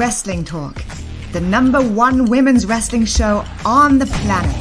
Wrestling 0.00 0.46
Talk, 0.46 0.82
the 1.32 1.42
number 1.42 1.82
one 1.82 2.30
women's 2.30 2.64
wrestling 2.64 3.04
show 3.04 3.44
on 3.66 3.98
the 3.98 4.06
planet. 4.06 4.56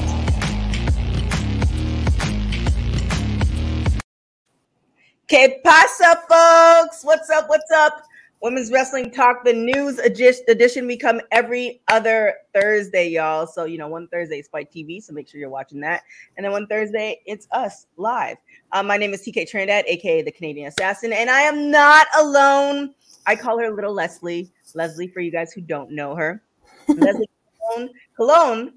Que 5.30 5.62
pasa, 5.64 6.22
folks? 6.28 7.06
What's 7.06 7.30
up? 7.30 7.48
What's 7.48 7.72
up? 7.72 8.04
Women's 8.42 8.70
Wrestling 8.70 9.12
Talk, 9.12 9.46
the 9.46 9.54
news 9.54 9.98
edition. 10.00 10.88
We 10.88 10.98
come 10.98 11.22
every 11.32 11.82
other 11.88 12.34
Thursday, 12.54 13.08
y'all. 13.08 13.48
So, 13.48 13.64
you 13.64 13.78
know, 13.78 13.88
one 13.88 14.10
Thursday 14.10 14.40
is 14.40 14.48
Spike 14.48 14.70
TV, 14.74 15.02
so 15.02 15.14
make 15.14 15.30
sure 15.30 15.40
you're 15.40 15.50
watching 15.50 15.80
that. 15.80 16.04
And 16.36 16.44
then 16.44 16.52
one 16.52 16.68
Thursday, 16.68 17.22
it's 17.26 17.48
us 17.52 17.88
live. 17.96 18.36
Um, 18.74 18.88
my 18.88 18.98
name 18.98 19.14
is 19.14 19.22
TK 19.22 19.50
Trinidad, 19.50 19.86
aka 19.88 20.22
the 20.22 20.34
Canadian 20.34 20.68
Assassin, 20.68 21.14
and 21.14 21.30
I 21.30 21.44
am 21.44 21.72
not 21.72 22.08
alone. 22.20 22.94
I 23.26 23.38
call 23.38 23.58
her 23.60 23.72
Little 23.72 23.94
Leslie. 23.94 24.52
Leslie, 24.76 25.08
for 25.08 25.20
you 25.20 25.32
guys 25.32 25.52
who 25.54 25.62
don't 25.62 25.92
know 25.92 26.16
her. 26.16 26.42
Leslie 26.88 27.30
Colon, 27.62 27.90
Colon, 28.18 28.74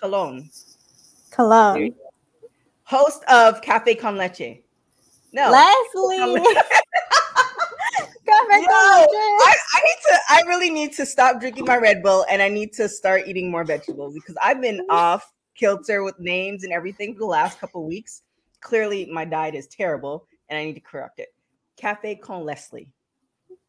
Colon. 0.00 0.50
Cologne. 1.30 1.94
Host 2.84 3.24
of 3.24 3.62
Cafe 3.62 3.94
Con 3.94 4.16
Leche. 4.16 4.62
No. 5.32 5.50
Leslie. 5.50 6.44
Yo, 8.24 8.32
I, 8.38 9.56
I 9.74 9.80
need 9.84 9.96
to. 10.08 10.18
I 10.30 10.42
really 10.46 10.70
need 10.70 10.92
to 10.94 11.06
stop 11.06 11.40
drinking 11.40 11.64
my 11.66 11.76
Red 11.76 12.02
Bull, 12.02 12.24
and 12.30 12.40
I 12.40 12.48
need 12.48 12.72
to 12.74 12.88
start 12.88 13.24
eating 13.26 13.50
more 13.50 13.64
vegetables 13.64 14.14
because 14.14 14.36
I've 14.42 14.60
been 14.60 14.86
off 14.88 15.32
kilter 15.54 16.02
with 16.02 16.18
names 16.18 16.64
and 16.64 16.72
everything 16.72 17.14
for 17.14 17.20
the 17.20 17.26
last 17.26 17.58
couple 17.60 17.86
weeks. 17.86 18.22
Clearly, 18.60 19.06
my 19.06 19.24
diet 19.24 19.54
is 19.54 19.66
terrible, 19.66 20.26
and 20.48 20.58
I 20.58 20.64
need 20.64 20.74
to 20.74 20.80
correct 20.80 21.18
it. 21.18 21.28
Cafe 21.76 22.16
con 22.16 22.44
Leslie. 22.44 22.88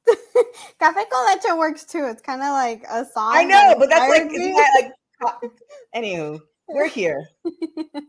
Cafe 0.80 1.06
con 1.12 1.26
leche 1.28 1.58
works 1.58 1.86
too. 1.86 2.06
It's 2.10 2.22
kind 2.22 2.42
of 2.42 2.50
like 2.50 2.84
a 2.90 3.06
song. 3.06 3.34
I 3.36 3.44
know, 3.44 3.76
but 3.78 3.90
that's 3.90 4.10
like, 4.10 4.30
that 4.30 4.92
like. 5.22 5.52
Anywho, 5.96 6.42
we're 6.68 6.88
here. 6.88 7.28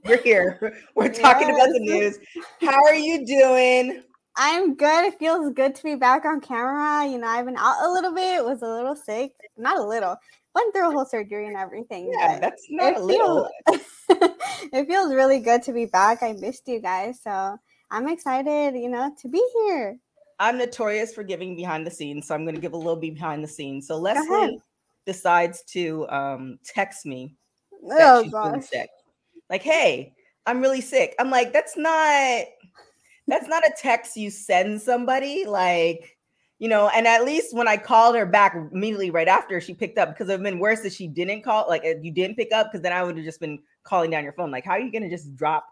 We're 0.04 0.22
here. 0.22 0.74
We're 0.94 1.12
talking 1.12 1.50
about 1.50 1.68
the 1.72 1.80
news. 1.80 2.18
How 2.60 2.84
are 2.84 2.94
you 2.94 3.26
doing? 3.26 4.02
I'm 4.36 4.74
good. 4.74 5.04
It 5.06 5.18
feels 5.18 5.52
good 5.52 5.74
to 5.76 5.82
be 5.82 5.94
back 5.94 6.24
on 6.24 6.40
camera. 6.40 7.06
You 7.06 7.18
know, 7.18 7.28
I've 7.28 7.44
been 7.44 7.56
out 7.56 7.86
a 7.86 7.92
little 7.92 8.12
bit, 8.12 8.44
was 8.44 8.62
a 8.62 8.66
little 8.66 8.96
sick. 8.96 9.32
Not 9.56 9.78
a 9.78 9.84
little. 9.84 10.16
Went 10.54 10.72
through 10.72 10.88
a 10.88 10.92
whole 10.92 11.04
surgery 11.04 11.46
and 11.46 11.56
everything. 11.56 12.12
Yeah, 12.12 12.38
that's 12.40 12.66
not 12.70 12.96
a 12.96 13.00
little. 13.00 13.48
Feels, 13.68 13.80
it 14.72 14.86
feels 14.86 15.12
really 15.12 15.40
good 15.40 15.62
to 15.64 15.72
be 15.72 15.86
back. 15.86 16.22
I 16.22 16.32
missed 16.32 16.66
you 16.66 16.80
guys. 16.80 17.20
So 17.22 17.56
I'm 17.90 18.08
excited, 18.08 18.74
you 18.74 18.88
know, 18.88 19.14
to 19.20 19.28
be 19.28 19.44
here. 19.54 19.98
I'm 20.38 20.58
notorious 20.58 21.14
for 21.14 21.22
giving 21.22 21.56
behind 21.56 21.86
the 21.86 21.90
scenes, 21.90 22.26
so 22.26 22.34
I'm 22.34 22.44
going 22.44 22.54
to 22.54 22.60
give 22.60 22.72
a 22.72 22.76
little 22.76 22.96
bit 22.96 23.14
behind 23.14 23.42
the 23.42 23.48
scenes. 23.48 23.86
So 23.86 23.96
Leslie 23.98 24.58
decides 25.06 25.62
to 25.64 26.08
um, 26.08 26.58
text 26.64 27.06
me 27.06 27.34
that 27.88 28.00
Oh 28.00 28.22
she's 28.22 28.32
really 28.32 28.60
gosh. 28.60 28.68
sick. 28.68 28.90
Like, 29.50 29.62
hey, 29.62 30.14
I'm 30.46 30.60
really 30.60 30.80
sick. 30.80 31.14
I'm 31.18 31.30
like, 31.30 31.52
that's 31.52 31.76
not 31.76 32.44
that's 33.26 33.48
not 33.48 33.64
a 33.64 33.72
text 33.80 34.16
you 34.16 34.30
send 34.30 34.80
somebody. 34.80 35.44
Like, 35.46 36.18
you 36.58 36.68
know, 36.68 36.88
and 36.88 37.06
at 37.06 37.24
least 37.24 37.54
when 37.54 37.68
I 37.68 37.76
called 37.76 38.16
her 38.16 38.26
back 38.26 38.54
immediately 38.72 39.10
right 39.10 39.28
after, 39.28 39.60
she 39.60 39.74
picked 39.74 39.98
up 39.98 40.10
because 40.10 40.28
it 40.28 40.32
would 40.32 40.46
have 40.46 40.52
been 40.52 40.60
worse 40.60 40.84
if 40.84 40.92
she 40.92 41.06
didn't 41.06 41.42
call, 41.42 41.66
like 41.68 41.82
if 41.84 42.04
you 42.04 42.10
didn't 42.12 42.36
pick 42.36 42.52
up, 42.52 42.70
because 42.70 42.82
then 42.82 42.92
I 42.92 43.02
would 43.02 43.16
have 43.16 43.24
just 43.24 43.40
been 43.40 43.60
calling 43.82 44.10
down 44.10 44.24
your 44.24 44.32
phone. 44.32 44.50
Like, 44.50 44.64
how 44.64 44.72
are 44.72 44.80
you 44.80 44.92
gonna 44.92 45.10
just 45.10 45.34
drop? 45.36 45.64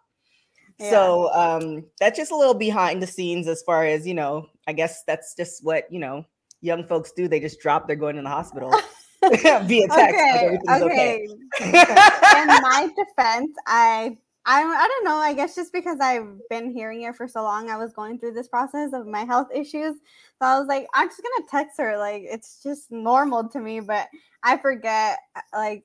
So 0.80 1.32
um 1.32 1.84
that's 2.00 2.16
just 2.18 2.32
a 2.32 2.36
little 2.36 2.54
behind 2.54 3.02
the 3.02 3.06
scenes 3.06 3.48
as 3.48 3.62
far 3.62 3.84
as 3.84 4.06
you 4.06 4.14
know, 4.14 4.46
I 4.66 4.72
guess 4.72 5.02
that's 5.04 5.34
just 5.34 5.64
what 5.64 5.84
you 5.90 5.98
know 6.00 6.24
young 6.60 6.84
folks 6.84 7.12
do. 7.12 7.28
They 7.28 7.40
just 7.40 7.60
drop, 7.60 7.86
they're 7.86 7.96
going 7.96 8.16
to 8.16 8.22
the 8.22 8.28
hospital 8.28 8.72
via 9.22 9.38
text. 9.38 9.70
like 9.70 9.92
okay, 9.92 10.40
everything's 10.44 10.82
okay. 10.82 11.26
In 11.60 12.46
my 12.46 12.88
defense, 12.96 13.52
I 13.66 14.16
I 14.44 14.62
I 14.62 14.88
don't 14.88 15.04
know. 15.04 15.16
I 15.16 15.34
guess 15.34 15.54
just 15.54 15.72
because 15.72 15.98
I've 16.00 16.26
been 16.50 16.72
hearing 16.72 17.02
it 17.02 17.14
for 17.14 17.28
so 17.28 17.42
long, 17.42 17.70
I 17.70 17.76
was 17.76 17.92
going 17.92 18.18
through 18.18 18.32
this 18.32 18.48
process 18.48 18.92
of 18.92 19.06
my 19.06 19.24
health 19.24 19.48
issues. 19.54 19.94
So 20.38 20.46
I 20.46 20.58
was 20.58 20.66
like, 20.66 20.86
I'm 20.94 21.08
just 21.08 21.22
gonna 21.22 21.48
text 21.48 21.78
her. 21.78 21.96
Like 21.98 22.22
it's 22.24 22.62
just 22.62 22.90
normal 22.90 23.48
to 23.50 23.60
me, 23.60 23.80
but 23.80 24.08
I 24.42 24.56
forget 24.56 25.18
like 25.52 25.84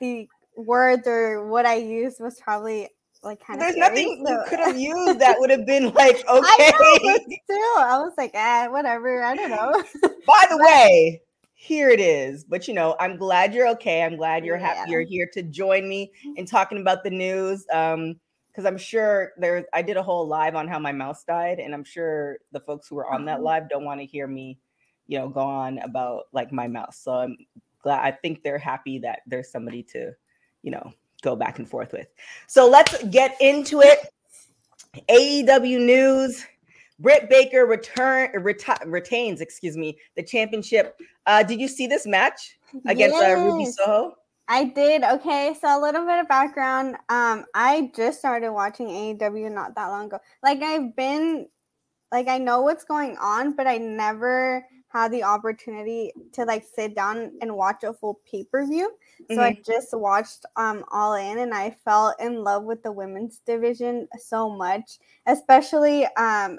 the 0.00 0.28
words 0.56 1.06
or 1.06 1.46
what 1.46 1.66
I 1.66 1.76
used 1.76 2.20
was 2.20 2.40
probably 2.40 2.88
like 3.22 3.40
kind 3.44 3.60
of. 3.60 3.66
There's 3.66 3.76
nothing 3.76 4.24
you 4.26 4.38
could 4.48 4.60
have 4.60 4.76
used 4.78 5.18
that 5.20 5.38
would 5.38 5.50
have 5.50 5.66
been 5.66 5.92
like 5.92 6.16
okay. 6.16 6.26
I 6.28 6.72
know, 6.80 6.98
but 7.02 7.22
still, 7.44 7.78
I 7.78 7.98
was 7.98 8.12
like, 8.16 8.32
ah, 8.34 8.68
whatever. 8.70 9.22
I 9.22 9.34
don't 9.34 9.50
know. 9.50 9.82
By 10.26 10.44
the 10.50 10.58
way, 10.58 11.22
here 11.54 11.88
it 11.88 12.00
is. 12.00 12.44
But 12.44 12.68
you 12.68 12.74
know, 12.74 12.96
I'm 13.00 13.16
glad 13.16 13.54
you're 13.54 13.68
okay. 13.70 14.02
I'm 14.02 14.16
glad 14.16 14.44
you're 14.44 14.56
happy 14.56 14.80
Yeah. 14.86 14.92
you're 14.92 15.06
here 15.06 15.28
to 15.34 15.42
join 15.42 15.88
me 15.88 16.12
in 16.36 16.46
talking 16.46 16.78
about 16.78 17.04
the 17.04 17.10
news. 17.10 17.66
Um, 17.72 18.20
because 18.50 18.66
I'm 18.66 18.78
sure 18.78 19.32
there 19.38 19.66
I 19.72 19.82
did 19.82 19.96
a 19.96 20.02
whole 20.02 20.26
live 20.26 20.56
on 20.56 20.66
how 20.66 20.80
my 20.80 20.90
mouse 20.90 21.22
died, 21.22 21.60
and 21.60 21.72
I'm 21.72 21.84
sure 21.84 22.38
the 22.50 22.58
folks 22.58 22.88
who 22.88 22.96
were 22.96 23.06
on 23.08 23.24
that 23.26 23.34
Uh-huh. 23.34 23.42
live 23.44 23.68
don't 23.68 23.84
want 23.84 24.00
to 24.00 24.06
hear 24.06 24.26
me, 24.26 24.58
you 25.06 25.16
know, 25.16 25.28
go 25.28 25.42
on 25.42 25.78
about 25.78 26.24
like 26.32 26.50
my 26.50 26.66
mouse. 26.66 26.98
So 26.98 27.12
I'm 27.12 27.36
glad 27.82 28.04
I 28.04 28.10
think 28.10 28.42
they're 28.42 28.58
happy 28.58 28.98
that 29.00 29.20
there's 29.28 29.48
somebody 29.48 29.84
to, 29.92 30.12
you 30.62 30.72
know, 30.72 30.92
go 31.22 31.36
back 31.36 31.58
and 31.58 31.68
forth 31.68 31.92
with. 31.92 32.08
So 32.46 32.68
let's 32.68 33.02
get 33.04 33.36
into 33.40 33.80
it. 33.80 33.98
AEW 35.08 35.84
news. 35.84 36.44
Britt 37.00 37.30
Baker 37.30 37.64
return 37.64 38.30
reti- 38.34 38.82
retains, 38.84 39.40
excuse 39.40 39.76
me, 39.76 39.98
the 40.16 40.22
championship. 40.22 40.98
Uh, 41.26 41.42
did 41.42 41.60
you 41.60 41.68
see 41.68 41.86
this 41.86 42.06
match 42.06 42.58
against 42.86 43.16
uh, 43.16 43.34
Ruby 43.34 43.66
Soho? 43.66 44.14
I 44.48 44.64
did. 44.64 45.04
Okay, 45.04 45.54
so 45.60 45.78
a 45.78 45.80
little 45.80 46.06
bit 46.06 46.18
of 46.18 46.26
background. 46.26 46.96
Um, 47.08 47.44
I 47.54 47.92
just 47.94 48.18
started 48.18 48.50
watching 48.52 48.88
AEW 48.88 49.52
not 49.52 49.74
that 49.74 49.88
long 49.88 50.06
ago. 50.06 50.18
Like 50.42 50.62
I've 50.62 50.96
been, 50.96 51.46
like 52.10 52.28
I 52.28 52.38
know 52.38 52.62
what's 52.62 52.84
going 52.84 53.16
on, 53.18 53.54
but 53.54 53.66
I 53.66 53.76
never 53.76 54.64
had 54.88 55.12
the 55.12 55.22
opportunity 55.22 56.12
to 56.32 56.44
like 56.44 56.64
sit 56.64 56.96
down 56.96 57.32
and 57.42 57.54
watch 57.54 57.84
a 57.84 57.92
full 57.92 58.20
pay 58.28 58.44
per 58.44 58.66
view. 58.66 58.90
So 59.30 59.42
I 59.42 59.56
just 59.66 59.88
watched 59.92 60.44
um 60.56 60.84
All 60.90 61.14
In, 61.14 61.38
and 61.38 61.52
I 61.54 61.70
fell 61.84 62.14
in 62.20 62.42
love 62.44 62.64
with 62.64 62.82
the 62.82 62.92
women's 62.92 63.40
division 63.46 64.08
so 64.18 64.48
much, 64.50 64.98
especially 65.26 66.06
um 66.16 66.58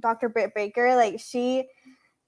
Dr. 0.00 0.28
Britt 0.28 0.54
Baker. 0.54 0.94
Like 0.96 1.20
she 1.20 1.66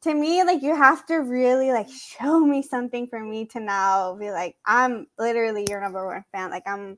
to 0.03 0.15
me 0.15 0.43
like 0.45 0.63
you 0.63 0.75
have 0.75 1.05
to 1.07 1.17
really 1.17 1.73
like 1.73 1.89
show 1.89 2.41
me 2.41 2.63
something 2.63 3.07
for 3.07 3.21
me 3.21 3.45
to 3.47 3.61
now 3.61 4.15
be 4.15 4.31
like 4.31 4.57
i'm 4.65 5.07
literally 5.19 5.67
your 5.69 5.81
number 5.81 6.07
one 6.07 6.25
fan 6.33 6.51
like 6.51 6.63
i'm 6.67 6.97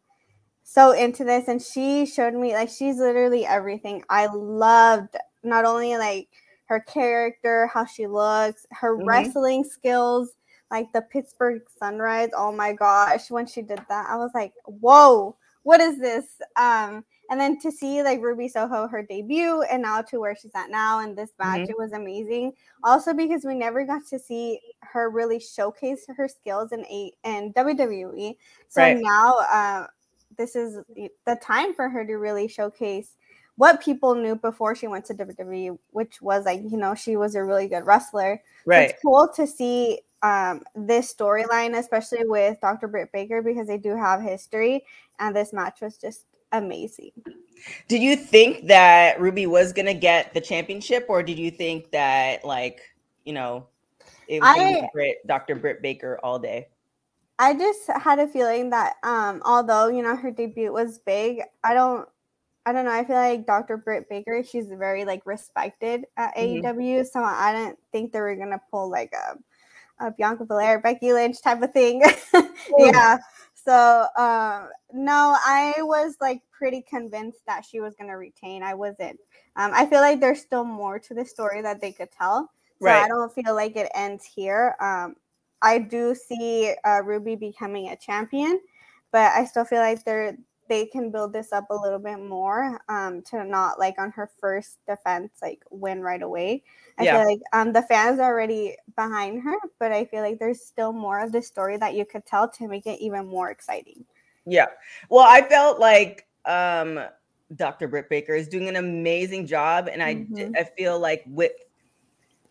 so 0.62 0.93
into 0.93 1.25
this 1.25 1.49
and 1.49 1.61
she 1.61 2.07
showed 2.07 2.35
me 2.35 2.55
like 2.55 2.69
she's 2.69 2.99
literally 2.99 3.45
everything 3.45 4.03
i 4.09 4.27
loved 4.33 5.17
not 5.43 5.65
only 5.65 5.97
like 5.97 6.29
her 6.67 6.81
character 6.81 7.67
how 7.75 7.85
she 7.85 8.07
looks 8.07 8.67
her 8.71 8.97
Mhm. 8.97 9.05
wrestling 9.05 9.65
skills 9.65 10.31
like 10.73 10.93
the 10.93 11.02
pittsburgh 11.02 11.62
sunrise 11.79 12.31
oh 12.37 12.50
my 12.50 12.73
gosh 12.73 13.31
when 13.31 13.47
she 13.47 13.62
did 13.62 13.81
that 13.88 14.07
i 14.11 14.17
was 14.17 14.31
like 14.35 14.52
whoa 14.64 15.37
what 15.62 15.81
is 15.81 15.99
this 16.00 16.41
um 16.57 17.05
and 17.31 17.41
then 17.41 17.57
to 17.61 17.71
see 17.71 18.02
like 18.02 18.21
ruby 18.21 18.49
soho 18.49 18.88
her 18.88 19.02
debut 19.02 19.62
and 19.71 19.83
now 19.83 20.02
to 20.02 20.19
where 20.19 20.35
she's 20.35 20.50
at 20.57 20.71
now 20.71 20.99
in 21.00 21.14
this 21.14 21.31
match 21.38 21.61
Mhm. 21.61 21.71
it 21.71 21.76
was 21.79 21.93
amazing 21.93 22.52
also 22.83 23.14
because 23.14 23.45
we 23.45 23.55
never 23.55 23.85
got 23.85 24.05
to 24.09 24.19
see 24.19 24.59
her 24.81 25.09
really 25.11 25.38
showcase 25.38 26.05
her 26.17 26.29
skills 26.29 26.73
in 26.73 26.85
a 26.87 27.12
in 27.25 27.52
WWE. 27.52 28.37
So 28.69 28.81
Right. 28.83 28.97
now 29.00 29.37
uh, 29.50 29.87
this 30.37 30.57
is 30.57 30.83
the 31.26 31.37
time 31.37 31.75
for 31.75 31.88
her 31.88 32.05
to 32.05 32.14
really 32.14 32.49
showcase 32.49 33.17
what 33.57 33.81
people 33.83 34.14
knew 34.14 34.35
before 34.35 34.75
she 34.75 34.88
went 34.88 35.05
to 35.07 35.14
WWE, 35.14 35.79
which 35.91 36.21
was 36.21 36.45
like 36.45 36.61
you 36.62 36.76
know 36.76 36.95
she 36.95 37.17
was 37.17 37.35
a 37.35 37.45
really 37.45 37.69
good 37.69 37.87
wrestler. 37.87 38.43
So 38.43 38.62
Right. 38.67 38.91
It's 38.91 39.00
cool 39.02 39.29
to 39.37 39.47
see 39.47 40.00
um, 40.23 40.62
this 40.75 41.12
storyline, 41.12 41.79
especially 41.79 42.25
with 42.25 42.61
Dr. 42.61 42.88
Britt 42.88 43.11
Baker, 43.12 43.43
because 43.43 43.67
they 43.67 43.79
do 43.79 43.97
have 43.97 44.23
history, 44.23 44.85
and 45.19 45.35
this 45.35 45.52
match 45.52 45.81
was 45.81 45.97
just 45.97 46.25
amazing. 46.52 47.12
Did 47.88 48.02
you 48.02 48.17
think 48.17 48.67
that 48.69 49.21
Ruby 49.21 49.47
was 49.47 49.73
gonna 49.73 49.95
get 49.95 50.35
the 50.35 50.41
championship, 50.41 51.07
or 51.09 51.23
did 51.23 51.38
you 51.38 51.50
think 51.50 51.91
that 51.93 52.45
like 52.45 52.81
you 53.25 53.33
know 53.33 53.67
it 54.29 54.41
was 54.41 54.57
I- 54.57 54.81
be 54.81 54.88
Britt, 54.93 55.26
Dr. 55.26 55.55
Britt 55.57 55.83
Baker 55.83 56.19
all 56.23 56.38
day? 56.38 56.69
I 57.38 57.55
just 57.55 57.88
had 57.88 58.19
a 58.21 58.29
feeling 58.29 58.71
that 58.71 58.97
um 59.02 59.43
although 59.45 59.88
you 59.88 60.02
know 60.02 60.14
her 60.14 60.31
debut 60.31 60.73
was 60.73 60.99
big, 60.99 61.43
I 61.64 61.75
don't 61.75 62.09
I 62.64 62.73
don't 62.73 62.85
know, 62.85 62.93
I 62.93 63.05
feel 63.05 63.17
like 63.17 63.47
Dr. 63.47 63.76
Britt 63.76 64.09
Baker, 64.09 64.45
she's 64.45 64.69
very 64.69 65.05
like 65.05 65.23
respected 65.25 66.07
at 66.17 66.37
Mhm. 66.37 66.62
AEW, 66.62 67.05
so 67.05 67.21
I 67.25 67.52
didn't 67.52 67.79
think 67.91 68.12
they 68.12 68.21
were 68.21 68.37
gonna 68.37 68.61
pull 68.71 68.88
like 68.88 69.12
a, 69.12 69.37
a 70.01 70.11
Bianca 70.11 70.45
Belair, 70.45 70.81
Becky 70.81 71.13
Lynch 71.13 71.41
type 71.43 71.63
of 71.63 71.73
thing. 71.73 72.03
yeah. 72.79 73.19
So 73.55 74.07
um 74.17 74.69
no, 74.93 75.37
I 75.45 75.75
was 75.79 76.17
like 76.21 76.43
pretty 76.51 76.83
convinced 76.83 77.41
that 77.47 77.65
she 77.65 77.81
was 77.81 77.95
gonna 77.95 78.17
retain. 78.17 78.63
I 78.63 78.75
wasn't. 78.75 79.19
Um, 79.57 79.73
I 79.75 79.87
feel 79.87 80.01
like 80.01 80.21
there's 80.21 80.41
still 80.41 80.65
more 80.65 80.99
to 80.99 81.15
the 81.15 81.25
story 81.25 81.63
that 81.63 81.81
they 81.81 81.93
could 81.93 82.11
tell. 82.11 82.51
So 82.81 82.89
I 82.89 83.07
don't 83.07 83.33
feel 83.33 83.55
like 83.55 83.77
it 83.77 83.91
ends 83.95 84.25
here. 84.25 84.75
Um, 84.81 85.15
I 85.63 85.79
do 85.79 86.17
see 86.17 86.75
uh, 86.85 87.03
Ruby 87.05 87.37
becoming 87.37 87.89
a 87.89 87.97
champion, 87.97 88.61
but 89.13 89.31
I 89.33 89.45
still 89.45 89.65
feel 89.65 89.79
like 89.79 90.05
they're 90.05 90.37
they 90.73 90.87
can 90.87 91.11
build 91.11 91.35
this 91.35 91.52
up 91.52 91.69
a 91.69 91.75
little 91.75 91.99
bit 91.99 92.19
more 92.19 92.81
um, 92.88 93.21
to 93.21 93.45
not 93.45 93.79
like 93.79 93.95
on 93.99 94.11
her 94.11 94.31
first 94.41 94.79
defense 94.88 95.31
like 95.43 95.62
win 95.71 96.00
right 96.00 96.23
away. 96.23 96.62
I 96.99 97.05
yeah. 97.05 97.19
feel 97.19 97.29
like 97.29 97.41
um, 97.52 97.75
the 97.75 97.83
fans 97.83 98.19
are 98.19 98.33
already 98.33 98.76
behind 98.97 99.43
her, 99.43 99.57
but 99.79 99.93
I 99.93 100.07
feel 100.07 100.23
like 100.23 100.38
there's 100.38 100.62
still 100.62 100.95
more 100.95 101.21
of 101.21 101.31
the 101.31 101.43
story 101.43 101.76
that 101.76 101.93
you 101.93 102.07
could 102.07 102.25
tell 102.25 102.49
to 102.49 102.69
make 102.69 102.87
it 102.87 102.99
even 103.00 103.26
more 103.26 103.50
exciting. 103.50 104.07
Yeah. 104.47 104.69
Well, 105.11 105.26
I 105.29 105.43
felt 105.43 105.79
like 105.79 106.26
um, 106.47 107.00
Dr. 107.55 107.87
Britt 107.87 108.09
Baker 108.09 108.35
is 108.35 108.49
doing 108.49 108.67
an 108.71 108.76
amazing 108.76 109.47
job, 109.47 109.91
and 109.93 110.02
I 110.02 110.14
mm-hmm. 110.14 110.52
I 110.57 110.64
feel 110.64 110.99
like 110.99 111.23
with 111.26 111.52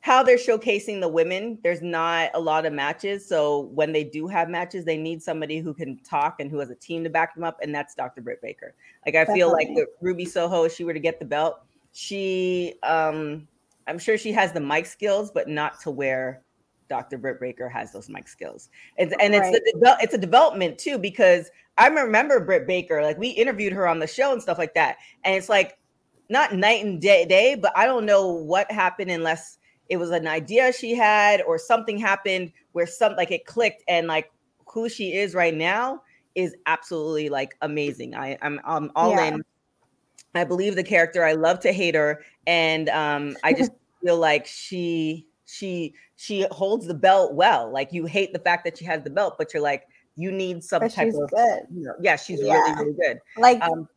how 0.02 0.24
they're 0.24 0.38
showcasing 0.38 1.00
the 1.00 1.08
women, 1.08 1.60
there's 1.64 1.82
not 1.82 2.32
a 2.34 2.40
lot 2.40 2.66
of 2.66 2.74
matches. 2.74 3.28
So 3.28 3.70
when 3.74 3.92
they 3.92 4.04
do 4.04 4.28
have 4.28 4.50
matches, 4.50 4.84
they 4.84 4.98
need 4.98 5.22
somebody 5.22 5.60
who 5.60 5.74
can 5.74 5.98
talk 6.00 6.40
and 6.40 6.50
who 6.50 6.60
has 6.60 6.72
a 6.72 6.76
team 6.76 7.04
to 7.04 7.10
back 7.10 7.36
them 7.36 7.44
up, 7.44 7.60
and 7.62 7.74
that's 7.74 7.96
Dr. 7.96 8.22
Britt 8.22 8.42
Baker. 8.42 8.74
Like 9.06 9.16
I 9.16 9.20
Definitely. 9.20 9.40
feel 9.40 9.52
like 9.52 9.68
the 9.70 9.86
Ruby 10.02 10.26
Soho, 10.26 10.64
if 10.64 10.74
she 10.74 10.84
were 10.84 10.94
to 10.94 11.00
get 11.00 11.20
the 11.20 11.26
belt, 11.26 11.62
she 11.94 12.74
um 12.84 13.48
I'm 13.88 14.00
sure 14.00 14.18
she 14.18 14.32
has 14.32 14.52
the 14.52 14.60
mic 14.60 14.86
skills, 14.86 15.32
but 15.32 15.48
not 15.48 15.80
to 15.82 15.92
where 15.92 16.44
Dr. 16.88 17.18
Britt 17.18 17.40
Baker 17.40 17.70
has 17.70 17.92
those 17.92 18.10
mic 18.10 18.28
skills. 18.28 18.70
And, 18.98 19.14
and 19.20 19.34
right. 19.34 19.54
it's 19.54 19.80
the, 19.80 19.98
it's 20.02 20.14
a 20.14 20.18
development 20.18 20.78
too, 20.78 20.98
because 20.98 21.50
I 21.78 21.88
remember 21.88 22.40
Britt 22.40 22.68
Baker, 22.68 23.02
like 23.02 23.18
we 23.18 23.30
interviewed 23.30 23.74
her 23.74 23.88
on 23.88 24.00
the 24.00 24.08
show 24.08 24.34
and 24.34 24.42
stuff 24.42 24.58
like 24.58 24.74
that. 24.74 24.98
And 25.24 25.36
it's 25.36 25.50
like 25.50 25.78
not 26.30 26.54
night 26.54 26.84
and 26.84 27.02
day, 27.02 27.26
day 27.26 27.56
but 27.56 27.72
I 27.76 27.86
don't 27.86 28.06
know 28.06 28.28
what 28.28 28.72
happened 28.72 29.10
unless 29.10 29.58
it 29.92 29.98
was 29.98 30.10
an 30.12 30.26
idea 30.26 30.72
she 30.72 30.96
had 30.96 31.42
or 31.42 31.58
something 31.58 31.98
happened 31.98 32.54
where 32.72 32.88
some 32.88 33.14
like 33.18 33.30
it 33.30 33.46
clicked 33.46 33.84
and 33.90 34.08
like 34.08 34.32
who 34.66 34.88
she 34.88 35.12
is 35.12 35.36
right 35.36 35.54
now 35.54 36.02
is 36.34 36.56
absolutely 36.66 37.28
like 37.28 37.58
amazing. 37.62 38.16
I, 38.16 38.38
I'm 38.42 38.62
I'm 38.64 38.90
all 38.96 39.12
yeah. 39.12 39.26
in. 39.26 39.44
I 40.34 40.46
believe 40.46 40.78
the 40.78 40.84
character. 40.84 41.26
I 41.26 41.34
love 41.34 41.60
to 41.60 41.74
hate 41.74 41.94
her, 41.94 42.24
and 42.48 42.88
um, 42.88 43.36
I 43.44 43.52
just 43.58 43.72
feel 44.02 44.18
like 44.18 44.48
she 44.48 45.28
she 45.46 45.94
she 46.16 46.48
holds 46.52 46.88
the 46.88 46.94
belt 46.94 47.34
well. 47.34 47.70
Like 47.70 47.92
you 47.92 48.06
hate 48.06 48.32
the 48.32 48.40
fact 48.40 48.64
that 48.64 48.78
she 48.78 48.86
has 48.86 49.04
the 49.04 49.10
belt, 49.10 49.36
but 49.38 49.54
you're 49.54 49.62
like 49.62 49.90
you 50.16 50.32
need 50.32 50.64
some 50.64 50.80
but 50.80 50.94
type 50.94 51.14
of 51.14 51.30
good. 51.32 51.64
You 51.70 51.84
know, 51.84 51.96
yeah, 52.00 52.16
she's 52.16 52.42
yeah. 52.42 52.54
really 52.54 52.76
really 52.76 52.94
good. 52.94 53.20
Like, 53.36 53.62
um, 53.62 53.90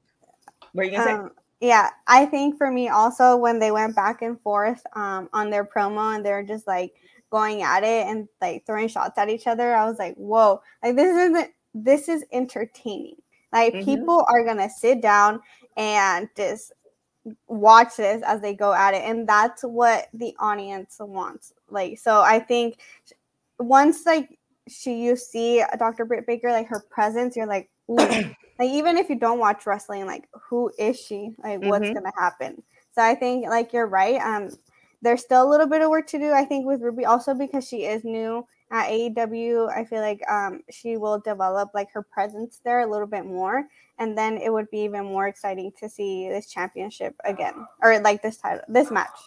what 0.73 0.87
are 0.87 0.89
you 0.89 0.97
gonna 0.97 1.13
um, 1.13 1.29
say? 1.29 1.43
Yeah, 1.65 1.91
I 2.07 2.27
think 2.27 2.59
for 2.59 2.71
me 2.71 2.89
also 2.89 3.37
when 3.37 3.59
they 3.59 3.71
went 3.71 3.97
back 3.97 4.21
and 4.21 4.39
forth 4.43 4.85
um, 4.95 5.31
on 5.33 5.49
their 5.49 5.65
promo 5.65 6.15
and 6.15 6.25
they're 6.25 6.43
just 6.43 6.67
like 6.67 6.95
going 7.31 7.63
at 7.63 7.83
it 7.83 8.07
and 8.07 8.29
like 8.43 8.67
throwing 8.67 8.87
shots 8.87 9.17
at 9.17 9.31
each 9.31 9.47
other, 9.47 9.75
I 9.75 9.89
was 9.89 9.99
like, 9.99 10.15
whoa, 10.17 10.61
like 10.83 10.95
this 10.95 11.17
isn't 11.17 11.51
this 11.73 12.09
is 12.11 12.23
entertaining. 12.33 13.17
Like 13.51 13.73
mm-hmm. 13.73 13.85
people 13.85 14.27
are 14.29 14.45
gonna 14.45 14.69
sit 14.69 15.01
down 15.01 15.41
and 15.77 16.29
just 16.37 16.73
watch 17.47 17.97
this 17.97 18.23
as 18.23 18.43
they 18.43 18.53
go 18.53 18.75
at 18.75 18.93
it, 18.93 19.03
and 19.05 19.27
that's 19.27 19.63
what 19.63 20.09
the 20.13 20.35
audience 20.39 20.97
wants. 21.01 21.55
Like, 21.71 21.99
so 21.99 22.21
I 22.21 22.41
think 22.41 22.79
once 23.59 24.05
like 24.05 24.39
she 24.69 25.03
you 25.03 25.17
see 25.17 25.65
Dr. 25.79 26.05
Britt 26.05 26.27
Baker, 26.27 26.51
like 26.51 26.69
her 26.69 26.85
presence, 26.91 27.37
you're 27.37 27.47
like, 27.47 27.71
like 28.59 28.71
even 28.71 28.97
if 28.97 29.09
you 29.09 29.17
don't 29.17 29.39
watch 29.39 29.67
wrestling 29.67 30.07
like 30.07 30.29
who 30.49 30.71
is 30.79 30.99
she? 30.99 31.35
Like 31.43 31.63
what's 31.63 31.85
mm-hmm. 31.85 31.95
gonna 31.95 32.13
happen? 32.19 32.63
So 32.95 33.03
i 33.03 33.15
think 33.15 33.47
like 33.47 33.73
you're 33.73 33.89
right 33.89 34.21
um 34.21 34.51
there's 35.03 35.21
still 35.21 35.47
a 35.47 35.51
little 35.51 35.67
bit 35.67 35.83
of 35.83 35.91
work 35.91 36.07
to 36.07 36.19
do 36.19 36.33
i 36.33 36.45
think 36.45 36.65
with 36.65 36.81
ruby 36.81 37.05
also 37.05 37.35
because 37.35 37.67
she 37.67 37.85
is 37.85 38.05
new 38.05 38.47
at 38.71 38.89
aew 38.89 39.69
i 39.77 39.85
feel 39.85 40.01
like 40.01 40.23
um 40.31 40.61
she 40.71 40.97
will 40.97 41.19
develop 41.19 41.71
like 41.75 41.91
her 41.93 42.03
presence 42.03 42.61
there 42.65 42.81
a 42.81 42.91
little 42.91 43.07
bit 43.07 43.27
more 43.27 43.65
and 43.99 44.17
then 44.17 44.39
it 44.39 44.53
would 44.53 44.71
be 44.71 44.79
even 44.79 45.05
more 45.05 45.27
exciting 45.27 45.73
to 45.79 45.89
see 45.89 46.29
this 46.29 46.49
championship 46.49 47.15
again 47.25 47.67
or 47.83 47.99
like 48.01 48.23
this 48.23 48.37
title 48.37 48.65
this 48.69 48.91
match 48.91 49.19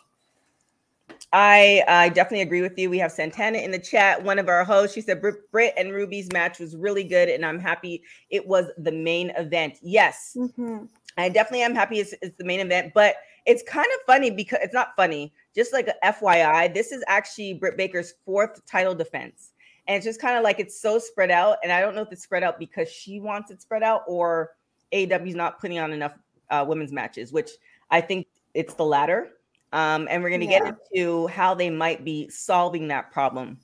I 1.39 1.83
I 1.87 2.09
definitely 2.09 2.41
agree 2.41 2.63
with 2.63 2.79
you. 2.79 2.89
We 2.89 2.97
have 2.97 3.11
Santana 3.11 3.59
in 3.59 3.69
the 3.69 3.77
chat, 3.77 4.23
one 4.23 4.39
of 4.39 4.49
our 4.49 4.63
hosts. 4.63 4.95
She 4.95 5.01
said 5.01 5.21
Britt 5.21 5.73
and 5.77 5.93
Ruby's 5.93 6.31
match 6.31 6.57
was 6.57 6.75
really 6.75 7.03
good, 7.03 7.29
and 7.29 7.45
I'm 7.45 7.59
happy 7.59 8.01
it 8.31 8.47
was 8.47 8.65
the 8.79 8.91
main 8.91 9.29
event. 9.37 9.77
Yes, 9.83 10.35
mm-hmm. 10.35 10.85
I 11.15 11.29
definitely 11.29 11.61
am 11.61 11.75
happy 11.75 11.99
it's, 11.99 12.15
it's 12.23 12.35
the 12.37 12.43
main 12.43 12.59
event, 12.59 12.91
but 12.95 13.17
it's 13.45 13.61
kind 13.61 13.85
of 13.85 14.01
funny 14.07 14.31
because 14.31 14.57
it's 14.63 14.73
not 14.73 14.95
funny. 14.97 15.31
Just 15.53 15.73
like 15.73 15.87
a 15.87 15.93
FYI, 16.03 16.73
this 16.73 16.91
is 16.91 17.03
actually 17.05 17.53
Britt 17.53 17.77
Baker's 17.77 18.15
fourth 18.25 18.65
title 18.65 18.95
defense, 18.95 19.51
and 19.87 19.95
it's 19.95 20.07
just 20.07 20.19
kind 20.19 20.39
of 20.39 20.43
like 20.43 20.59
it's 20.59 20.81
so 20.81 20.97
spread 20.97 21.29
out. 21.29 21.57
And 21.61 21.71
I 21.71 21.81
don't 21.81 21.93
know 21.93 22.01
if 22.01 22.11
it's 22.11 22.23
spread 22.23 22.41
out 22.41 22.57
because 22.57 22.89
she 22.89 23.19
wants 23.19 23.51
it 23.51 23.61
spread 23.61 23.83
out 23.83 24.01
or 24.07 24.55
AEW's 24.91 25.35
not 25.35 25.61
putting 25.61 25.77
on 25.77 25.93
enough 25.93 26.17
uh, 26.49 26.65
women's 26.67 26.91
matches, 26.91 27.31
which 27.31 27.51
I 27.91 28.01
think 28.01 28.25
it's 28.55 28.73
the 28.73 28.85
latter 28.85 29.33
um, 29.73 30.07
and 30.09 30.23
we're 30.23 30.29
going 30.29 30.41
to 30.41 30.47
yeah. 30.47 30.59
get 30.59 30.77
into 30.91 31.27
how 31.27 31.53
they 31.53 31.69
might 31.69 32.05
be 32.05 32.29
solving 32.29 32.87
that 32.87 33.11
problem. 33.11 33.59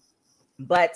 But 0.59 0.95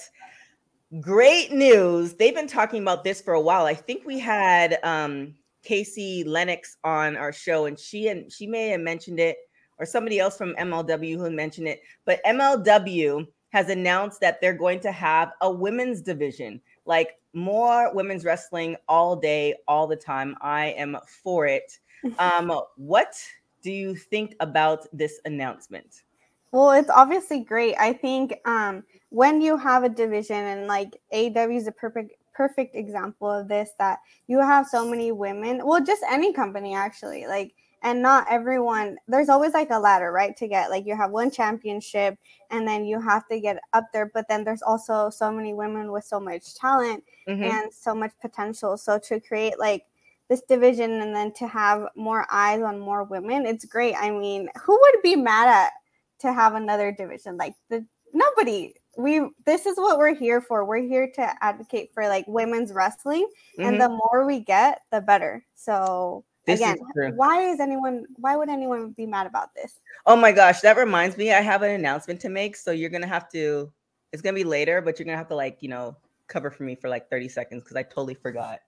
great 1.00 1.52
news. 1.52 2.14
They've 2.14 2.36
been 2.36 2.48
talking 2.48 2.82
about 2.82 3.04
this 3.04 3.22
for 3.22 3.34
a 3.34 3.42
while. 3.42 3.66
I 3.66 3.74
think 3.74 4.06
we 4.06 4.20
had 4.20 4.80
um, 4.84 5.36
Casey 5.64 6.24
Lennox 6.24 6.78
on 6.84 7.16
our 7.16 7.32
show, 7.32 7.66
and 7.66 7.80
she 7.80 8.08
and 8.08 8.32
she 8.32 8.48
may 8.48 8.70
have 8.70 8.82
mentioned 8.82 9.20
it, 9.20 9.38
or 9.80 9.86
somebody 9.86 10.20
else 10.20 10.38
from 10.38 10.56
MLW 10.56 11.18
who 11.18 11.32
mentioned 11.32 11.68
it. 11.68 11.82
But 12.06 12.24
MLW 12.26 13.28
has 13.50 13.70
announced 13.70 14.20
that 14.22 14.42
they're 14.42 14.54
going 14.54 14.80
to 14.82 14.92
have 14.92 15.32
a 15.42 15.52
women's 15.52 16.02
division, 16.02 16.62
like 16.86 17.16
more 17.34 17.94
women's 17.94 18.26
wrestling 18.26 18.76
all 18.88 19.16
day, 19.16 19.56
all 19.68 19.88
the 19.88 19.96
time. 19.96 20.36
I 20.42 20.68
am 20.68 20.98
for 21.24 21.46
it. 21.46 21.80
Um, 22.20 22.54
what 22.76 23.16
do 23.62 23.72
you 23.72 23.96
think 23.96 24.36
about 24.40 24.88
this 24.94 25.20
announcement? 25.26 26.04
Well, 26.52 26.72
it's 26.72 26.90
obviously 26.90 27.42
great. 27.44 27.76
I 27.78 27.94
think 27.94 28.34
um, 28.46 28.84
when 29.10 29.42
you 29.42 29.58
have 29.58 29.84
a 29.84 29.90
division 29.90 30.38
and 30.38 30.68
like 30.68 30.96
AEW 31.14 31.58
is 31.58 31.68
a 31.68 31.72
perfect 31.72 32.14
perfect 32.34 32.76
example 32.76 33.30
of 33.30 33.48
this 33.48 33.72
that 33.80 33.98
you 34.28 34.40
have 34.40 34.68
so 34.68 34.88
many 34.88 35.12
women, 35.12 35.66
well 35.66 35.84
just 35.84 36.04
any 36.10 36.32
company 36.34 36.76
actually, 36.76 37.26
like 37.28 37.54
and 37.84 38.02
not 38.02 38.26
everyone 38.30 38.98
there's 39.08 39.30
always 39.30 39.54
like 39.54 39.70
a 39.72 39.80
ladder, 39.80 40.12
right? 40.12 40.36
To 40.38 40.48
get 40.48 40.70
like 40.70 40.86
you 40.86 40.96
have 40.96 41.12
one 41.12 41.30
championship 41.30 42.18
and 42.50 42.68
then 42.68 42.86
you 42.86 43.02
have 43.02 43.28
to 43.28 43.40
get 43.40 43.58
up 43.74 43.86
there, 43.94 44.10
but 44.14 44.28
then 44.30 44.44
there's 44.44 44.62
also 44.62 45.10
so 45.10 45.32
many 45.32 45.54
women 45.54 45.92
with 45.92 46.06
so 46.06 46.20
much 46.20 46.56
talent 46.56 47.04
mm-hmm. 47.28 47.44
and 47.44 47.74
so 47.74 47.94
much 47.94 48.12
potential. 48.22 48.78
So 48.78 48.98
to 49.00 49.20
create 49.20 49.60
like 49.60 49.86
this 50.30 50.42
division 50.48 51.02
and 51.02 51.16
then 51.16 51.34
to 51.34 51.48
have 51.48 51.88
more 51.96 52.26
eyes 52.30 52.62
on 52.62 52.80
more 52.80 53.04
women 53.04 53.46
it's 53.46 53.66
great. 53.66 53.96
I 53.98 54.12
mean 54.12 54.50
who 54.62 54.78
would 54.80 55.02
be 55.04 55.16
mad 55.16 55.48
at 55.48 55.72
to 56.20 56.34
have 56.34 56.56
another 56.56 56.92
division? 56.92 57.38
Like 57.38 57.56
the 57.70 57.86
nobody. 58.14 58.74
We 58.98 59.30
this 59.46 59.68
is 59.68 59.78
what 59.78 60.00
we're 60.00 60.16
here 60.16 60.42
for. 60.42 60.66
We're 60.66 60.82
here 60.82 61.12
to 61.16 61.44
advocate 61.44 61.92
for 61.94 62.08
like 62.08 62.26
women's 62.28 62.74
wrestling 62.74 63.28
mm-hmm. 63.60 63.68
and 63.68 63.80
the 63.80 63.90
more 63.90 64.26
we 64.26 64.40
get 64.40 64.82
the 64.92 65.02
better. 65.02 65.46
So 65.54 66.26
this 66.48 66.62
again 66.62 66.78
is 66.96 67.14
why 67.16 67.42
is 67.42 67.60
anyone 67.60 68.06
why 68.16 68.36
would 68.36 68.50
anyone 68.50 68.92
be 68.92 69.06
mad 69.06 69.28
about 69.28 69.54
this? 69.54 69.80
Oh 70.06 70.16
my 70.16 70.32
gosh 70.32 70.62
that 70.62 70.78
reminds 70.78 71.18
me 71.18 71.34
i 71.34 71.42
have 71.42 71.62
an 71.62 71.72
announcement 71.72 72.22
to 72.22 72.30
make 72.30 72.56
so 72.56 72.72
you're 72.72 72.90
gonna 72.90 73.06
have 73.06 73.30
to 73.32 73.72
it's 74.14 74.22
gonna 74.22 74.34
be 74.34 74.46
later 74.46 74.82
but 74.82 74.98
you're 74.98 75.06
gonna 75.06 75.18
have 75.18 75.28
to 75.28 75.36
like 75.36 75.58
you 75.62 75.68
know 75.68 75.98
cover 76.28 76.50
for 76.50 76.64
me 76.64 76.76
for 76.76 76.88
like 76.90 77.10
30 77.10 77.28
seconds 77.28 77.64
because 77.64 77.76
i 77.76 77.84
totally 77.84 78.14
forgot 78.14 78.60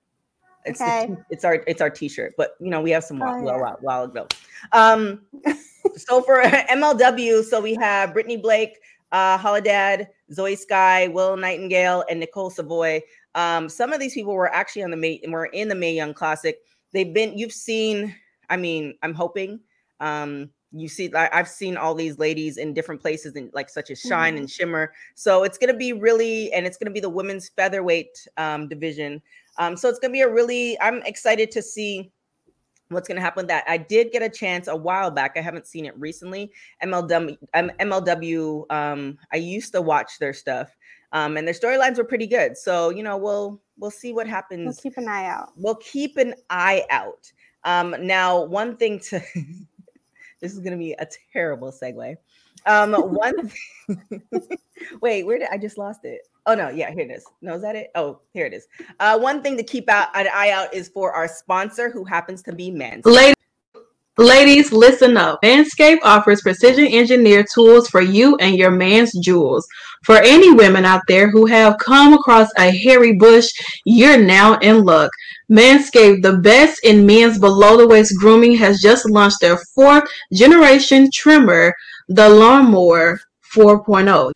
it's 0.65 0.81
okay. 0.81 1.09
it's 1.29 1.45
our 1.45 1.63
it's 1.67 1.81
our 1.81 1.89
t-shirt, 1.89 2.33
but 2.37 2.51
you 2.59 2.69
know 2.69 2.81
we 2.81 2.91
have 2.91 3.03
some 3.03 3.19
while, 3.19 3.35
oh, 3.35 3.45
yeah. 3.45 3.61
while, 3.61 3.77
while 3.81 4.03
ago. 4.03 4.27
Um, 4.71 5.21
so 5.95 6.21
for 6.21 6.41
MLW, 6.43 7.43
so 7.43 7.61
we 7.61 7.75
have 7.75 8.13
Brittany 8.13 8.37
Blake, 8.37 8.79
uh, 9.11 9.37
Holidead, 9.37 10.07
Zoey 10.31 10.57
Skye, 10.57 11.07
Willow 11.07 11.35
Nightingale, 11.35 12.03
and 12.09 12.19
Nicole 12.19 12.49
Savoy. 12.49 13.01
Um, 13.35 13.69
some 13.69 13.93
of 13.93 13.99
these 13.99 14.13
people 14.13 14.33
were 14.33 14.53
actually 14.53 14.83
on 14.83 14.91
the 14.91 14.97
May 14.97 15.21
were 15.27 15.45
in 15.47 15.67
the 15.67 15.75
Mae 15.75 15.93
Young 15.93 16.13
Classic. 16.13 16.59
They've 16.93 17.13
been 17.13 17.37
you've 17.37 17.53
seen. 17.53 18.15
I 18.49 18.57
mean, 18.57 18.95
I'm 19.03 19.13
hoping. 19.13 19.59
Um, 19.99 20.49
you 20.71 20.88
see, 20.88 21.09
like 21.09 21.33
I, 21.33 21.38
have 21.38 21.47
seen 21.47 21.77
all 21.77 21.95
these 21.95 22.19
ladies 22.19 22.57
in 22.57 22.73
different 22.73 23.01
places, 23.01 23.35
in 23.35 23.49
like 23.53 23.69
such 23.69 23.89
as 23.89 23.99
Shine 23.99 24.33
mm-hmm. 24.33 24.41
and 24.41 24.49
Shimmer. 24.49 24.93
So 25.15 25.43
it's 25.43 25.57
gonna 25.57 25.75
be 25.75 25.93
really, 25.93 26.51
and 26.53 26.65
it's 26.65 26.77
gonna 26.77 26.91
be 26.91 26.99
the 26.99 27.09
women's 27.09 27.49
featherweight 27.49 28.27
um, 28.38 28.67
division. 28.67 29.21
Um, 29.59 29.75
so 29.75 29.89
it's 29.89 29.99
going 29.99 30.11
to 30.11 30.13
be 30.13 30.21
a 30.21 30.29
really, 30.29 30.79
I'm 30.79 31.03
excited 31.03 31.51
to 31.51 31.61
see 31.61 32.11
what's 32.88 33.07
going 33.07 33.17
to 33.17 33.21
happen 33.21 33.41
with 33.41 33.49
that. 33.49 33.65
I 33.67 33.77
did 33.77 34.11
get 34.11 34.23
a 34.23 34.29
chance 34.29 34.67
a 34.67 34.75
while 34.75 35.11
back. 35.11 35.33
I 35.35 35.41
haven't 35.41 35.67
seen 35.67 35.85
it 35.85 35.95
recently. 35.99 36.51
MLW, 36.81 37.38
MLW 37.53 38.71
um, 38.71 39.17
I 39.31 39.38
used 39.38 39.73
to 39.73 39.81
watch 39.81 40.17
their 40.17 40.33
stuff. 40.33 40.75
Um, 41.11 41.38
and 41.38 41.47
their 41.47 41.53
storylines 41.53 41.97
were 41.97 42.03
pretty 42.03 42.25
good. 42.25 42.57
So, 42.57 42.89
you 42.91 43.03
know, 43.03 43.17
we'll 43.17 43.59
we'll 43.79 43.91
see 43.91 44.13
what 44.13 44.27
happens. 44.27 44.65
We'll 44.65 44.91
keep 44.91 44.97
an 44.97 45.07
eye 45.07 45.25
out. 45.25 45.51
We'll 45.55 45.75
keep 45.75 46.17
an 46.17 46.35
eye 46.51 46.85
out. 46.91 47.31
Um, 47.63 47.95
now, 47.99 48.43
one 48.43 48.77
thing 48.77 48.99
to 49.09 49.19
this 50.39 50.53
is 50.53 50.60
gonna 50.60 50.77
be 50.77 50.93
a 50.93 51.08
terrible 51.34 51.72
segue. 51.72 52.15
Um, 52.65 52.93
one 52.93 53.50
Thing, 53.88 54.22
wait, 55.01 55.24
where 55.24 55.39
did 55.39 55.50
I 55.51 55.58
just 55.58 55.77
lost 55.77 56.01
it? 56.03 56.22
Oh 56.46 56.55
no, 56.55 56.69
yeah, 56.69 56.91
here 56.91 57.05
it 57.05 57.12
is. 57.12 57.25
No, 57.41 57.55
is 57.55 57.62
that 57.62 57.75
it? 57.75 57.91
Oh, 57.96 58.19
here 58.34 58.46
it 58.46 58.53
is. 58.53 58.67
Uh, 59.00 59.17
one 59.19 59.41
thing 59.41 59.58
to 59.58 59.63
keep 59.63 59.89
out 59.89 60.10
an 60.15 60.27
eye 60.34 60.51
out 60.51 60.74
is 60.74 60.89
for 60.89 61.12
our 61.12 61.27
sponsor, 61.27 61.89
who 61.89 62.03
happens 62.03 62.41
to 62.43 62.53
be. 62.53 62.72
Ladies, 63.05 63.36
ladies, 64.19 64.71
listen 64.71 65.17
up. 65.17 65.41
Manscaped 65.41 65.99
offers 66.03 66.41
precision 66.41 66.85
engineered 66.85 67.47
tools 67.53 67.88
for 67.88 68.01
you 68.01 68.35
and 68.38 68.55
your 68.55 68.71
man's 68.71 69.17
jewels. 69.19 69.67
For 70.03 70.17
any 70.17 70.51
women 70.51 70.85
out 70.85 71.01
there 71.07 71.29
who 71.29 71.45
have 71.45 71.77
come 71.79 72.13
across 72.13 72.49
a 72.57 72.69
hairy 72.69 73.15
bush, 73.15 73.51
you're 73.85 74.21
now 74.21 74.57
in 74.59 74.83
luck. 74.83 75.11
Manscaped, 75.51 76.21
the 76.21 76.38
best 76.38 76.83
in 76.83 77.05
men's 77.05 77.39
below 77.39 77.77
the 77.77 77.88
waist 77.88 78.13
grooming, 78.19 78.55
has 78.57 78.81
just 78.81 79.09
launched 79.09 79.41
their 79.41 79.57
fourth 79.73 80.03
generation 80.33 81.09
trimmer, 81.13 81.73
the 82.07 82.29
Lawnmower 82.29 83.19
4.0. 83.55 84.31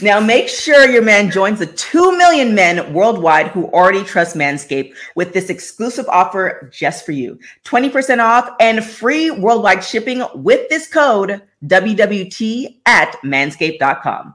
Now 0.00 0.20
make 0.20 0.48
sure 0.48 0.88
your 0.88 1.02
man 1.02 1.30
joins 1.30 1.58
the 1.58 1.66
2 1.66 2.16
million 2.16 2.54
men 2.54 2.92
worldwide 2.92 3.48
who 3.48 3.66
already 3.66 4.02
trust 4.02 4.36
Manscaped 4.36 4.94
with 5.14 5.32
this 5.32 5.50
exclusive 5.50 6.06
offer 6.08 6.70
just 6.72 7.04
for 7.04 7.12
you. 7.12 7.38
20% 7.64 8.18
off 8.18 8.50
and 8.60 8.84
free 8.84 9.30
worldwide 9.30 9.84
shipping 9.84 10.24
with 10.34 10.68
this 10.68 10.88
code 10.88 11.42
WWT 11.66 12.78
at 12.86 13.12
manscaped.com. 13.24 14.34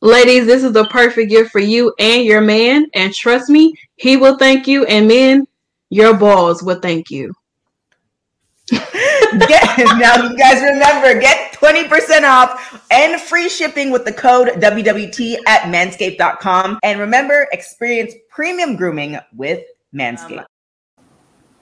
Ladies, 0.00 0.46
this 0.46 0.62
is 0.62 0.72
the 0.72 0.84
perfect 0.86 1.30
gift 1.30 1.50
for 1.50 1.58
you 1.58 1.92
and 1.98 2.24
your 2.24 2.40
man. 2.40 2.86
And 2.94 3.12
trust 3.12 3.50
me, 3.50 3.74
he 3.96 4.16
will 4.16 4.38
thank 4.38 4.66
you. 4.68 4.84
And 4.86 5.08
men, 5.08 5.46
your 5.90 6.14
balls 6.14 6.62
will 6.62 6.80
thank 6.80 7.10
you. 7.10 7.34
get, 8.70 9.78
now 9.98 10.16
you 10.22 10.36
guys 10.36 10.62
remember, 10.62 11.20
get 11.20 11.35
20% 11.56 12.22
off 12.24 12.84
and 12.90 13.20
free 13.20 13.48
shipping 13.48 13.90
with 13.90 14.04
the 14.04 14.12
code 14.12 14.48
WWT 14.48 15.36
at 15.46 15.62
manscaped.com. 15.62 16.78
And 16.82 17.00
remember, 17.00 17.48
experience 17.52 18.14
premium 18.28 18.76
grooming 18.76 19.18
with 19.34 19.64
Manscaped. 19.94 20.44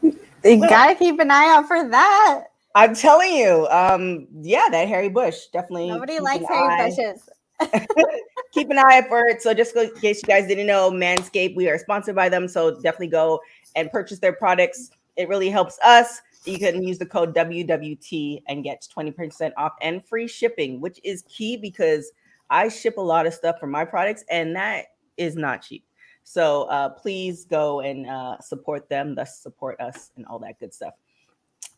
You 0.02 0.60
gotta 0.60 0.94
keep 0.96 1.18
an 1.20 1.30
eye 1.30 1.54
out 1.54 1.68
for 1.68 1.88
that. 1.88 2.44
I'm 2.74 2.94
telling 2.94 3.32
you, 3.32 3.68
um, 3.70 4.26
yeah, 4.42 4.68
that 4.70 4.88
hairy 4.88 5.08
bush 5.08 5.46
definitely. 5.52 5.88
Nobody 5.88 6.18
likes 6.18 6.44
hairy 6.46 6.74
eye. 6.74 6.90
bushes. 6.90 7.28
keep 8.52 8.68
an 8.70 8.78
eye 8.78 8.98
out 8.98 9.08
for 9.08 9.26
it. 9.26 9.40
So, 9.40 9.54
just 9.54 9.76
in 9.76 9.94
case 10.00 10.20
you 10.22 10.26
guys 10.26 10.48
didn't 10.48 10.66
know, 10.66 10.90
Manscaped, 10.90 11.54
we 11.54 11.68
are 11.68 11.78
sponsored 11.78 12.16
by 12.16 12.28
them. 12.28 12.48
So, 12.48 12.72
definitely 12.80 13.08
go 13.08 13.40
and 13.76 13.90
purchase 13.92 14.18
their 14.18 14.32
products. 14.32 14.90
It 15.16 15.28
really 15.28 15.50
helps 15.50 15.78
us 15.84 16.20
you 16.46 16.58
can 16.58 16.82
use 16.82 16.98
the 16.98 17.06
code 17.06 17.34
WWT 17.34 18.42
and 18.48 18.62
get 18.64 18.86
20% 18.94 19.52
off 19.56 19.72
and 19.80 20.04
free 20.06 20.28
shipping, 20.28 20.80
which 20.80 21.00
is 21.02 21.22
key 21.22 21.56
because 21.56 22.12
I 22.50 22.68
ship 22.68 22.98
a 22.98 23.00
lot 23.02 23.26
of 23.26 23.34
stuff 23.34 23.58
for 23.58 23.66
my 23.66 23.84
products 23.84 24.24
and 24.30 24.54
that 24.56 24.86
is 25.16 25.36
not 25.36 25.62
cheap. 25.62 25.84
So 26.22 26.62
uh, 26.64 26.88
please 26.90 27.44
go 27.44 27.80
and 27.80 28.08
uh, 28.08 28.40
support 28.40 28.88
them, 28.88 29.14
thus 29.14 29.38
support 29.38 29.80
us 29.80 30.10
and 30.16 30.24
all 30.26 30.38
that 30.40 30.58
good 30.58 30.72
stuff. 30.72 30.94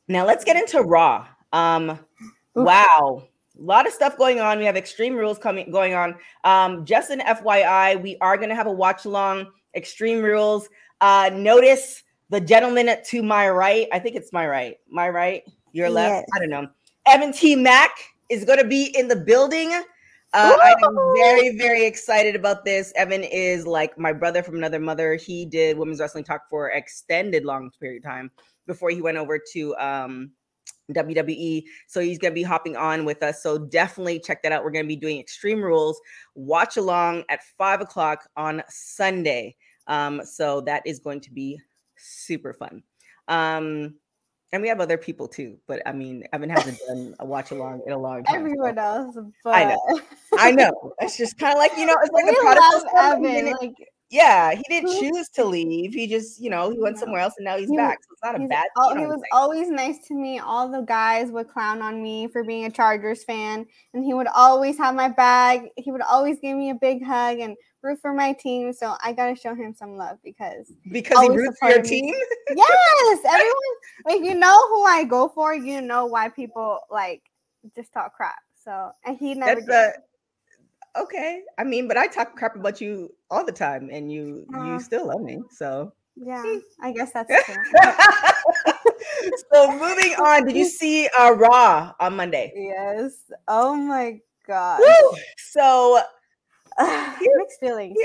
Now 0.08 0.24
let's 0.24 0.44
get 0.44 0.56
into 0.56 0.82
Raw. 0.82 1.26
Um, 1.52 1.98
wow, 2.54 3.24
a 3.58 3.62
lot 3.62 3.86
of 3.86 3.92
stuff 3.92 4.16
going 4.16 4.40
on. 4.40 4.58
We 4.58 4.64
have 4.64 4.76
Extreme 4.76 5.16
Rules 5.16 5.38
coming 5.38 5.70
going 5.70 5.94
on. 5.94 6.14
Um, 6.44 6.84
just 6.84 7.10
an 7.10 7.20
FYI, 7.20 8.00
we 8.00 8.16
are 8.20 8.36
going 8.36 8.50
to 8.50 8.54
have 8.54 8.66
a 8.66 8.72
watch 8.72 9.04
along 9.04 9.46
Extreme 9.74 10.22
Rules. 10.22 10.68
Uh, 11.00 11.30
notice 11.32 12.04
the 12.30 12.40
gentleman 12.40 12.90
to 13.04 13.22
my 13.22 13.48
right, 13.48 13.88
I 13.92 13.98
think 13.98 14.16
it's 14.16 14.32
my 14.32 14.46
right, 14.46 14.76
my 14.88 15.08
right, 15.08 15.42
your 15.72 15.90
left, 15.90 16.26
yes. 16.26 16.26
I 16.34 16.38
don't 16.40 16.50
know. 16.50 16.68
Evan 17.06 17.32
T. 17.32 17.54
Mack 17.54 17.92
is 18.28 18.44
going 18.44 18.58
to 18.58 18.66
be 18.66 18.96
in 18.98 19.08
the 19.08 19.16
building. 19.16 19.72
Uh, 20.32 20.56
I 20.60 20.74
am 20.84 20.96
very, 21.16 21.56
very 21.56 21.86
excited 21.86 22.34
about 22.34 22.64
this. 22.64 22.92
Evan 22.96 23.22
is 23.22 23.66
like 23.66 23.96
my 23.98 24.12
brother 24.12 24.42
from 24.42 24.56
another 24.56 24.80
mother. 24.80 25.14
He 25.14 25.46
did 25.46 25.78
women's 25.78 26.00
wrestling 26.00 26.24
talk 26.24 26.42
for 26.50 26.70
extended 26.70 27.44
long 27.44 27.70
period 27.80 27.98
of 27.98 28.10
time 28.10 28.30
before 28.66 28.90
he 28.90 29.00
went 29.00 29.16
over 29.16 29.40
to 29.52 29.76
um, 29.76 30.32
WWE. 30.92 31.64
So 31.86 32.00
he's 32.00 32.18
going 32.18 32.32
to 32.32 32.34
be 32.34 32.42
hopping 32.42 32.76
on 32.76 33.04
with 33.04 33.22
us. 33.22 33.42
So 33.42 33.56
definitely 33.56 34.18
check 34.18 34.42
that 34.42 34.52
out. 34.52 34.64
We're 34.64 34.72
going 34.72 34.84
to 34.84 34.88
be 34.88 34.96
doing 34.96 35.18
Extreme 35.18 35.62
Rules 35.62 36.00
watch 36.34 36.76
along 36.76 37.24
at 37.28 37.40
five 37.56 37.80
o'clock 37.80 38.28
on 38.36 38.62
Sunday. 38.68 39.56
Um, 39.86 40.22
so 40.24 40.60
that 40.62 40.82
is 40.84 40.98
going 40.98 41.20
to 41.20 41.32
be 41.32 41.60
super 41.96 42.52
fun. 42.52 42.82
Um, 43.28 43.94
and 44.52 44.62
we 44.62 44.68
have 44.68 44.80
other 44.80 44.96
people 44.96 45.28
too, 45.28 45.58
but 45.66 45.82
I 45.86 45.92
mean, 45.92 46.24
Evan 46.32 46.50
hasn't 46.50 46.78
done 46.86 47.14
a 47.18 47.26
watch 47.26 47.50
along 47.50 47.82
in 47.86 47.92
a 47.92 47.98
long 47.98 48.24
time. 48.24 48.36
Everyone 48.36 48.76
so. 48.76 48.82
else, 48.82 49.18
but 49.42 49.54
I 49.54 49.64
know, 49.64 50.00
I 50.38 50.50
know. 50.52 50.92
It's 51.00 51.16
just 51.16 51.36
kind 51.38 51.52
of 51.52 51.58
like 51.58 51.72
you 51.76 51.84
know, 51.84 51.96
it's 52.00 52.12
like 52.12 52.24
we 52.24 52.30
the 52.30 52.36
product 52.40 52.94
love 52.94 53.24
Evan. 53.24 53.52
Like, 53.60 53.74
yeah, 54.10 54.54
he 54.54 54.62
didn't 54.68 55.00
choose 55.00 55.28
to 55.30 55.44
leave. 55.44 55.92
He 55.92 56.06
just, 56.06 56.40
you 56.40 56.48
know, 56.48 56.70
he 56.70 56.78
went 56.78 56.98
somewhere 56.98 57.20
else 57.20 57.34
and 57.38 57.44
now 57.44 57.58
he's 57.58 57.68
he 57.68 57.76
back. 57.76 57.98
So 58.02 58.08
it's 58.12 58.22
not 58.22 58.40
a 58.40 58.46
bad. 58.46 58.66
All, 58.76 58.96
he 58.96 59.04
was 59.04 59.20
always 59.32 59.68
nice 59.68 59.98
to 60.06 60.14
me. 60.14 60.38
All 60.38 60.68
the 60.68 60.82
guys 60.82 61.32
would 61.32 61.48
clown 61.48 61.82
on 61.82 62.00
me 62.02 62.28
for 62.28 62.44
being 62.44 62.66
a 62.66 62.70
Chargers 62.70 63.24
fan, 63.24 63.66
and 63.94 64.04
he 64.04 64.14
would 64.14 64.28
always 64.28 64.78
have 64.78 64.94
my 64.94 65.08
bag. 65.08 65.68
He 65.76 65.90
would 65.90 66.02
always 66.02 66.38
give 66.38 66.56
me 66.56 66.70
a 66.70 66.74
big 66.74 67.04
hug 67.04 67.40
and 67.40 67.56
root 67.82 67.98
for 68.00 68.12
my 68.12 68.32
team. 68.32 68.72
So 68.72 68.94
I 69.02 69.12
gotta 69.12 69.34
show 69.34 69.56
him 69.56 69.74
some 69.74 69.96
love 69.96 70.18
because 70.22 70.72
because 70.92 71.20
he 71.20 71.28
roots 71.28 71.58
for 71.58 71.70
your 71.70 71.82
team. 71.82 72.14
yes, 72.54 73.18
everyone. 73.26 73.54
If 74.08 74.24
you 74.24 74.34
know 74.34 74.68
who 74.68 74.84
I 74.84 75.02
go 75.02 75.28
for, 75.28 75.52
you 75.52 75.80
know 75.80 76.06
why 76.06 76.28
people 76.28 76.78
like 76.90 77.22
just 77.74 77.92
talk 77.92 78.14
crap. 78.14 78.38
So 78.54 78.92
and 79.04 79.16
he 79.18 79.34
never. 79.34 79.60
That's 79.60 79.66
did. 79.66 80.00
A, 80.00 80.02
okay, 80.98 81.42
I 81.58 81.64
mean, 81.64 81.88
but 81.88 81.96
I 81.96 82.06
talk 82.06 82.36
crap 82.36 82.56
about 82.56 82.80
you 82.80 83.12
all 83.30 83.44
the 83.44 83.52
time, 83.52 83.88
and 83.92 84.10
you 84.10 84.46
uh, 84.56 84.64
you 84.64 84.80
still 84.80 85.06
love 85.06 85.20
me. 85.20 85.40
So 85.50 85.92
yeah, 86.16 86.42
I 86.80 86.92
guess 86.92 87.12
that's 87.12 87.30
true. 87.44 87.54
so 89.52 89.70
moving 89.72 90.14
on, 90.14 90.46
did 90.46 90.56
you 90.56 90.64
see 90.80 91.08
uh 91.18 91.32
Raw 91.32 91.92
on 92.00 92.16
Monday? 92.16 92.52
Yes. 92.54 93.30
Oh 93.48 93.74
my 93.74 94.20
god. 94.46 94.80
So 95.38 96.00
mixed 96.78 97.60
feelings. 97.60 97.96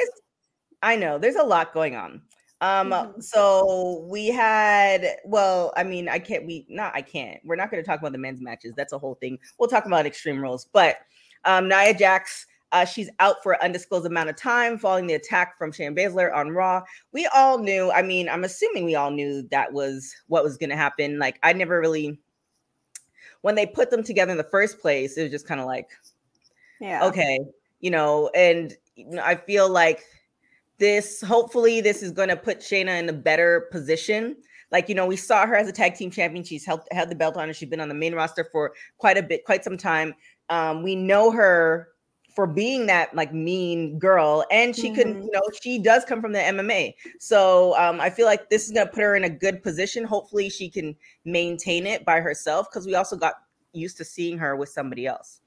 I 0.82 0.96
know 0.96 1.18
there's 1.18 1.36
a 1.36 1.44
lot 1.44 1.74
going 1.74 1.96
on. 1.96 2.22
Um, 2.62 2.92
mm-hmm. 2.92 3.20
so 3.22 4.06
we 4.08 4.28
had, 4.28 5.18
well, 5.26 5.74
I 5.76 5.84
mean, 5.84 6.08
I 6.08 6.20
can't, 6.20 6.46
we 6.46 6.68
not, 6.70 6.96
I 6.96 7.02
can't, 7.02 7.40
we're 7.44 7.56
not 7.56 7.72
going 7.72 7.82
to 7.82 7.88
talk 7.88 8.00
about 8.00 8.12
the 8.12 8.20
men's 8.20 8.40
matches. 8.40 8.74
That's 8.78 8.94
a 8.94 9.00
whole 9.00 9.16
thing. 9.16 9.40
We'll 9.58 9.68
talk 9.68 9.88
about 9.88 10.06
extreme 10.06 10.40
rules, 10.40 10.66
but 10.66 10.98
um, 11.44 11.68
Nia 11.68 11.96
Jax, 11.96 12.46
uh, 12.72 12.86
she's 12.86 13.10
out 13.20 13.44
for 13.44 13.54
an 13.54 13.60
undisclosed 13.62 14.06
amount 14.06 14.30
of 14.30 14.36
time 14.36 14.78
following 14.78 15.08
the 15.08 15.14
attack 15.14 15.58
from 15.58 15.72
Shayna 15.72 15.98
Baszler 15.98 16.34
on 16.34 16.52
Raw. 16.52 16.82
We 17.12 17.28
all 17.34 17.58
knew, 17.58 17.92
I 17.92 18.02
mean, 18.02 18.30
I'm 18.30 18.44
assuming 18.44 18.86
we 18.86 18.96
all 18.96 19.12
knew 19.12 19.48
that 19.52 19.74
was 19.74 20.16
what 20.28 20.44
was 20.44 20.58
going 20.58 20.70
to 20.70 20.76
happen. 20.76 21.20
Like, 21.20 21.38
I 21.44 21.54
never 21.54 21.80
really, 21.80 22.20
when 23.42 23.56
they 23.56 23.66
put 23.66 23.92
them 23.92 24.04
together 24.04 24.32
in 24.32 24.38
the 24.38 24.44
first 24.46 24.80
place, 24.80 25.18
it 25.18 25.24
was 25.24 25.32
just 25.32 25.48
kind 25.48 25.60
of 25.60 25.66
like, 25.66 25.90
yeah, 26.80 27.04
okay, 27.06 27.40
you 27.80 27.92
know, 27.92 28.30
and 28.34 28.76
I 29.22 29.36
feel 29.36 29.70
like 29.70 30.04
this, 30.78 31.22
hopefully, 31.22 31.82
this 31.82 32.02
is 32.02 32.12
going 32.12 32.30
to 32.30 32.38
put 32.38 32.60
Shayna 32.60 33.00
in 33.00 33.10
a 33.10 33.14
better 33.14 33.68
position. 33.72 34.38
Like, 34.72 34.88
you 34.88 34.96
know, 34.96 35.06
we 35.06 35.18
saw 35.18 35.46
her 35.46 35.56
as 35.56 35.68
a 35.68 35.72
tag 35.74 35.96
team 35.96 36.10
champion. 36.10 36.46
She's 36.46 36.66
held, 36.66 36.82
held 36.92 37.10
the 37.10 37.16
belt 37.16 37.36
on 37.36 37.50
her. 37.50 37.54
She's 37.54 37.70
been 37.70 37.82
on 37.82 37.90
the 37.90 37.94
main 37.94 38.16
roster 38.16 38.48
for 38.52 38.74
quite 38.98 39.18
a 39.18 39.22
bit, 39.22 39.44
quite 39.44 39.66
some 39.66 39.78
time. 39.78 40.16
Um, 40.50 40.82
we 40.82 40.96
know 40.96 41.30
her 41.32 41.90
for 42.34 42.48
being 42.48 42.86
that 42.86 43.14
like 43.16 43.34
mean 43.34 44.00
girl 44.00 44.46
and 44.52 44.76
she 44.76 44.90
mm-hmm. 44.90 44.96
can 44.96 45.24
you 45.24 45.32
know 45.32 45.42
she 45.62 45.78
does 45.78 46.06
come 46.06 46.22
from 46.22 46.32
the 46.32 46.40
mma 46.40 46.94
so 47.20 47.76
um, 47.78 48.00
i 48.00 48.10
feel 48.10 48.26
like 48.26 48.50
this 48.50 48.66
is 48.66 48.72
going 48.72 48.86
to 48.86 48.94
put 48.94 49.02
her 49.02 49.16
in 49.16 49.26
a 49.26 49.30
good 49.30 49.62
position 49.62 50.04
hopefully 50.04 50.50
she 50.50 50.70
can 50.70 50.96
maintain 51.26 51.86
it 51.86 52.06
by 52.06 52.20
herself 52.20 52.68
because 52.70 52.86
we 52.86 52.96
also 52.96 53.16
got 53.16 53.36
used 53.74 53.98
to 53.98 54.06
seeing 54.06 54.38
her 54.38 54.56
with 54.56 54.70
somebody 54.70 55.06
else 55.06 55.42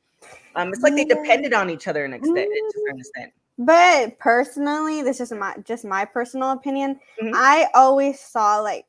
um, 0.57 0.69
it's 0.69 0.83
like 0.83 0.95
they 0.95 1.05
depended 1.05 1.53
on 1.53 1.71
each 1.71 1.89
other 1.89 2.05
in 2.05 2.13
extent, 2.13 2.37
to 2.37 2.85
an 2.89 2.97
mm. 2.97 3.01
extent. 3.01 3.33
But 3.59 4.19
personally, 4.19 5.03
this 5.03 5.21
is 5.21 5.33
my 5.33 5.55
just 5.65 5.85
my 5.85 6.05
personal 6.05 6.53
opinion. 6.53 7.01
Mm-hmm. 7.23 7.35
I 7.35 7.69
always 7.75 8.21
saw 8.21 8.61
like 8.61 8.87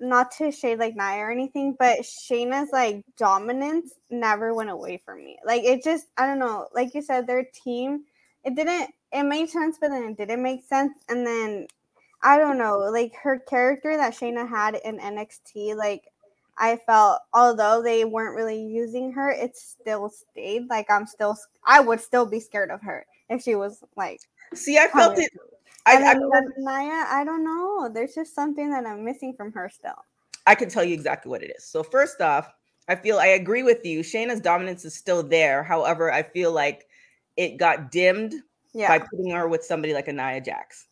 not 0.00 0.30
to 0.32 0.50
shade 0.50 0.78
like 0.78 0.96
Nia 0.96 1.18
or 1.18 1.30
anything, 1.30 1.76
but 1.78 2.00
Shayna's 2.00 2.72
like 2.72 3.04
dominance 3.16 3.92
never 4.10 4.54
went 4.54 4.70
away 4.70 5.00
from 5.04 5.24
me. 5.24 5.38
Like 5.44 5.62
it 5.64 5.84
just 5.84 6.06
I 6.16 6.26
don't 6.26 6.38
know, 6.38 6.68
like 6.74 6.94
you 6.94 7.02
said, 7.02 7.26
their 7.26 7.44
team, 7.44 8.04
it 8.44 8.54
didn't 8.54 8.90
it 9.12 9.24
made 9.24 9.50
sense, 9.50 9.78
but 9.80 9.90
then 9.90 10.04
it 10.04 10.16
didn't 10.16 10.42
make 10.42 10.64
sense. 10.64 10.92
And 11.08 11.26
then 11.26 11.66
I 12.22 12.38
don't 12.38 12.58
know, 12.58 12.78
like 12.78 13.14
her 13.22 13.38
character 13.38 13.96
that 13.96 14.14
Shayna 14.14 14.48
had 14.48 14.76
in 14.84 14.98
NXT, 14.98 15.76
like 15.76 16.04
I 16.56 16.76
felt 16.86 17.20
although 17.32 17.82
they 17.82 18.04
weren't 18.04 18.36
really 18.36 18.62
using 18.62 19.12
her, 19.12 19.30
it 19.30 19.56
still 19.56 20.10
stayed. 20.10 20.68
Like 20.68 20.90
I'm 20.90 21.06
still, 21.06 21.36
I 21.64 21.80
would 21.80 22.00
still 22.00 22.26
be 22.26 22.40
scared 22.40 22.70
of 22.70 22.82
her 22.82 23.06
if 23.28 23.42
she 23.42 23.54
was 23.54 23.82
like. 23.96 24.20
See, 24.54 24.78
I 24.78 24.88
felt 24.88 25.18
it. 25.18 25.30
I, 25.86 25.96
I, 25.96 26.10
I, 26.12 26.40
Nia, 26.58 27.06
I 27.08 27.24
don't 27.24 27.44
know. 27.44 27.88
There's 27.92 28.14
just 28.14 28.34
something 28.34 28.70
that 28.70 28.86
I'm 28.86 29.04
missing 29.04 29.34
from 29.36 29.52
her 29.52 29.68
still. 29.68 30.04
I 30.46 30.54
can 30.54 30.68
tell 30.68 30.84
you 30.84 30.94
exactly 30.94 31.30
what 31.30 31.42
it 31.42 31.52
is. 31.56 31.64
So 31.64 31.82
first 31.82 32.20
off, 32.20 32.52
I 32.88 32.96
feel 32.96 33.18
I 33.18 33.28
agree 33.28 33.62
with 33.62 33.84
you. 33.84 34.00
Shayna's 34.00 34.40
dominance 34.40 34.84
is 34.84 34.94
still 34.94 35.22
there. 35.22 35.62
However, 35.62 36.12
I 36.12 36.22
feel 36.22 36.52
like 36.52 36.86
it 37.36 37.56
got 37.56 37.90
dimmed 37.92 38.34
Yeah. 38.72 38.88
by 38.88 39.06
putting 39.06 39.30
her 39.30 39.48
with 39.48 39.64
somebody 39.64 39.94
like 39.94 40.08
a 40.08 40.12
Nia 40.12 40.40
Jax. 40.40 40.86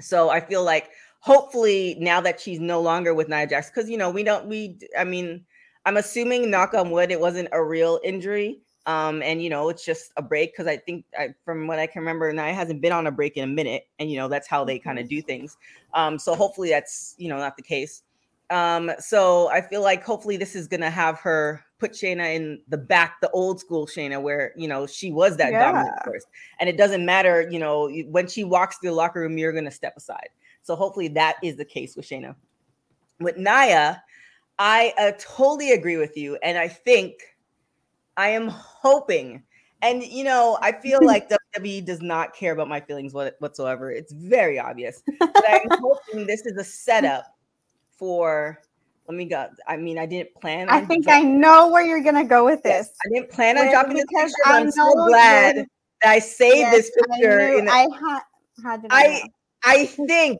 So 0.00 0.30
I 0.30 0.40
feel 0.40 0.64
like 0.64 0.90
hopefully 1.20 1.96
now 2.00 2.20
that 2.22 2.40
she's 2.40 2.58
no 2.58 2.80
longer 2.80 3.12
with 3.14 3.28
Nia 3.28 3.46
Jax, 3.46 3.70
because 3.70 3.90
you 3.90 3.98
know 3.98 4.10
we 4.10 4.22
don't 4.22 4.46
we 4.46 4.78
I 4.98 5.04
mean 5.04 5.44
I'm 5.84 5.96
assuming 5.98 6.50
knock 6.50 6.74
on 6.74 6.90
wood 6.90 7.10
it 7.10 7.20
wasn't 7.20 7.48
a 7.52 7.62
real 7.62 8.00
injury. 8.02 8.60
Um, 8.86 9.22
and 9.22 9.42
you 9.42 9.50
know, 9.50 9.68
it's 9.68 9.84
just 9.84 10.12
a 10.16 10.22
break 10.22 10.52
because 10.52 10.66
I 10.66 10.76
think 10.76 11.04
I, 11.18 11.34
from 11.44 11.66
what 11.66 11.78
I 11.78 11.86
can 11.86 12.00
remember, 12.00 12.32
Nia 12.32 12.54
hasn't 12.54 12.80
been 12.80 12.92
on 12.92 13.06
a 13.06 13.10
break 13.10 13.36
in 13.36 13.44
a 13.44 13.46
minute, 13.46 13.86
and 13.98 14.10
you 14.10 14.16
know 14.16 14.28
that's 14.28 14.48
how 14.48 14.64
they 14.64 14.78
kind 14.78 14.98
of 14.98 15.08
do 15.08 15.20
things. 15.20 15.56
Um, 15.94 16.18
so 16.18 16.34
hopefully 16.34 16.70
that's 16.70 17.14
you 17.18 17.28
know 17.28 17.36
not 17.36 17.56
the 17.56 17.62
case. 17.62 18.02
Um, 18.48 18.90
so 18.98 19.48
I 19.48 19.60
feel 19.60 19.82
like 19.82 20.02
hopefully 20.02 20.36
this 20.36 20.56
is 20.56 20.66
gonna 20.66 20.90
have 20.90 21.18
her 21.20 21.62
put 21.78 21.92
Shayna 21.92 22.34
in 22.34 22.60
the 22.68 22.78
back, 22.78 23.20
the 23.20 23.30
old 23.30 23.60
school 23.60 23.86
Shayna, 23.86 24.20
where 24.20 24.52
you 24.56 24.66
know 24.66 24.86
she 24.86 25.12
was 25.12 25.36
that 25.36 25.52
dominant 25.52 25.94
Yeah. 25.96 26.02
first, 26.04 26.26
and 26.58 26.68
it 26.68 26.78
doesn't 26.78 27.04
matter, 27.04 27.48
you 27.50 27.58
know, 27.58 27.90
when 28.06 28.28
she 28.28 28.44
walks 28.44 28.78
through 28.78 28.90
the 28.90 28.96
locker 28.96 29.20
room, 29.20 29.36
you're 29.36 29.52
gonna 29.52 29.70
step 29.70 29.94
aside. 29.96 30.30
So 30.62 30.74
hopefully 30.74 31.08
that 31.08 31.36
is 31.42 31.56
the 31.56 31.64
case 31.64 31.96
with 31.96 32.06
Shayna. 32.06 32.34
With 33.20 33.36
Nia, 33.36 34.02
I 34.58 34.94
uh, 34.98 35.12
totally 35.18 35.72
agree 35.72 35.98
with 35.98 36.16
you, 36.16 36.38
and 36.42 36.56
I 36.56 36.68
think 36.68 37.14
I 38.20 38.28
am 38.30 38.48
hoping. 38.48 39.42
And 39.82 40.02
you 40.04 40.24
know, 40.24 40.58
I 40.60 40.72
feel 40.72 40.98
like 41.12 41.30
WWE 41.54 41.84
does 41.86 42.02
not 42.02 42.34
care 42.34 42.52
about 42.52 42.68
my 42.68 42.80
feelings 42.80 43.14
what- 43.14 43.36
whatsoever. 43.38 43.90
It's 43.90 44.12
very 44.12 44.58
obvious. 44.58 45.02
But 45.18 45.44
I'm 45.48 45.60
hoping 45.80 46.26
this 46.26 46.44
is 46.46 46.56
a 46.58 46.64
setup 46.64 47.24
for. 47.98 48.60
Let 49.08 49.16
me 49.16 49.24
go. 49.24 49.48
I 49.66 49.76
mean, 49.76 49.98
I 49.98 50.06
didn't 50.06 50.32
plan. 50.40 50.68
I 50.68 50.82
think 50.82 51.08
I 51.08 51.20
know 51.22 51.68
where 51.72 51.84
you're 51.84 52.02
gonna 52.02 52.24
go 52.24 52.44
with 52.44 52.60
Yes, 52.64 52.88
this. 52.90 52.96
I 53.04 53.08
didn't 53.14 53.30
plan 53.30 53.58
on 53.58 53.68
dropping 53.70 53.94
this 53.96 54.04
picture, 54.14 54.34
I'm 54.44 54.70
so 54.70 54.92
glad 55.08 55.56
you're- 55.56 55.66
that 56.02 56.10
I 56.12 56.18
saved 56.20 56.58
Yes, 56.58 56.72
this 56.76 56.90
picture. 56.94 57.40
I, 57.40 57.50
knew, 57.50 57.62
the- 57.64 57.70
I 57.72 57.86
had. 58.00 58.20
How 58.62 58.78
I? 58.90 59.22
I? 59.64 59.72
I 59.72 59.86
think, 59.86 60.38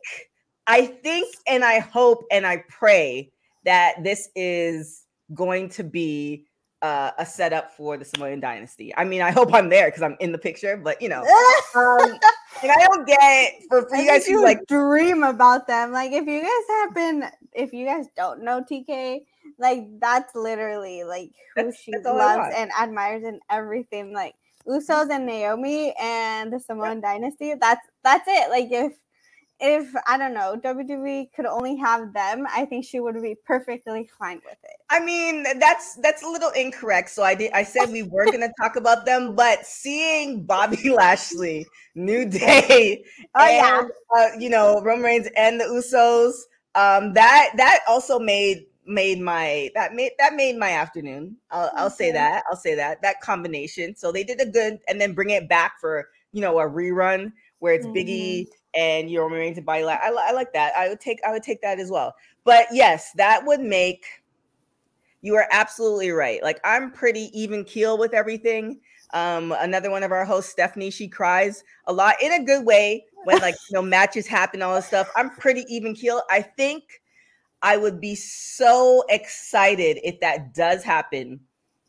I 0.67 0.85
think, 0.85 1.27
and 1.47 1.65
I 1.65 1.79
hope 1.79 2.23
and 2.31 2.45
I 2.47 2.63
pray 2.69 3.31
that 3.65 4.03
this 4.03 4.29
is 4.35 5.03
going 5.33 5.67
to 5.69 5.83
be 5.83 6.45
uh, 6.81 7.11
a 7.17 7.25
setup 7.25 7.71
for 7.71 7.97
the 7.97 8.05
Samoan 8.05 8.39
dynasty. 8.39 8.93
I 8.95 9.03
mean, 9.03 9.21
I 9.21 9.31
hope 9.31 9.53
I'm 9.53 9.69
there 9.69 9.87
because 9.87 10.01
I'm 10.01 10.17
in 10.19 10.31
the 10.31 10.37
picture, 10.37 10.77
but 10.77 11.01
you 11.01 11.09
know, 11.09 11.21
um, 11.75 12.19
and 12.63 12.71
I 12.71 12.85
don't 12.87 13.05
get 13.07 13.53
for, 13.69 13.87
for 13.87 13.95
you 13.95 14.07
guys 14.07 14.25
who 14.25 14.41
like 14.41 14.65
dream 14.67 15.23
about 15.23 15.67
them. 15.67 15.91
Like 15.91 16.11
if 16.11 16.25
you 16.27 16.41
guys 16.41 16.77
have 16.81 16.95
been, 16.95 17.29
if 17.53 17.73
you 17.73 17.85
guys 17.85 18.07
don't 18.15 18.43
know 18.43 18.63
TK, 18.69 19.19
like 19.59 19.87
that's 19.99 20.33
literally 20.35 21.03
like 21.03 21.31
who 21.55 21.63
That's- 21.63 21.79
she 21.79 21.91
that's 21.91 22.05
loves 22.05 22.53
and 22.55 22.71
admires 22.79 23.23
and 23.23 23.39
everything. 23.49 24.13
Like 24.13 24.35
Usos 24.67 25.09
and 25.09 25.25
Naomi 25.25 25.93
and 25.99 26.51
the 26.51 26.59
Samoan 26.59 27.01
Dynasty. 27.01 27.53
That's 27.59 27.85
that's 28.03 28.27
it. 28.27 28.49
Like 28.49 28.71
if 28.71 28.93
if 29.61 29.93
I 30.07 30.17
don't 30.17 30.33
know 30.33 30.59
WWE 30.61 31.31
could 31.33 31.45
only 31.45 31.75
have 31.75 32.13
them, 32.13 32.47
I 32.49 32.65
think 32.65 32.83
she 32.83 32.99
would 32.99 33.21
be 33.21 33.35
perfectly 33.45 34.09
fine 34.17 34.41
with 34.43 34.57
it. 34.63 34.77
I 34.89 34.99
mean, 34.99 35.43
that's 35.59 35.95
that's 35.97 36.23
a 36.23 36.27
little 36.27 36.49
incorrect. 36.49 37.11
So 37.11 37.21
I 37.21 37.35
did. 37.35 37.51
I 37.53 37.63
said 37.63 37.91
we 37.91 38.01
were 38.03 38.25
going 38.25 38.39
to 38.41 38.51
talk 38.59 38.75
about 38.75 39.05
them, 39.05 39.35
but 39.35 39.65
seeing 39.65 40.43
Bobby 40.43 40.89
Lashley, 40.95 41.67
New 41.93 42.25
Day, 42.25 43.03
Oh 43.35 43.47
yeah, 43.47 43.83
uh, 44.17 44.29
you 44.39 44.49
know, 44.49 44.81
Roman 44.81 45.05
Reigns 45.05 45.27
and 45.37 45.59
the 45.59 45.65
Usos, 45.65 46.33
um, 46.73 47.13
that 47.13 47.51
that 47.57 47.81
also 47.87 48.17
made 48.17 48.65
made 48.87 49.21
my 49.21 49.69
that 49.75 49.93
made 49.93 50.13
that 50.17 50.33
made 50.33 50.57
my 50.57 50.71
afternoon. 50.71 51.37
I'll, 51.51 51.71
I'll 51.75 51.89
say 51.91 52.11
that. 52.11 52.43
I'll 52.49 52.57
say 52.57 52.73
that 52.73 53.03
that 53.03 53.21
combination. 53.21 53.95
So 53.95 54.11
they 54.11 54.23
did 54.23 54.41
a 54.41 54.45
good, 54.47 54.79
and 54.87 54.99
then 54.99 55.13
bring 55.13 55.29
it 55.29 55.47
back 55.47 55.73
for 55.79 56.09
you 56.31 56.41
know 56.41 56.57
a 56.59 56.67
rerun 56.67 57.31
where 57.59 57.75
it's 57.75 57.85
Biggie 57.85 58.47
and 58.75 59.09
you 59.09 59.17
know, 59.17 59.23
Roman 59.23 59.39
Reigns 59.39 59.57
and 59.57 59.65
Bobby. 59.65 59.83
La- 59.83 59.93
I, 59.93 60.13
I 60.29 60.31
like 60.31 60.53
that. 60.53 60.73
I 60.75 60.89
would 60.89 60.99
take 60.99 61.19
I 61.27 61.31
would 61.31 61.43
take 61.43 61.61
that 61.61 61.79
as 61.79 61.89
well. 61.89 62.15
But 62.43 62.67
yes, 62.71 63.11
that 63.15 63.45
would 63.45 63.59
make. 63.59 64.05
You 65.21 65.35
are 65.35 65.47
absolutely 65.51 66.11
right. 66.11 66.41
Like 66.41 66.59
I'm 66.63 66.91
pretty 66.91 67.29
even 67.39 67.63
keel 67.63 67.97
with 67.97 68.13
everything. 68.13 68.79
Um, 69.13 69.53
another 69.59 69.91
one 69.91 70.03
of 70.03 70.11
our 70.11 70.25
hosts, 70.25 70.51
Stephanie, 70.51 70.89
she 70.89 71.07
cries 71.07 71.63
a 71.85 71.93
lot 71.93 72.15
in 72.21 72.31
a 72.31 72.43
good 72.43 72.65
way 72.65 73.05
when 73.25 73.39
like 73.39 73.55
you 73.69 73.75
know 73.75 73.81
matches 73.81 74.25
happen, 74.25 74.61
all 74.61 74.75
this 74.75 74.87
stuff. 74.87 75.09
I'm 75.15 75.29
pretty 75.31 75.65
even 75.69 75.93
keel. 75.93 76.21
I 76.29 76.41
think 76.41 77.01
I 77.61 77.77
would 77.77 78.01
be 78.01 78.15
so 78.15 79.03
excited 79.09 79.99
if 80.03 80.19
that 80.21 80.53
does 80.53 80.83
happen. 80.83 81.39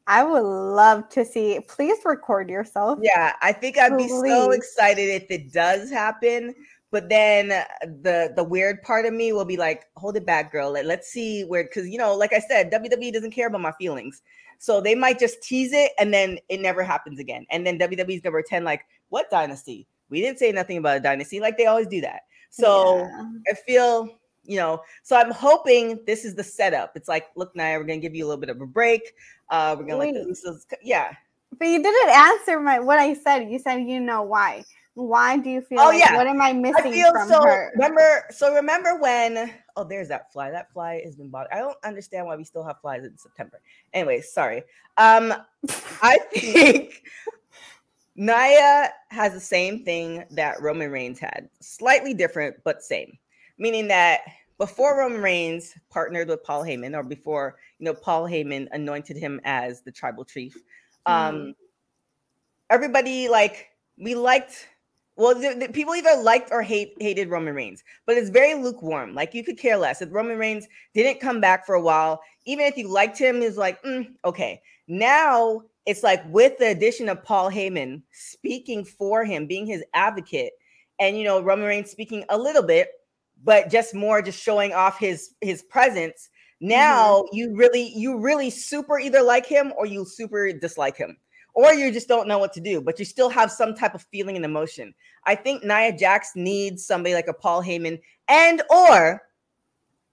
I 0.06 0.24
would 0.24 0.42
love 0.42 1.08
to 1.10 1.24
see. 1.24 1.60
Please 1.68 1.98
record 2.04 2.50
yourself. 2.50 2.98
Yeah, 3.00 3.34
I 3.40 3.52
think 3.52 3.78
I'd 3.78 3.96
be 3.96 4.08
so 4.08 4.50
excited 4.50 5.08
if 5.08 5.30
it 5.30 5.52
does 5.52 5.90
happen. 5.90 6.54
But 6.92 7.08
then 7.08 7.48
the 7.48 8.34
the 8.36 8.44
weird 8.44 8.82
part 8.82 9.06
of 9.06 9.14
me 9.14 9.32
will 9.32 9.46
be 9.46 9.56
like, 9.56 9.86
hold 9.96 10.14
it 10.16 10.26
back, 10.26 10.52
girl. 10.52 10.70
Let, 10.70 10.84
let's 10.84 11.08
see 11.08 11.42
where 11.42 11.64
because 11.64 11.88
you 11.88 11.96
know, 11.96 12.14
like 12.14 12.34
I 12.34 12.38
said, 12.38 12.70
WWE 12.70 13.12
doesn't 13.12 13.32
care 13.32 13.48
about 13.48 13.62
my 13.62 13.72
feelings. 13.72 14.22
So 14.58 14.80
they 14.80 14.94
might 14.94 15.18
just 15.18 15.42
tease 15.42 15.72
it 15.72 15.92
and 15.98 16.12
then 16.12 16.38
it 16.50 16.60
never 16.60 16.84
happens 16.84 17.18
again. 17.18 17.46
And 17.50 17.66
then 17.66 17.78
WWE's 17.78 18.20
gonna 18.20 18.32
pretend 18.32 18.66
like, 18.66 18.82
what 19.08 19.30
dynasty? 19.30 19.88
We 20.10 20.20
didn't 20.20 20.38
say 20.38 20.52
nothing 20.52 20.76
about 20.76 20.98
a 20.98 21.00
dynasty, 21.00 21.40
like 21.40 21.56
they 21.56 21.66
always 21.66 21.86
do 21.86 22.02
that. 22.02 22.20
So 22.50 22.98
Yeah. 22.98 23.30
I 23.50 23.54
feel, 23.54 24.18
you 24.44 24.58
know, 24.58 24.82
so 25.02 25.16
I'm 25.16 25.30
hoping 25.30 25.98
this 26.06 26.26
is 26.26 26.34
the 26.34 26.44
setup. 26.44 26.92
It's 26.94 27.08
like, 27.08 27.28
look, 27.36 27.56
Nia, 27.56 27.78
we're 27.78 27.84
gonna 27.84 28.00
give 28.00 28.14
you 28.14 28.26
a 28.26 28.28
little 28.28 28.40
bit 28.40 28.50
of 28.50 28.60
a 28.60 28.66
break. 28.66 29.14
Uh, 29.48 29.74
we're 29.78 29.86
gonna 29.86 29.96
let 29.96 30.12
the 30.12 30.60
yeah. 30.82 31.14
But 31.58 31.68
you 31.68 31.82
didn't 31.82 32.10
answer 32.10 32.60
my 32.60 32.80
what 32.80 32.98
I 32.98 33.14
said. 33.14 33.50
You 33.50 33.58
said 33.58 33.78
you 33.88 33.98
know 33.98 34.22
why. 34.22 34.64
Why 34.94 35.38
do 35.38 35.48
you 35.48 35.62
feel 35.62 35.80
Oh, 35.80 35.88
like 35.88 35.98
yeah. 35.98 36.16
what 36.16 36.26
am 36.26 36.42
I 36.42 36.52
missing 36.52 36.86
I 36.86 36.92
feel 36.92 37.12
so. 37.26 37.42
her? 37.42 37.70
Remember, 37.74 38.24
so 38.30 38.54
remember 38.54 38.96
when? 38.96 39.52
Oh, 39.74 39.84
there's 39.84 40.08
that 40.08 40.30
fly. 40.32 40.50
That 40.50 40.70
fly 40.72 41.00
has 41.04 41.16
been 41.16 41.28
bought. 41.28 41.46
I 41.52 41.58
don't 41.60 41.78
understand 41.82 42.26
why 42.26 42.36
we 42.36 42.44
still 42.44 42.62
have 42.64 42.80
flies 42.80 43.04
in 43.04 43.16
September. 43.16 43.60
Anyway, 43.94 44.20
sorry. 44.20 44.62
Um, 44.98 45.32
I 46.02 46.18
think 46.34 47.04
Nia 48.16 48.92
has 49.08 49.32
the 49.32 49.40
same 49.40 49.82
thing 49.84 50.24
that 50.30 50.60
Roman 50.60 50.90
Reigns 50.90 51.18
had, 51.18 51.48
slightly 51.60 52.12
different 52.12 52.56
but 52.62 52.82
same. 52.82 53.18
Meaning 53.56 53.88
that 53.88 54.20
before 54.58 54.98
Roman 54.98 55.22
Reigns 55.22 55.72
partnered 55.90 56.28
with 56.28 56.44
Paul 56.44 56.64
Heyman, 56.64 56.94
or 56.94 57.02
before 57.02 57.56
you 57.78 57.86
know 57.86 57.94
Paul 57.94 58.24
Heyman 58.24 58.68
anointed 58.72 59.16
him 59.16 59.40
as 59.44 59.80
the 59.80 59.90
tribal 59.92 60.24
chief, 60.24 60.54
um, 61.06 61.54
everybody 62.68 63.28
like 63.28 63.70
we 63.98 64.14
liked 64.14 64.68
well, 65.16 65.34
the, 65.34 65.54
the- 65.54 65.72
people 65.72 65.94
either 65.94 66.20
liked 66.22 66.50
or 66.52 66.62
hate 66.62 66.94
hated 67.00 67.28
Roman 67.28 67.54
Reigns, 67.54 67.84
but 68.06 68.16
it's 68.16 68.30
very 68.30 68.54
lukewarm. 68.54 69.14
Like 69.14 69.34
you 69.34 69.44
could 69.44 69.58
care 69.58 69.76
less 69.76 70.00
if 70.02 70.12
Roman 70.12 70.38
Reigns 70.38 70.66
didn't 70.94 71.20
come 71.20 71.40
back 71.40 71.66
for 71.66 71.74
a 71.74 71.80
while. 71.82 72.20
Even 72.46 72.64
if 72.66 72.76
you 72.76 72.88
liked 72.88 73.18
him, 73.18 73.42
it's 73.42 73.56
like 73.56 73.82
mm, 73.82 74.06
okay. 74.24 74.62
Now 74.88 75.62
it's 75.86 76.02
like 76.02 76.22
with 76.28 76.58
the 76.58 76.68
addition 76.70 77.08
of 77.08 77.22
Paul 77.24 77.50
Heyman 77.50 78.02
speaking 78.12 78.84
for 78.84 79.24
him, 79.24 79.46
being 79.46 79.66
his 79.66 79.84
advocate, 79.94 80.52
and 80.98 81.18
you 81.18 81.24
know 81.24 81.42
Roman 81.42 81.66
Reigns 81.66 81.90
speaking 81.90 82.24
a 82.30 82.38
little 82.38 82.62
bit, 82.62 82.88
but 83.44 83.70
just 83.70 83.94
more 83.94 84.22
just 84.22 84.40
showing 84.42 84.72
off 84.72 84.98
his 84.98 85.34
his 85.40 85.62
presence. 85.62 86.30
Now 86.60 87.24
you 87.32 87.54
really 87.54 87.92
you 87.94 88.18
really 88.18 88.50
super 88.50 88.98
either 88.98 89.22
like 89.22 89.46
him 89.46 89.72
or 89.76 89.84
you 89.86 90.04
super 90.06 90.52
dislike 90.52 90.96
him 90.96 91.16
or 91.54 91.72
you 91.74 91.92
just 91.92 92.08
don't 92.08 92.28
know 92.28 92.38
what 92.38 92.52
to 92.54 92.60
do, 92.60 92.80
but 92.80 92.98
you 92.98 93.04
still 93.04 93.28
have 93.28 93.50
some 93.50 93.74
type 93.74 93.94
of 93.94 94.02
feeling 94.02 94.36
and 94.36 94.44
emotion. 94.44 94.94
I 95.26 95.34
think 95.34 95.64
Nia 95.64 95.96
Jax 95.96 96.32
needs 96.34 96.84
somebody 96.84 97.14
like 97.14 97.28
a 97.28 97.34
Paul 97.34 97.62
Heyman, 97.62 98.00
and 98.28 98.62
or 98.70 99.22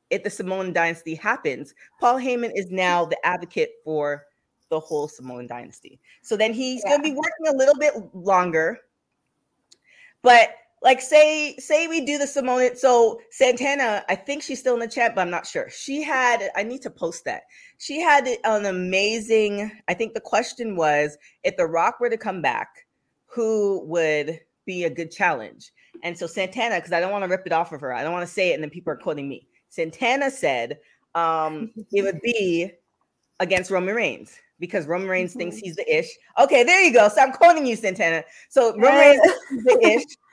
if 0.10 0.23
the 0.23 0.30
Samoan 0.30 0.73
dynasty 0.73 1.15
happens, 1.15 1.73
Paul 1.99 2.15
Heyman 2.17 2.52
is 2.56 2.71
now 2.71 3.06
the 3.06 3.17
advocate 3.25 3.71
for 3.84 4.25
the 4.69 4.80
whole 4.80 5.08
Samoan 5.08 5.47
dynasty. 5.47 5.99
So 6.21 6.36
then 6.36 6.54
he's 6.54 6.84
going 6.84 6.97
to 6.97 7.04
be 7.04 7.13
working 7.13 7.47
a 7.47 7.58
little 7.58 7.75
bit 7.75 7.93
longer. 8.13 8.80
But 10.21 10.52
like 10.81 11.01
say 11.01 11.55
say 11.57 11.87
we 11.87 12.05
do 12.05 12.17
the 12.17 12.27
Samoan 12.27 12.75
so 12.75 13.19
Santana, 13.31 14.03
I 14.07 14.15
think 14.15 14.43
she's 14.43 14.59
still 14.59 14.75
in 14.75 14.79
the 14.79 14.87
chat, 14.87 15.13
but 15.13 15.21
I'm 15.21 15.29
not 15.29 15.45
sure. 15.45 15.69
She 15.69 16.01
had 16.01 16.49
I 16.55 16.63
need 16.63 16.81
to 16.83 16.89
post 16.89 17.25
that. 17.25 17.43
She 17.77 17.99
had 17.99 18.27
an 18.43 18.65
amazing, 18.65 19.71
I 19.87 19.93
think 19.93 20.13
the 20.13 20.21
question 20.21 20.75
was 20.75 21.17
if 21.43 21.57
The 21.57 21.65
Rock 21.65 21.99
were 21.99 22.09
to 22.09 22.17
come 22.17 22.41
back, 22.41 22.69
who 23.25 23.83
would 23.85 24.39
be 24.65 24.85
a 24.85 24.89
good 24.89 25.11
challenge? 25.11 25.71
And 26.03 26.17
so 26.17 26.27
Santana, 26.27 26.75
because 26.75 26.93
I 26.93 26.99
don't 26.99 27.11
want 27.11 27.23
to 27.23 27.29
rip 27.29 27.45
it 27.45 27.51
off 27.51 27.71
of 27.73 27.81
her, 27.81 27.93
I 27.93 28.03
don't 28.03 28.13
want 28.13 28.27
to 28.27 28.33
say 28.33 28.51
it 28.51 28.53
and 28.55 28.63
then 28.63 28.69
people 28.69 28.93
are 28.93 28.97
quoting 28.97 29.27
me. 29.27 29.47
Santana 29.69 30.31
said 30.31 30.79
um, 31.13 31.71
it 31.91 32.03
would 32.03 32.21
be 32.21 32.71
against 33.39 33.69
Roman 33.69 33.95
Reigns 33.95 34.37
because 34.59 34.87
Roman 34.87 35.07
Reigns 35.07 35.33
thinks 35.33 35.57
he's 35.57 35.75
the 35.75 35.97
ish. 35.97 36.09
Okay, 36.37 36.63
there 36.63 36.81
you 36.81 36.93
go. 36.93 37.07
So 37.09 37.21
I'm 37.21 37.31
quoting 37.31 37.65
you, 37.65 37.75
Santana. 37.75 38.23
So 38.49 38.73
Roman 38.77 38.99
Reigns 38.99 39.21
is 39.25 39.63
the 39.63 39.87
ish. 39.87 40.03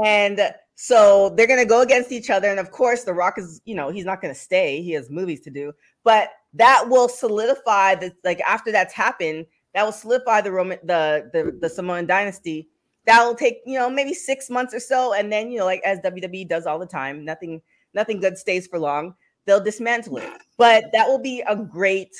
And 0.00 0.40
so 0.74 1.30
they're 1.36 1.46
gonna 1.46 1.64
go 1.64 1.82
against 1.82 2.12
each 2.12 2.30
other. 2.30 2.48
And 2.48 2.58
of 2.58 2.70
course, 2.70 3.04
The 3.04 3.12
Rock 3.12 3.38
is, 3.38 3.60
you 3.64 3.74
know, 3.74 3.90
he's 3.90 4.04
not 4.04 4.20
gonna 4.20 4.34
stay. 4.34 4.82
He 4.82 4.92
has 4.92 5.10
movies 5.10 5.40
to 5.42 5.50
do, 5.50 5.72
but 6.04 6.30
that 6.54 6.88
will 6.88 7.08
solidify 7.08 7.96
that 7.96 8.14
like 8.24 8.40
after 8.40 8.72
that's 8.72 8.94
happened, 8.94 9.46
that 9.74 9.84
will 9.84 9.92
solidify 9.92 10.40
the 10.40 10.52
Roman 10.52 10.78
the 10.84 11.30
the, 11.32 11.56
the 11.60 11.68
Samoan 11.68 12.06
dynasty 12.06 12.68
that'll 13.06 13.34
take 13.34 13.58
you 13.66 13.78
know 13.78 13.90
maybe 13.90 14.14
six 14.14 14.50
months 14.50 14.74
or 14.74 14.80
so, 14.80 15.14
and 15.14 15.32
then 15.32 15.50
you 15.50 15.58
know 15.58 15.64
like 15.64 15.82
as 15.84 15.98
WWE 16.00 16.48
does 16.48 16.66
all 16.66 16.78
the 16.78 16.86
time, 16.86 17.24
nothing 17.24 17.60
nothing 17.94 18.20
good 18.20 18.38
stays 18.38 18.66
for 18.66 18.78
long. 18.78 19.14
They'll 19.46 19.62
dismantle 19.62 20.18
it, 20.18 20.30
but 20.56 20.84
that 20.92 21.08
will 21.08 21.18
be 21.18 21.42
a 21.48 21.56
great 21.56 22.14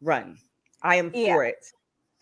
run. 0.00 0.38
I 0.82 0.96
am 0.96 1.10
Yeah. 1.14 1.34
for 1.34 1.44
it. 1.44 1.64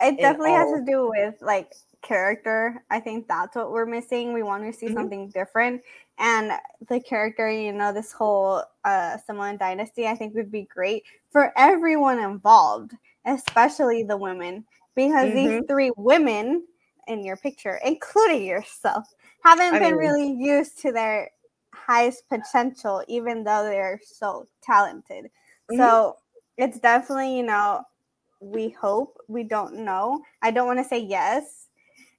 It 0.00 0.18
definitely 0.18 0.52
has 0.52 0.70
to 0.72 0.84
do 0.86 1.08
with 1.08 1.34
like 1.40 1.72
character. 2.04 2.84
I 2.90 3.00
think 3.00 3.26
that's 3.26 3.56
what 3.56 3.72
we're 3.72 3.86
missing. 3.86 4.32
We 4.32 4.42
want 4.44 4.62
to 4.64 4.72
see 4.72 4.86
Mhm. 4.86 4.94
something 4.94 5.28
different. 5.30 5.82
And 6.18 6.52
the 6.88 7.00
character, 7.00 7.50
you 7.50 7.72
know, 7.72 7.92
this 7.92 8.12
whole 8.12 8.62
uh 8.84 9.16
Samoan 9.26 9.56
dynasty, 9.56 10.06
I 10.06 10.14
think 10.14 10.34
would 10.34 10.52
be 10.52 10.68
great 10.72 11.02
for 11.32 11.52
everyone 11.56 12.18
involved, 12.20 12.92
especially 13.24 14.04
the 14.04 14.16
women, 14.16 14.64
because 14.94 15.32
these 15.34 15.50
Mhm. 15.50 15.66
three 15.66 15.90
women 15.96 16.66
in 17.08 17.24
your 17.24 17.36
picture, 17.36 17.80
including 17.84 18.44
yourself, 18.44 19.04
haven't 19.42 19.74
I 19.74 19.78
been 19.80 19.96
mean- 19.98 19.98
really 19.98 20.30
used 20.32 20.78
to 20.82 20.92
their 20.92 21.30
highest 21.74 22.28
potential, 22.28 23.02
even 23.08 23.42
though 23.44 23.64
they're 23.64 24.00
so 24.04 24.46
talented. 24.62 25.30
Mhm. 25.70 25.78
So 25.78 26.16
it's 26.56 26.78
definitely, 26.78 27.36
you 27.36 27.42
know, 27.42 27.82
we 28.40 28.68
hope 28.68 29.16
we 29.28 29.42
don't 29.42 29.74
know 29.74 30.20
i 30.42 30.50
don't 30.50 30.66
want 30.66 30.78
to 30.78 30.84
say 30.84 30.98
yes 30.98 31.63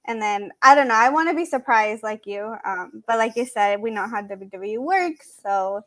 and 0.06 0.20
then 0.20 0.50
i 0.62 0.74
don't 0.74 0.88
know 0.88 0.94
i 0.94 1.08
want 1.08 1.28
to 1.28 1.34
be 1.34 1.44
surprised 1.44 2.02
like 2.02 2.26
you 2.26 2.54
um 2.64 3.02
but 3.06 3.18
like 3.18 3.36
you 3.36 3.44
said 3.44 3.80
we 3.80 3.90
know 3.90 4.06
how 4.06 4.22
wwe 4.22 4.78
works 4.78 5.38
so 5.42 5.80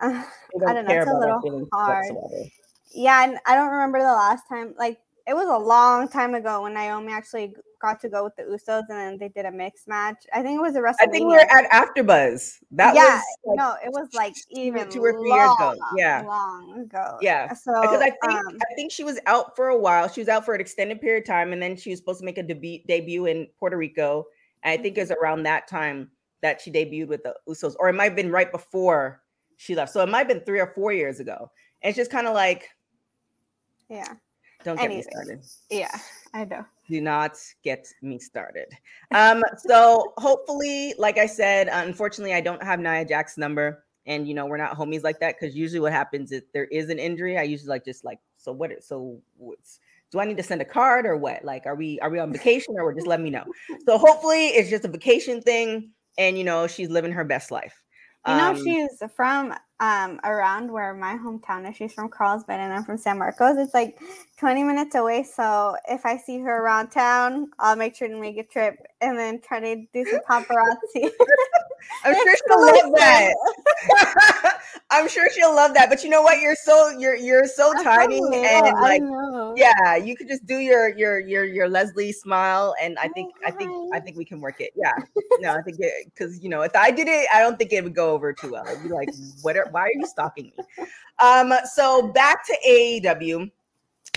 uh, 0.00 0.24
I 0.66 0.72
don't 0.72 0.86
know, 0.86 0.94
it's 0.94 1.10
a 1.10 1.14
little 1.14 1.68
hard. 1.72 2.04
whatsoever. 2.08 2.48
yeah 2.94 3.24
and 3.24 3.38
i 3.46 3.54
don't 3.54 3.70
remember 3.70 3.98
the 3.98 4.04
last 4.04 4.48
time 4.48 4.74
like 4.78 4.98
it 5.26 5.34
was 5.34 5.48
a 5.48 5.58
long 5.58 6.08
time 6.08 6.34
ago 6.34 6.62
when 6.62 6.74
naomi 6.74 7.12
actually 7.12 7.54
got 7.82 8.00
to 8.00 8.08
go 8.08 8.24
with 8.24 8.36
the 8.36 8.42
usos 8.44 8.84
and 8.88 8.98
then 8.98 9.18
they 9.18 9.28
did 9.28 9.44
a 9.44 9.50
mixed 9.50 9.88
match 9.88 10.24
i 10.32 10.40
think 10.40 10.58
it 10.58 10.62
was 10.62 10.76
a 10.76 10.80
wrestlemania 10.80 11.02
I 11.02 11.06
think 11.10 11.28
we're 11.28 11.38
at 11.38 11.70
AfterBuzz. 11.70 12.58
That 12.70 12.94
yeah 12.94 13.16
was 13.16 13.24
like, 13.46 13.56
no 13.56 13.74
it 13.84 13.92
was 13.92 14.08
like 14.14 14.34
even 14.50 14.88
two 14.88 15.02
or 15.02 15.12
three 15.12 15.30
years 15.30 15.50
ago. 15.58 15.74
Yeah. 15.96 16.22
long 16.22 16.80
ago 16.80 17.18
Yeah, 17.20 17.52
so 17.52 17.72
because 17.80 18.00
I 18.00 18.10
think 18.10 18.34
um, 18.34 18.58
I 18.70 18.74
think 18.74 18.92
she 18.92 19.04
was 19.04 19.18
out 19.26 19.56
for 19.56 19.68
a 19.68 19.78
while. 19.78 20.08
She 20.08 20.20
was 20.20 20.28
out 20.28 20.44
for 20.44 20.54
an 20.54 20.60
extended 20.60 21.00
period 21.00 21.22
of 21.22 21.26
time, 21.26 21.52
and 21.52 21.62
then 21.62 21.76
she 21.76 21.90
was 21.90 21.98
supposed 21.98 22.20
to 22.20 22.24
make 22.24 22.38
a 22.38 22.42
debut 22.42 22.80
debut 22.86 23.26
in 23.26 23.48
Puerto 23.58 23.76
Rico. 23.76 24.26
And 24.62 24.78
I 24.78 24.82
think 24.82 24.96
it 24.96 25.00
was 25.00 25.10
around 25.10 25.42
that 25.44 25.68
time 25.68 26.10
that 26.42 26.60
she 26.60 26.70
debuted 26.70 27.08
with 27.08 27.22
the 27.22 27.34
Usos, 27.48 27.74
or 27.78 27.88
it 27.88 27.94
might 27.94 28.04
have 28.04 28.16
been 28.16 28.30
right 28.30 28.50
before 28.50 29.22
she 29.56 29.74
left. 29.74 29.92
So 29.92 30.02
it 30.02 30.08
might 30.08 30.18
have 30.18 30.28
been 30.28 30.40
three 30.40 30.60
or 30.60 30.72
four 30.74 30.92
years 30.92 31.20
ago. 31.20 31.50
And 31.82 31.90
it's 31.90 31.96
just 31.96 32.10
kind 32.10 32.26
of 32.26 32.34
like, 32.34 32.68
yeah 33.88 34.14
don't 34.64 34.76
get 34.78 34.88
me 34.90 35.02
started. 35.02 35.40
yeah 35.70 35.96
i 36.34 36.44
know 36.44 36.64
do 36.88 37.00
not 37.00 37.38
get 37.64 37.86
me 38.02 38.18
started. 38.18 38.66
Um, 39.14 39.42
so 39.56 40.12
hopefully, 40.18 40.92
like 40.98 41.16
I 41.16 41.24
said, 41.26 41.68
unfortunately, 41.72 42.34
I 42.34 42.40
don't 42.42 42.62
have 42.62 42.80
Nia 42.80 43.04
Jax's 43.06 43.38
number, 43.38 43.84
and 44.04 44.28
you 44.28 44.34
know 44.34 44.44
we're 44.44 44.58
not 44.58 44.76
homies 44.76 45.02
like 45.02 45.18
that 45.20 45.36
because 45.40 45.56
usually 45.56 45.80
what 45.80 45.92
happens 45.92 46.32
is 46.32 46.42
there 46.52 46.64
is 46.66 46.90
an 46.90 46.98
injury. 46.98 47.38
I 47.38 47.42
usually 47.44 47.68
like 47.70 47.84
just 47.84 48.04
like 48.04 48.18
so 48.36 48.52
what? 48.52 48.72
is- 48.72 48.86
So 48.86 49.22
what's 49.38 49.78
do 50.10 50.20
I 50.20 50.26
need 50.26 50.36
to 50.36 50.42
send 50.42 50.60
a 50.60 50.66
card 50.66 51.06
or 51.06 51.16
what? 51.16 51.42
Like, 51.44 51.64
are 51.64 51.76
we 51.76 51.98
are 52.00 52.10
we 52.10 52.18
on 52.18 52.30
vacation 52.32 52.74
or 52.78 52.92
just 52.92 53.06
let 53.06 53.20
me 53.20 53.30
know? 53.30 53.44
So 53.86 53.96
hopefully, 53.96 54.48
it's 54.48 54.68
just 54.68 54.84
a 54.84 54.88
vacation 54.88 55.40
thing, 55.40 55.92
and 56.18 56.36
you 56.36 56.44
know 56.44 56.66
she's 56.66 56.90
living 56.90 57.12
her 57.12 57.24
best 57.24 57.50
life. 57.50 57.82
You 58.26 58.34
know, 58.34 58.50
Um, 58.50 58.62
she's 58.62 59.02
from 59.16 59.54
um 59.82 60.20
around 60.22 60.70
where 60.70 60.94
my 60.94 61.18
hometown 61.18 61.68
is. 61.68 61.76
She's 61.76 61.92
from 61.92 62.08
Carlsbad 62.08 62.60
and 62.60 62.72
I'm 62.72 62.84
from 62.84 62.96
San 62.96 63.18
Marcos. 63.18 63.56
It's 63.58 63.74
like 63.74 63.98
20 64.38 64.62
minutes 64.62 64.94
away. 64.94 65.24
So 65.24 65.76
if 65.88 66.06
I 66.06 66.16
see 66.16 66.38
her 66.38 66.62
around 66.62 66.90
town, 66.90 67.50
I'll 67.58 67.74
make 67.74 67.96
sure 67.96 68.06
to 68.06 68.16
make 68.16 68.38
a 68.38 68.44
trip 68.44 68.76
and 69.00 69.18
then 69.18 69.40
try 69.40 69.58
to 69.58 69.84
do 69.92 70.04
some 70.04 70.20
paparazzi. 70.20 71.10
I'm 72.04 72.14
sure 72.14 72.34
she'll 72.48 72.60
love 72.60 72.92
that. 72.94 73.34
I'm 74.90 75.08
sure 75.08 75.28
she'll 75.32 75.54
love 75.54 75.74
that. 75.74 75.88
But 75.88 76.04
you 76.04 76.10
know 76.10 76.22
what? 76.22 76.40
You're 76.40 76.54
so 76.54 76.90
you're 76.90 77.16
you're 77.16 77.46
so 77.46 77.72
tiny 77.82 78.18
and 78.18 78.80
like 78.80 79.02
yeah 79.56 79.96
you 79.96 80.16
could 80.16 80.28
just 80.28 80.46
do 80.46 80.58
your 80.58 80.96
your 80.96 81.18
your 81.18 81.44
your 81.44 81.68
leslie 81.68 82.12
smile 82.12 82.74
and 82.80 82.98
i 82.98 83.08
think 83.08 83.34
i 83.44 83.50
think 83.50 83.70
i 83.92 84.00
think 84.00 84.16
we 84.16 84.24
can 84.24 84.40
work 84.40 84.60
it 84.60 84.72
yeah 84.76 84.92
no 85.40 85.54
i 85.54 85.62
think 85.62 85.76
it 85.80 86.06
because 86.06 86.42
you 86.42 86.48
know 86.48 86.62
if 86.62 86.74
i 86.74 86.90
did 86.90 87.08
it 87.08 87.26
i 87.32 87.40
don't 87.40 87.58
think 87.58 87.72
it 87.72 87.82
would 87.82 87.94
go 87.94 88.12
over 88.12 88.32
too 88.32 88.52
well 88.52 88.64
i'd 88.68 88.82
be 88.82 88.88
like 88.88 89.08
what 89.42 89.56
are, 89.56 89.68
why 89.72 89.80
are 89.82 89.92
you 89.94 90.06
stalking 90.06 90.52
me 90.56 90.64
um 91.18 91.52
so 91.72 92.08
back 92.08 92.44
to 92.46 92.56
aew 92.68 93.50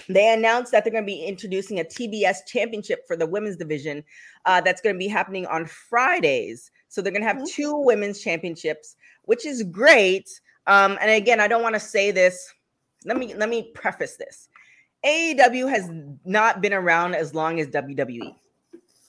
they 0.08 0.34
announced 0.34 0.72
that 0.72 0.84
they're 0.84 0.91
going 0.91 1.04
to 1.04 1.08
be 1.08 1.24
introducing 1.24 1.80
a 1.80 1.84
tbs 1.84 2.46
championship 2.48 3.06
for 3.08 3.15
the 3.15 3.26
women's 3.26 3.56
division 3.58 4.04
uh, 4.46 4.62
that's 4.62 4.82
going 4.82 4.94
to 4.96 5.00
be 5.00 5.08
happening 5.08 5.46
on 5.48 5.65
fridays 5.65 6.72
so 6.89 7.02
they're 7.02 7.12
going 7.12 7.22
to 7.24 7.28
have 7.28 7.38
Mhm. 7.38 7.48
two 7.50 7.74
women's 7.76 8.22
championships 8.22 8.96
which 9.24 9.46
is 9.46 9.63
great 9.63 10.30
um 10.68 10.98
and 11.02 11.10
again 11.12 11.39
i 11.39 11.48
don't 11.48 11.63
want 11.63 11.74
to 11.76 11.80
say 11.80 12.12
this 12.12 12.54
let 13.06 13.18
me 13.18 13.34
let 13.36 13.50
me 13.50 13.72
preface 13.74 14.15
this 14.18 14.50
AEW 15.06 15.70
has 15.70 15.88
not 16.26 16.62
been 16.62 16.74
around 16.74 17.13
as 17.13 17.36
long 17.36 17.60
as 17.60 17.68
WWE. 17.68 18.36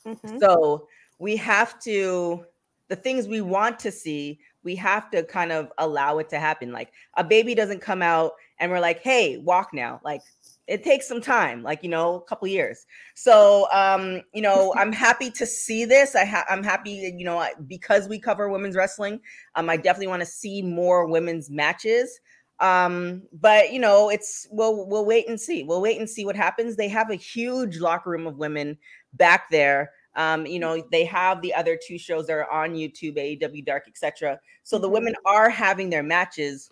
Mhm. 0.05 0.41
So 0.41 0.87
we 1.19 1.37
have 1.37 1.81
to, 1.81 2.45
the 2.89 2.97
things 2.97 3.27
we 3.27 3.41
want 3.41 3.79
to 3.79 3.91
see, 3.91 4.39
we 4.67 4.75
have 4.75 5.09
to 5.13 5.23
kind 5.23 5.53
of 5.53 5.73
allow 5.79 6.19
it 6.19 6.29
to 6.29 6.41
happen. 6.41 6.73
Like 6.73 6.93
a 7.17 7.23
baby 7.23 7.55
doesn't 7.55 7.81
come 7.81 8.03
out 8.03 8.33
and 8.59 8.71
we're 8.71 8.81
like, 8.81 9.01
hey, 9.01 9.39
walk 9.39 9.73
now. 9.73 10.01
Like 10.05 10.23
it 10.67 10.83
takes 10.83 11.07
some 11.07 11.21
time, 11.21 11.63
like, 11.63 11.85
you 11.85 11.89
know, 11.89 12.17
a 12.17 12.23
couple 12.23 12.49
years. 12.49 12.85
So, 13.15 13.69
um, 13.73 14.23
you 14.35 14.43
know, 14.43 14.75
I'm 14.77 14.93
happy 15.07 15.31
to 15.31 15.47
see 15.47 15.85
this. 15.85 16.17
I 16.17 16.25
ha- 16.25 16.45
I'm 16.51 16.65
happy, 16.65 17.15
you 17.17 17.25
know, 17.25 17.47
because 17.69 18.09
we 18.09 18.19
cover 18.19 18.51
women's 18.51 18.75
wrestling. 18.75 19.21
Um, 19.55 19.71
I 19.71 19.77
definitely 19.77 20.09
want 20.09 20.21
to 20.21 20.27
see 20.27 20.61
more 20.61 21.07
women's 21.07 21.49
matches 21.49 22.21
um 22.61 23.23
but 23.35 23.71
you 23.71 23.79
know 23.79 24.09
it's 24.09 24.49
we'll 24.51 24.87
we'll 24.89 25.05
wait 25.05 25.29
and 25.29 25.39
see 25.39 25.63
we'll 25.63 25.83
wait 25.83 25.99
and 25.99 26.09
see 26.09 26.25
what 26.25 26.35
happens 26.35 26.75
they 26.75 26.89
have 26.89 27.11
a 27.11 27.15
huge 27.15 27.81
locker 27.81 28.09
room 28.09 28.27
of 28.27 28.39
women 28.39 28.79
back 29.13 29.51
there 29.51 29.91
um 30.17 30.47
you 30.47 30.59
know 30.59 30.83
they 30.91 31.05
have 31.05 31.41
the 31.43 31.55
other 31.55 31.79
two 31.87 31.99
shows 31.99 32.27
that 32.27 32.35
are 32.35 32.51
on 32.51 32.75
youtube 32.75 33.17
aew 33.17 33.65
dark 33.65 33.85
etc 33.89 34.39
so 34.65 34.79
the 34.79 34.89
Mhm. 34.89 34.93
women 34.93 35.15
are 35.25 35.49
having 35.51 35.91
their 35.91 36.03
matches 36.03 36.71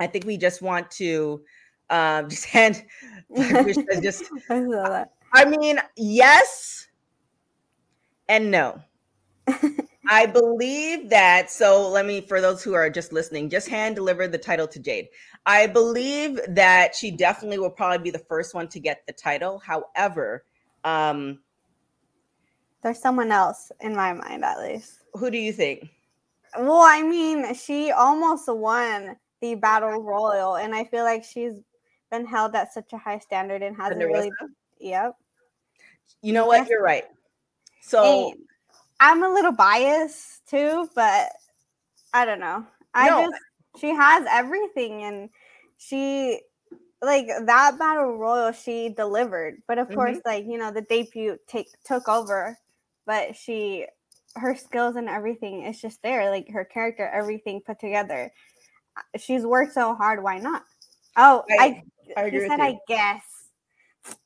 i 0.00 0.06
think 0.06 0.26
we 0.26 0.36
just 0.36 0.62
want 0.62 0.90
to 0.90 1.42
um 1.90 2.28
just 2.30 2.46
hand 2.46 2.84
just 4.02 4.24
I 4.50 4.62
saw 4.62 4.88
that. 4.88 5.10
I 5.32 5.44
mean, 5.44 5.78
yes 5.96 6.86
and 8.28 8.50
no. 8.50 8.80
I 10.08 10.26
believe 10.26 11.10
that. 11.10 11.50
So 11.50 11.88
let 11.88 12.06
me, 12.06 12.20
for 12.20 12.40
those 12.40 12.62
who 12.62 12.74
are 12.74 12.90
just 12.90 13.12
listening, 13.12 13.48
just 13.50 13.68
hand 13.68 13.94
deliver 13.94 14.28
the 14.28 14.38
title 14.38 14.68
to 14.68 14.78
Jade. 14.78 15.08
I 15.46 15.66
believe 15.66 16.40
that 16.48 16.94
she 16.94 17.10
definitely 17.10 17.58
will 17.58 17.70
probably 17.70 17.98
be 17.98 18.10
the 18.10 18.18
first 18.18 18.54
one 18.54 18.68
to 18.68 18.80
get 18.80 19.06
the 19.06 19.12
title. 19.12 19.58
However, 19.58 20.44
um, 20.84 21.40
There's 22.84 23.00
someone 23.00 23.32
else 23.32 23.72
in 23.80 23.96
my 23.96 24.12
mind, 24.12 24.44
at 24.44 24.60
least. 24.60 25.00
who 25.14 25.30
do 25.30 25.38
you 25.38 25.54
think? 25.54 25.88
Well, 26.58 26.82
I 26.82 27.02
mean, 27.02 27.54
she 27.54 27.90
almost 27.90 28.46
won 28.46 29.16
the 29.40 29.54
battle 29.54 30.02
royal, 30.02 30.56
and 30.56 30.74
I 30.74 30.84
feel 30.84 31.02
like 31.02 31.24
she's 31.24 31.54
been 32.10 32.26
held 32.26 32.54
at 32.54 32.74
such 32.74 32.92
a 32.92 32.98
high 32.98 33.18
standard 33.18 33.62
and 33.62 33.74
hasn't 33.74 34.04
really. 34.04 34.30
Yep. 34.80 35.16
You 36.20 36.34
know 36.34 36.46
what? 36.46 36.68
You're 36.68 36.82
right. 36.82 37.04
So 37.80 38.32
And 38.32 38.38
I'm 39.00 39.22
a 39.22 39.32
little 39.32 39.52
biased 39.52 40.46
too, 40.46 40.88
but 40.94 41.30
I 42.12 42.26
don't 42.26 42.40
know. 42.40 42.66
I 42.92 43.08
No. 43.08 43.22
just 43.22 43.42
she 43.78 43.94
has 43.94 44.26
everything, 44.30 45.04
and 45.04 45.30
she 45.78 46.42
like 47.00 47.28
that 47.46 47.78
battle 47.78 48.16
royal 48.16 48.52
she 48.52 48.90
delivered. 48.90 49.62
But 49.66 49.78
of 49.78 49.86
mm-hmm. 49.86 49.96
course, 49.96 50.18
like 50.26 50.44
you 50.44 50.58
know, 50.58 50.70
the 50.70 50.82
debut 50.82 51.38
take 51.46 51.68
took 51.84 52.08
over, 52.08 52.58
but 53.06 53.36
she 53.36 53.86
her 54.36 54.54
skills 54.56 54.96
and 54.96 55.08
everything 55.08 55.62
is 55.62 55.80
just 55.80 56.02
there. 56.02 56.30
Like 56.30 56.48
her 56.50 56.64
character, 56.64 57.08
everything 57.08 57.60
put 57.64 57.78
together. 57.80 58.32
Uh, 58.96 59.18
She's 59.18 59.44
worked 59.44 59.72
so 59.74 59.94
hard. 59.94 60.22
Why 60.22 60.38
not? 60.38 60.62
Oh, 61.16 61.44
I- 61.50 61.82
I, 62.16 62.20
I 62.20 62.24
agree 62.24 62.38
he 62.38 62.48
with 62.48 62.50
said. 62.50 62.60
I 62.60 62.76
guess. 62.88 63.22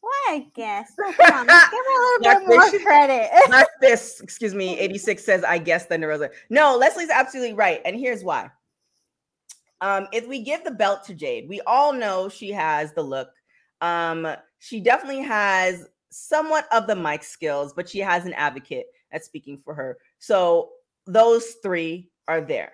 Why 0.01 0.25
I 0.29 0.47
guess? 0.57 0.93
On, 0.99 1.15
give 1.15 1.19
her 1.21 1.55
a 1.55 2.21
little 2.21 2.41
bit 2.41 2.49
more 2.49 2.81
credit. 2.81 3.31
Black 3.47 3.69
this, 3.81 4.21
excuse 4.21 4.55
me, 4.55 4.77
86 4.79 5.23
says, 5.25 5.45
I 5.45 5.59
guess 5.59 5.87
Thunder 5.87 6.09
Rosa. 6.09 6.31
No, 6.51 6.77
Leslie's 6.77 7.11
absolutely 7.11 7.55
right. 7.55 7.81
And 7.85 7.95
here's 7.97 8.25
why. 8.25 8.51
Um, 9.81 10.09
if 10.13 10.27
we 10.27 10.43
give 10.43 10.65
the 10.65 10.73
belt 10.73 11.05
to 11.05 11.15
Jade, 11.15 11.49
we 11.49 11.61
all 11.61 11.93
know 11.93 12.29
she 12.29 12.51
has 12.51 12.93
the 12.93 13.03
look. 13.03 13.29
Um, 13.81 14.27
she 14.59 14.81
definitely 14.81 15.23
has 15.23 15.87
somewhat 16.19 16.67
of 16.73 16.87
the 16.87 16.97
mic 16.97 17.23
skills, 17.23 17.73
but 17.73 17.89
she 17.89 17.99
has 18.01 18.27
an 18.27 18.33
advocate 18.35 18.87
that's 19.13 19.27
speaking 19.27 19.59
for 19.65 19.75
her. 19.75 19.99
So 20.19 20.71
those 21.07 21.57
three 21.63 22.11
are 22.27 22.41
there. 22.41 22.73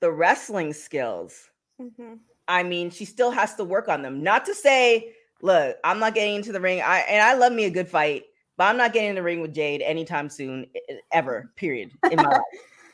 The 0.00 0.10
wrestling 0.10 0.72
skills, 0.72 1.50
Mhm. 1.80 2.18
I 2.48 2.62
mean, 2.62 2.90
she 2.90 3.04
still 3.04 3.30
has 3.30 3.54
to 3.56 3.64
work 3.64 3.88
on 3.88 4.02
them. 4.02 4.22
Not 4.22 4.44
to 4.46 4.54
say, 4.54 5.14
look, 5.42 5.76
I'm 5.84 5.98
not 5.98 6.14
getting 6.14 6.36
into 6.36 6.52
the 6.52 6.60
ring. 6.60 6.80
I 6.80 7.00
and 7.00 7.22
I 7.22 7.34
love 7.34 7.52
me 7.52 7.64
a 7.64 7.70
good 7.70 7.88
fight. 7.88 8.24
but 8.58 8.64
I'm 8.64 8.76
not 8.76 8.92
getting 8.92 9.08
in 9.08 9.14
the 9.14 9.22
ring 9.22 9.40
with 9.40 9.54
Jade 9.54 9.80
anytime 9.80 10.28
soon, 10.28 10.66
ever. 11.10 11.50
Period. 11.56 11.90
In 12.10 12.16
my 12.18 12.28
life. 12.28 12.42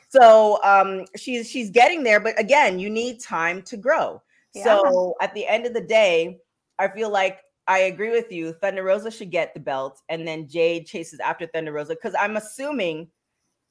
So 0.07 0.63
um, 0.63 1.05
she's 1.15 1.49
she's 1.49 1.69
getting 1.69 2.01
there, 2.03 2.19
but 2.19 2.39
again, 2.39 2.79
you 2.79 2.89
need 2.89 3.19
time 3.21 3.61
to 3.63 3.75
grow. 3.77 4.21
Yeah. 4.53 4.63
So 4.63 5.15
at 5.21 5.33
the 5.33 5.45
end 5.45 5.65
of 5.65 5.73
the 5.73 5.81
day, 5.81 6.39
I 6.79 6.87
feel 6.87 7.09
like 7.09 7.41
I 7.69 7.77
agree 7.81 8.09
with 8.09 8.31
you. 8.31 8.51
Thunder 8.53 8.81
Rosa 8.83 9.11
should 9.11 9.29
get 9.29 9.53
the 9.53 9.59
belt, 9.59 10.01
and 10.09 10.27
then 10.27 10.47
Jade 10.47 10.87
chases 10.87 11.19
after 11.19 11.45
Thunder 11.45 11.71
Rosa 11.71 11.93
because 11.93 12.15
I'm 12.19 12.35
assuming, 12.35 13.07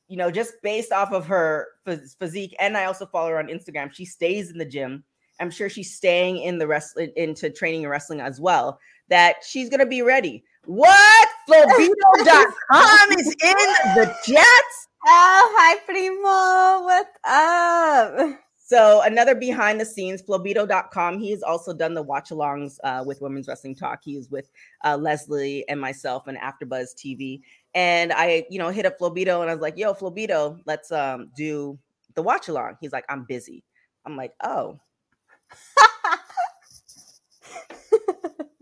you 0.06 0.16
know, 0.16 0.30
just 0.30 0.54
based 0.62 0.92
off 0.92 1.11
of 1.12 1.26
her 1.26 1.66
phys- 1.84 2.16
physique, 2.16 2.54
and 2.61 2.76
I 2.76 2.84
also 2.84 3.06
follow 3.06 3.30
her 3.30 3.40
on 3.40 3.48
Instagram. 3.48 3.92
She 3.92 4.04
stays 4.04 4.52
in 4.52 4.58
the 4.58 4.64
gym. 4.64 5.02
I'm 5.40 5.50
sure 5.50 5.68
she's 5.68 5.96
staying 5.96 6.38
in 6.38 6.58
the 6.58 6.66
wrestling 6.68 7.12
into 7.16 7.50
training 7.50 7.82
and 7.82 7.90
wrestling 7.90 8.20
as 8.20 8.40
well. 8.40 8.78
That 9.08 9.38
she's 9.44 9.68
gonna 9.68 9.84
be 9.84 10.02
ready. 10.02 10.44
What? 10.64 11.28
Flobito.com 11.48 13.12
is 13.18 13.26
in 13.26 13.56
the 13.96 14.14
chat. 14.24 14.64
Oh, 15.06 15.54
hi, 15.58 15.76
Primo. 15.87 16.84
What's 16.84 17.18
up? 18.34 18.38
So 18.68 19.00
another 19.00 19.35
behind 19.35 19.81
the 19.81 19.87
scenes, 19.87 20.20
Flobito.com. 20.20 21.18
He 21.18 21.31
has 21.31 21.42
also 21.42 21.72
done 21.72 21.94
the 21.94 22.02
watch 22.02 22.28
alongs 22.28 22.76
uh, 22.85 23.02
with 23.07 23.22
Women's 23.22 23.48
Wrestling 23.48 23.74
Talk. 23.74 24.00
He 24.04 24.14
is 24.14 24.31
with 24.31 24.50
uh, 24.85 24.98
Leslie 24.98 25.66
and 25.70 25.81
myself 25.81 26.26
and 26.26 26.37
AfterBuzz 26.37 26.88
TV. 26.94 27.40
And 27.74 28.12
I, 28.12 28.44
you 28.50 28.59
know, 28.59 28.68
hit 28.68 28.85
up 28.85 28.98
Flobito 28.98 29.40
and 29.40 29.48
I 29.50 29.54
was 29.54 29.62
like, 29.62 29.78
"Yo, 29.78 29.94
Flobito, 29.94 30.61
let's 30.66 30.92
um 30.92 31.31
do 31.35 31.78
the 32.14 32.20
watch 32.20 32.48
along." 32.48 32.76
He's 32.78 32.92
like, 32.92 33.07
"I'm 33.09 33.24
busy." 33.24 33.64
I'm 34.04 34.18
like, 34.18 34.35
"Oh." 34.44 34.78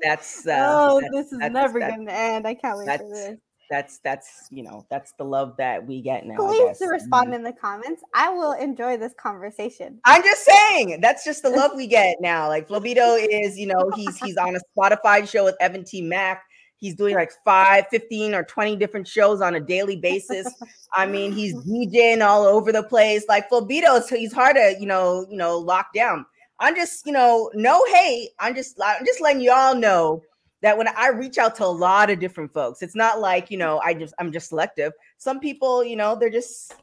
that's 0.01 0.47
uh, 0.47 0.67
oh, 0.69 1.01
that's, 1.01 1.13
this 1.15 1.33
is 1.33 1.39
that's, 1.41 1.53
never 1.53 1.81
that's, 1.81 1.97
gonna 1.97 2.13
end. 2.13 2.47
I 2.47 2.55
can't 2.55 2.79
wait 2.79 2.87
for 3.01 3.09
this 3.09 3.39
that's 3.71 3.99
that's 3.99 4.49
you 4.51 4.63
know 4.63 4.87
that's 4.91 5.13
the 5.13 5.25
love 5.25 5.57
that 5.59 5.87
we 5.87 6.01
get 6.01 6.27
now. 6.27 6.37
Please 6.37 6.81
respond 6.81 7.27
mm-hmm. 7.27 7.35
in 7.35 7.43
the 7.43 7.53
comments. 7.53 8.03
I 8.15 8.31
will 8.31 8.53
enjoy 8.53 8.97
this 8.97 9.13
conversation. 9.15 10.01
I'm 10.05 10.23
just 10.23 10.45
saying 10.45 11.01
that's 11.01 11.25
just 11.25 11.43
the 11.43 11.51
love 11.51 11.73
we 11.77 11.87
get 11.87 12.17
now. 12.21 12.49
Like 12.49 12.69
Flobito 12.69 13.19
is, 13.31 13.59
you 13.59 13.67
know, 13.67 13.91
he's 13.95 14.19
he's 14.19 14.37
on 14.37 14.57
a 14.57 14.61
Spotify 14.77 15.29
show 15.29 15.45
with 15.45 15.57
Evan 15.61 15.85
T. 15.85 16.03
Mack. 16.03 16.43
He's 16.79 16.95
doing 16.95 17.15
like 17.15 17.33
five, 17.45 17.87
15 17.91 18.35
or 18.35 18.45
20 18.45 18.77
different 18.77 19.09
shows 19.09 19.41
on 19.41 19.55
a 19.55 19.61
daily 19.61 19.97
basis. 19.97 20.47
I 20.93 21.07
mean, 21.07 21.33
he's 21.33 21.55
DJing 21.67 22.25
all 22.25 22.45
over 22.45 22.71
the 22.71 22.83
place. 22.83 23.25
Like 23.29 23.49
Flobito, 23.49 24.03
so 24.03 24.15
he's 24.15 24.33
hard 24.33 24.57
to, 24.57 24.77
you 24.79 24.87
know, 24.87 25.27
you 25.31 25.39
know, 25.39 25.59
lock 25.59 25.95
down. 25.95 26.27
I'm 26.61 26.75
just, 26.75 27.07
you 27.07 27.13
know, 27.13 27.51
no 27.55 27.83
hate. 27.87 28.31
I'm 28.39 28.55
just 28.55 28.79
I'm 28.83 29.05
just 29.05 29.21
letting 29.21 29.43
y'all 29.43 29.75
know 29.75 30.23
that 30.67 30.77
when 30.77 30.89
I 30.89 31.11
reach 31.11 31.39
out 31.39 31.55
to 31.57 31.65
a 31.65 31.67
lot 31.67 32.11
of 32.11 32.19
different 32.19 32.53
folks, 32.53 32.83
it's 32.83 32.97
not 32.97 33.21
like, 33.21 33.53
you 33.53 33.57
know, 33.57 33.79
I 33.85 33.95
just 33.95 34.13
I'm 34.19 34.33
just 34.33 34.49
selective. 34.49 34.93
Some 35.17 35.39
people, 35.39 35.85
you 35.85 35.95
know, 35.95 36.17
they're 36.17 36.29
just 36.29 36.75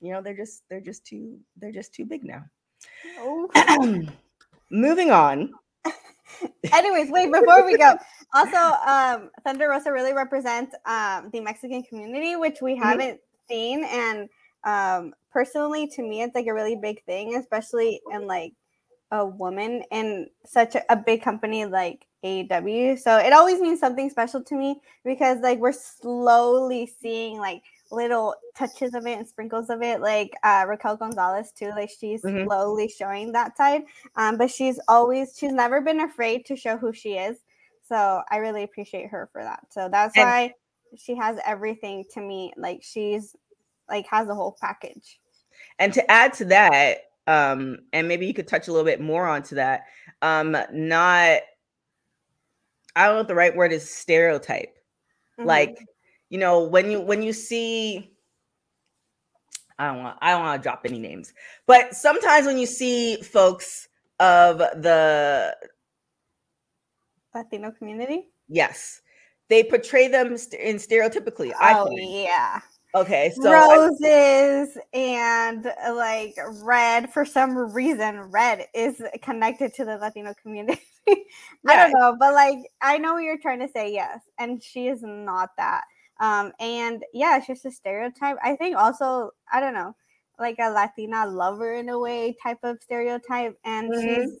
you 0.00 0.12
know, 0.12 0.20
they're 0.20 0.36
just 0.36 0.64
they're 0.68 0.80
just 0.80 1.06
too 1.06 1.38
they're 1.56 1.70
just 1.70 1.94
too 1.94 2.04
big 2.04 2.24
now. 2.24 2.42
Oh. 3.18 3.48
Moving 4.72 5.12
on. 5.12 5.52
Anyways, 6.72 7.12
wait, 7.12 7.30
before 7.30 7.64
we 7.64 7.78
go. 7.78 7.94
Also, 8.34 8.56
um 8.56 9.30
Thunder 9.44 9.68
Rosa 9.68 9.92
really 9.92 10.12
represents 10.12 10.74
um 10.84 11.30
the 11.32 11.38
Mexican 11.38 11.84
community, 11.84 12.34
which 12.34 12.60
we 12.60 12.72
mm-hmm. 12.72 12.82
haven't 12.82 13.20
seen. 13.48 13.84
And 13.84 14.28
um 14.64 15.14
personally 15.30 15.86
to 15.86 16.02
me 16.02 16.22
it's 16.22 16.34
like 16.34 16.48
a 16.48 16.52
really 16.52 16.74
big 16.74 17.04
thing, 17.04 17.36
especially 17.36 18.00
in 18.10 18.26
like 18.26 18.52
a 19.12 19.24
woman 19.24 19.84
in 19.92 20.28
such 20.44 20.74
a, 20.74 20.92
a 20.92 20.96
big 20.96 21.22
company 21.22 21.66
like 21.66 22.04
AEW. 22.24 22.98
So 22.98 23.16
it 23.18 23.32
always 23.32 23.60
means 23.60 23.80
something 23.80 24.10
special 24.10 24.42
to 24.42 24.54
me 24.54 24.80
because 25.04 25.38
like 25.40 25.58
we're 25.58 25.72
slowly 25.72 26.90
seeing 27.00 27.38
like 27.38 27.62
little 27.90 28.34
touches 28.56 28.94
of 28.94 29.06
it 29.06 29.18
and 29.18 29.26
sprinkles 29.26 29.70
of 29.70 29.82
it. 29.82 30.00
Like 30.00 30.32
uh, 30.42 30.64
Raquel 30.68 30.96
Gonzalez 30.96 31.52
too, 31.52 31.70
like 31.70 31.90
she's 31.90 32.22
mm-hmm. 32.22 32.46
slowly 32.46 32.88
showing 32.88 33.32
that 33.32 33.56
side. 33.56 33.82
Um, 34.16 34.36
but 34.36 34.50
she's 34.50 34.78
always 34.88 35.36
she's 35.36 35.52
never 35.52 35.80
been 35.80 36.00
afraid 36.00 36.46
to 36.46 36.56
show 36.56 36.76
who 36.76 36.92
she 36.92 37.14
is. 37.14 37.38
So 37.88 38.22
I 38.30 38.36
really 38.36 38.62
appreciate 38.62 39.10
her 39.10 39.28
for 39.32 39.42
that. 39.42 39.60
So 39.70 39.88
that's 39.90 40.16
and- 40.16 40.24
why 40.24 40.54
she 40.96 41.14
has 41.16 41.38
everything 41.46 42.04
to 42.14 42.20
me. 42.20 42.52
Like 42.56 42.82
she's 42.82 43.34
like 43.88 44.06
has 44.08 44.26
the 44.26 44.34
whole 44.34 44.56
package. 44.60 45.20
And 45.78 45.92
to 45.94 46.10
add 46.10 46.32
to 46.34 46.44
that, 46.46 47.10
um, 47.26 47.78
and 47.92 48.08
maybe 48.08 48.26
you 48.26 48.34
could 48.34 48.48
touch 48.48 48.68
a 48.68 48.72
little 48.72 48.84
bit 48.84 49.00
more 49.00 49.26
onto 49.26 49.54
that. 49.56 49.84
Um, 50.22 50.56
not 50.72 51.40
I 52.96 53.06
don't 53.06 53.14
know 53.14 53.20
what 53.20 53.28
the 53.28 53.34
right 53.34 53.54
word 53.54 53.72
is 53.72 53.90
stereotype. 53.90 54.76
Mm-hmm. 55.38 55.48
Like, 55.48 55.78
you 56.28 56.38
know, 56.38 56.64
when 56.64 56.90
you 56.90 57.00
when 57.00 57.22
you 57.22 57.32
see 57.32 58.10
I 59.78 59.88
don't 59.88 60.02
want 60.02 60.18
I 60.20 60.32
don't 60.32 60.42
want 60.42 60.62
to 60.62 60.66
drop 60.66 60.82
any 60.84 60.98
names, 60.98 61.32
but 61.66 61.94
sometimes 61.94 62.46
when 62.46 62.58
you 62.58 62.66
see 62.66 63.16
folks 63.16 63.88
of 64.18 64.58
the 64.58 65.56
Latino 67.34 67.70
community, 67.70 68.28
yes, 68.48 69.00
they 69.48 69.64
portray 69.64 70.08
them 70.08 70.28
in 70.28 70.76
stereotypically. 70.76 71.52
Oh 71.60 71.88
yeah, 71.96 72.60
Okay, 72.92 73.32
so 73.40 73.52
roses 73.52 74.76
I, 74.76 74.98
and 74.98 75.66
uh, 75.66 75.94
like 75.94 76.34
red 76.64 77.12
for 77.12 77.24
some 77.24 77.56
reason, 77.72 78.20
red 78.32 78.66
is 78.74 79.00
connected 79.22 79.74
to 79.74 79.84
the 79.84 79.96
Latino 79.96 80.34
community. 80.42 80.80
I 81.66 81.76
don't 81.76 81.92
know, 81.92 82.16
but 82.18 82.34
like 82.34 82.58
I 82.80 82.98
know 82.98 83.14
what 83.14 83.22
you're 83.22 83.38
trying 83.38 83.60
to 83.60 83.68
say 83.68 83.92
yes, 83.92 84.20
and 84.38 84.62
she 84.62 84.88
is 84.88 85.02
not 85.02 85.50
that. 85.56 85.84
Um, 86.20 86.52
and 86.60 87.04
yeah, 87.14 87.38
it's 87.38 87.46
just 87.46 87.64
a 87.64 87.70
stereotype. 87.70 88.36
I 88.42 88.56
think 88.56 88.76
also, 88.76 89.30
I 89.52 89.60
don't 89.60 89.74
know, 89.74 89.94
like 90.38 90.56
a 90.58 90.70
Latina 90.70 91.26
lover 91.26 91.74
in 91.74 91.88
a 91.88 91.98
way 91.98 92.36
type 92.42 92.58
of 92.62 92.78
stereotype, 92.82 93.56
and 93.64 93.90
mm-hmm. 93.90 94.22
she's 94.22 94.38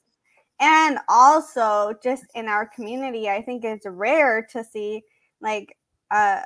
and 0.60 0.98
also 1.08 1.94
just 2.02 2.24
in 2.34 2.46
our 2.46 2.66
community, 2.66 3.28
I 3.28 3.42
think 3.42 3.64
it's 3.64 3.86
rare 3.86 4.46
to 4.52 4.62
see 4.62 5.02
like 5.40 5.76
uh 6.10 6.42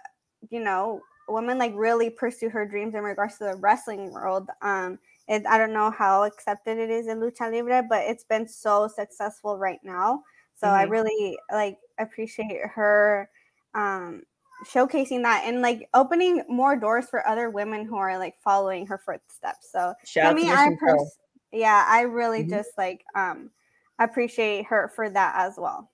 you 0.50 0.60
know 0.60 1.00
woman 1.28 1.58
like 1.58 1.72
really 1.74 2.10
pursue 2.10 2.48
her 2.50 2.66
dreams 2.66 2.94
in 2.94 3.02
regards 3.02 3.38
to 3.38 3.44
the 3.44 3.56
wrestling 3.56 4.12
world. 4.12 4.48
Um, 4.62 4.98
it, 5.28 5.46
I 5.46 5.58
don't 5.58 5.72
know 5.72 5.90
how 5.90 6.24
accepted 6.24 6.78
it 6.78 6.90
is 6.90 7.06
in 7.06 7.18
lucha 7.18 7.52
libre, 7.52 7.82
but 7.88 8.04
it's 8.04 8.24
been 8.24 8.46
so 8.46 8.88
successful 8.88 9.58
right 9.58 9.80
now. 9.82 10.22
So 10.54 10.66
mm-hmm. 10.66 10.76
I 10.76 10.82
really 10.84 11.38
like 11.50 11.78
appreciate 11.98 12.60
her 12.74 13.28
um, 13.74 14.22
showcasing 14.64 15.22
that 15.22 15.44
and 15.44 15.62
like 15.62 15.88
opening 15.94 16.42
more 16.48 16.76
doors 16.76 17.06
for 17.08 17.26
other 17.26 17.50
women 17.50 17.84
who 17.87 17.96
are 17.96 18.18
like 18.18 18.34
following 18.42 18.87
her 18.87 18.98
footsteps. 18.98 19.70
So 19.70 19.94
Shout 20.04 20.30
I 20.30 20.34
mean, 20.34 20.50
I 20.50 20.76
pers- 20.78 21.18
yeah, 21.52 21.87
I 21.88 22.02
really 22.02 22.40
mm-hmm. 22.40 22.50
just 22.50 22.70
like 22.76 23.04
um 23.14 23.50
appreciate 23.98 24.66
her 24.66 24.90
for 24.94 25.08
that 25.10 25.34
as 25.37 25.54
well. 25.56 25.90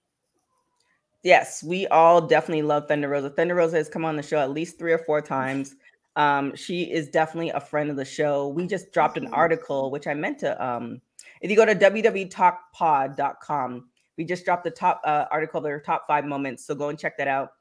Yes, 1.22 1.62
we 1.62 1.86
all 1.88 2.20
definitely 2.20 2.62
love 2.62 2.88
Thunder 2.88 3.08
Rosa. 3.08 3.30
Thunder 3.30 3.54
Rosa 3.54 3.76
has 3.76 3.88
come 3.88 4.04
on 4.04 4.16
the 4.16 4.22
show 4.22 4.38
at 4.38 4.52
least 4.52 4.78
three 4.78 4.92
or 4.92 4.98
four 4.98 5.20
times. 5.22 5.76
Um, 6.20 6.54
she 6.54 6.82
is 6.82 7.08
definitely 7.08 7.48
a 7.48 7.60
friend 7.60 7.88
of 7.88 7.96
the 7.96 8.04
show. 8.04 8.48
We 8.48 8.66
just 8.66 8.92
dropped 8.92 9.16
an 9.16 9.28
article, 9.28 9.90
which 9.90 10.06
I 10.06 10.12
meant 10.12 10.38
to. 10.40 10.62
Um, 10.62 11.00
if 11.40 11.50
you 11.50 11.56
go 11.56 11.64
to 11.64 11.74
www.talkpod.com, 11.74 13.88
we 14.18 14.26
just 14.26 14.44
dropped 14.44 14.64
the 14.64 14.70
top 14.70 15.00
uh, 15.06 15.24
article, 15.30 15.62
their 15.62 15.80
top 15.80 16.04
five 16.06 16.26
moments. 16.26 16.66
So 16.66 16.74
go 16.74 16.90
and 16.90 16.98
check 16.98 17.16
that 17.16 17.26
out. 17.26 17.52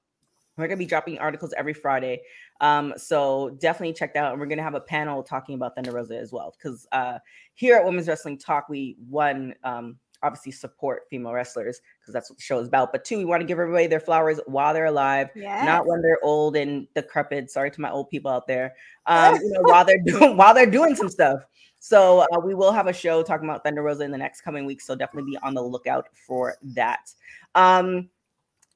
We're 0.58 0.68
going 0.68 0.78
to 0.78 0.84
be 0.84 0.90
dropping 0.90 1.20
articles 1.20 1.54
every 1.56 1.74
Friday. 1.74 2.20
Um, 2.60 2.96
so 2.98 3.52
definitely 3.62 3.94
check 3.94 4.14
that 4.16 4.26
out. 4.26 4.34
And 4.34 4.42
we're 4.42 4.48
going 4.48 4.58
to 4.58 4.64
have 4.64 4.76
a 4.76 4.82
panel 4.82 5.24
talking 5.24 5.56
about 5.56 5.76
Thunder 5.76 5.94
Rosa 5.94 6.18
as 6.18 6.34
well. 6.34 6.54
Because 6.58 6.86
uh, 6.92 7.20
here 7.54 7.78
at 7.78 7.86
Women's 7.86 8.10
Wrestling 8.10 8.40
Talk, 8.40 8.68
we 8.68 8.98
won 9.08 9.54
um, 9.64 9.96
obviously 10.24 10.52
support 10.52 11.04
female 11.10 11.34
wrestlers 11.34 11.82
because 12.00 12.14
that's 12.14 12.30
what 12.30 12.38
the 12.38 12.44
show 12.44 12.60
is 12.60 12.68
about. 12.68 12.92
But 12.92 13.06
two, 13.06 13.18
we 13.18 13.26
want 13.26 13.42
to 13.42 13.46
give 13.48 13.60
everybody 13.60 13.88
their 13.88 14.00
flowers 14.00 14.40
while 14.46 14.74
they're 14.74 14.86
alive, 14.86 15.30
yes. 15.36 15.66
not 15.66 15.88
when 15.88 16.02
they're 16.02 16.24
old 16.24 16.56
and 16.56 16.88
decrepit. 16.96 17.52
Sorry 17.52 17.72
to 17.72 17.82
my 17.82 17.92
old 17.92 18.10
people 18.10 18.32
out 18.32 18.48
there. 18.48 18.76
Um, 19.06 19.36
you 19.36 19.52
know, 19.52 19.62
while 19.64 19.86
they're 19.86 20.04
doing 20.04 20.38
while 20.38 20.54
they're 20.54 20.70
doing 20.70 20.96
some 20.96 21.10
stuff. 21.10 21.44
So 21.80 22.26
uh, 22.34 22.40
we 22.44 22.54
will 22.54 22.74
have 22.74 22.88
a 22.88 22.94
show 22.94 23.24
talking 23.24 23.48
about 23.48 23.64
Thunder 23.64 23.82
Rosa 23.82 24.04
in 24.04 24.12
the 24.12 24.18
next 24.18 24.42
coming 24.42 24.66
weeks. 24.66 24.86
So 24.86 24.96
definitely 24.96 25.32
be 25.32 25.38
on 25.38 25.54
the 25.54 25.62
lookout 25.62 26.08
for 26.28 26.56
that. 26.62 27.14
Um, 27.56 28.10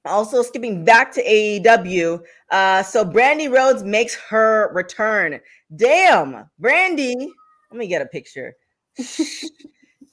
also 0.05 0.41
skipping 0.41 0.83
back 0.83 1.11
to 1.13 1.23
AEW. 1.23 2.21
Uh, 2.49 2.83
so 2.83 3.05
Brandi 3.05 3.51
Rhodes 3.51 3.83
makes 3.83 4.15
her 4.15 4.71
return. 4.73 5.39
Damn, 5.75 6.49
Brandi, 6.61 7.27
Let 7.71 7.77
me 7.77 7.87
get 7.87 8.01
a 8.01 8.05
picture. 8.05 8.55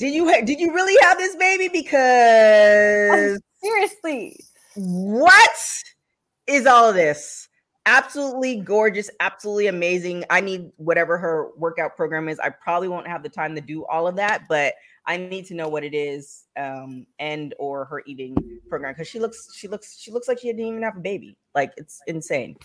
Did 0.00 0.14
you 0.14 0.44
did 0.46 0.58
you 0.58 0.74
really 0.74 0.96
have 1.02 1.18
this 1.18 1.36
baby? 1.36 1.68
Because 1.68 3.38
seriously, 3.62 4.34
what 4.74 5.50
is 6.46 6.66
all 6.66 6.88
of 6.88 6.94
this? 6.94 7.48
absolutely 7.86 8.56
gorgeous, 8.56 9.10
absolutely 9.20 9.66
amazing. 9.66 10.24
I 10.30 10.40
need 10.40 10.70
whatever 10.76 11.18
her 11.18 11.48
workout 11.56 11.96
program 11.96 12.28
is. 12.28 12.38
I 12.38 12.50
probably 12.50 12.88
won't 12.88 13.08
have 13.08 13.22
the 13.22 13.28
time 13.28 13.54
to 13.54 13.60
do 13.60 13.84
all 13.86 14.06
of 14.06 14.16
that, 14.16 14.42
but 14.48 14.74
I 15.06 15.16
need 15.16 15.46
to 15.46 15.54
know 15.54 15.68
what 15.68 15.82
it 15.84 15.94
is 15.94 16.44
um 16.56 17.06
and 17.18 17.54
or 17.58 17.84
her 17.86 18.02
eating 18.06 18.36
program 18.68 18.92
because 18.92 19.08
she 19.08 19.18
looks 19.18 19.48
she 19.54 19.66
looks 19.66 19.98
she 19.98 20.10
looks 20.10 20.28
like 20.28 20.38
she 20.38 20.48
didn't 20.48 20.66
even 20.66 20.82
have 20.82 20.96
a 20.96 21.00
baby. 21.00 21.36
Like 21.54 21.72
it's 21.76 22.00
insane. 22.06 22.56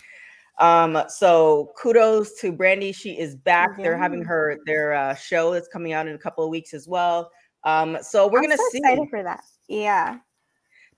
Um 0.58 1.02
so 1.08 1.72
kudos 1.76 2.34
to 2.40 2.52
Brandi. 2.52 2.94
She 2.94 3.18
is 3.18 3.36
back. 3.36 3.76
They're 3.76 3.98
having 3.98 4.22
her 4.22 4.58
their 4.66 4.94
uh, 4.94 5.14
show 5.14 5.52
that's 5.52 5.68
coming 5.68 5.92
out 5.92 6.06
in 6.06 6.14
a 6.14 6.18
couple 6.18 6.44
of 6.44 6.50
weeks 6.50 6.72
as 6.72 6.88
well. 6.88 7.30
Um 7.64 7.98
so 8.00 8.26
we're 8.26 8.38
I'm 8.38 8.44
gonna 8.44 8.56
so 8.56 8.68
see. 8.70 8.78
excited 8.78 9.08
for 9.10 9.22
that. 9.22 9.40
Yeah. 9.68 10.18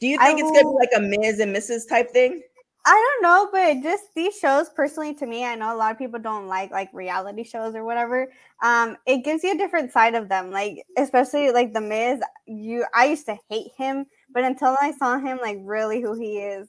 Do 0.01 0.07
you 0.07 0.17
I 0.21 0.27
think 0.27 0.41
it's 0.41 0.51
gonna 0.51 0.63
be 0.63 0.79
like 0.79 0.91
a 0.97 1.01
Miz 1.01 1.41
and 1.41 1.55
Mrs. 1.55 1.89
type 1.89 2.11
thing? 2.11 2.43
I 2.87 3.19
don't 3.21 3.23
know, 3.23 3.49
but 3.53 3.83
just 3.83 4.05
these 4.15 4.39
shows 4.39 4.71
personally 4.71 5.13
to 5.17 5.27
me, 5.27 5.45
I 5.45 5.57
know 5.57 5.75
a 5.75 5.77
lot 5.77 5.93
of 5.93 5.99
people 5.99 6.19
don't 6.19 6.47
like 6.47 6.71
like 6.71 6.89
reality 6.95 7.45
shows 7.45 7.75
or 7.75 7.85
whatever. 7.85 8.33
Um, 8.63 8.97
it 9.07 9.25
gives 9.25 9.45
you 9.45 9.53
a 9.53 9.59
different 9.59 9.93
side 9.93 10.15
of 10.15 10.29
them. 10.29 10.51
Like 10.51 10.85
especially 10.97 11.51
like 11.51 11.75
the 11.75 11.81
Miz, 11.81 12.21
you 12.47 12.87
I 12.95 13.07
used 13.07 13.27
to 13.27 13.37
hate 13.51 13.73
him, 13.77 14.07
but 14.33 14.45
until 14.45 14.77
I 14.81 14.93
saw 14.93 15.19
him 15.19 15.39
like 15.43 15.59
really 15.63 16.01
who 16.01 16.19
he 16.19 16.39
is 16.39 16.69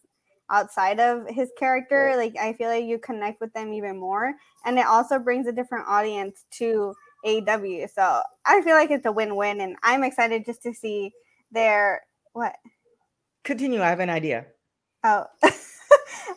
outside 0.50 1.00
of 1.00 1.28
his 1.28 1.52
character, 1.58 2.14
like 2.16 2.36
I 2.38 2.54
feel 2.54 2.70
like 2.70 2.86
you 2.86 2.98
connect 3.00 3.42
with 3.42 3.54
them 3.54 3.74
even 3.74 3.98
more. 3.98 4.34
And 4.66 4.78
it 4.78 4.86
also 4.86 5.20
brings 5.20 5.48
a 5.48 5.52
different 5.52 5.88
audience 5.88 6.46
to 6.58 6.94
AEW. 7.26 7.90
So 7.94 8.22
I 8.46 8.62
feel 8.62 8.76
like 8.76 8.92
it's 8.92 9.06
a 9.06 9.12
win-win 9.12 9.62
and 9.62 9.76
I'm 9.84 10.04
excited 10.04 10.46
just 10.46 10.64
to 10.64 10.74
see 10.74 11.12
their 11.52 12.02
what 12.34 12.56
Continue. 13.44 13.82
I 13.82 13.88
have 13.88 14.00
an 14.00 14.10
idea. 14.10 14.46
Oh, 15.04 15.26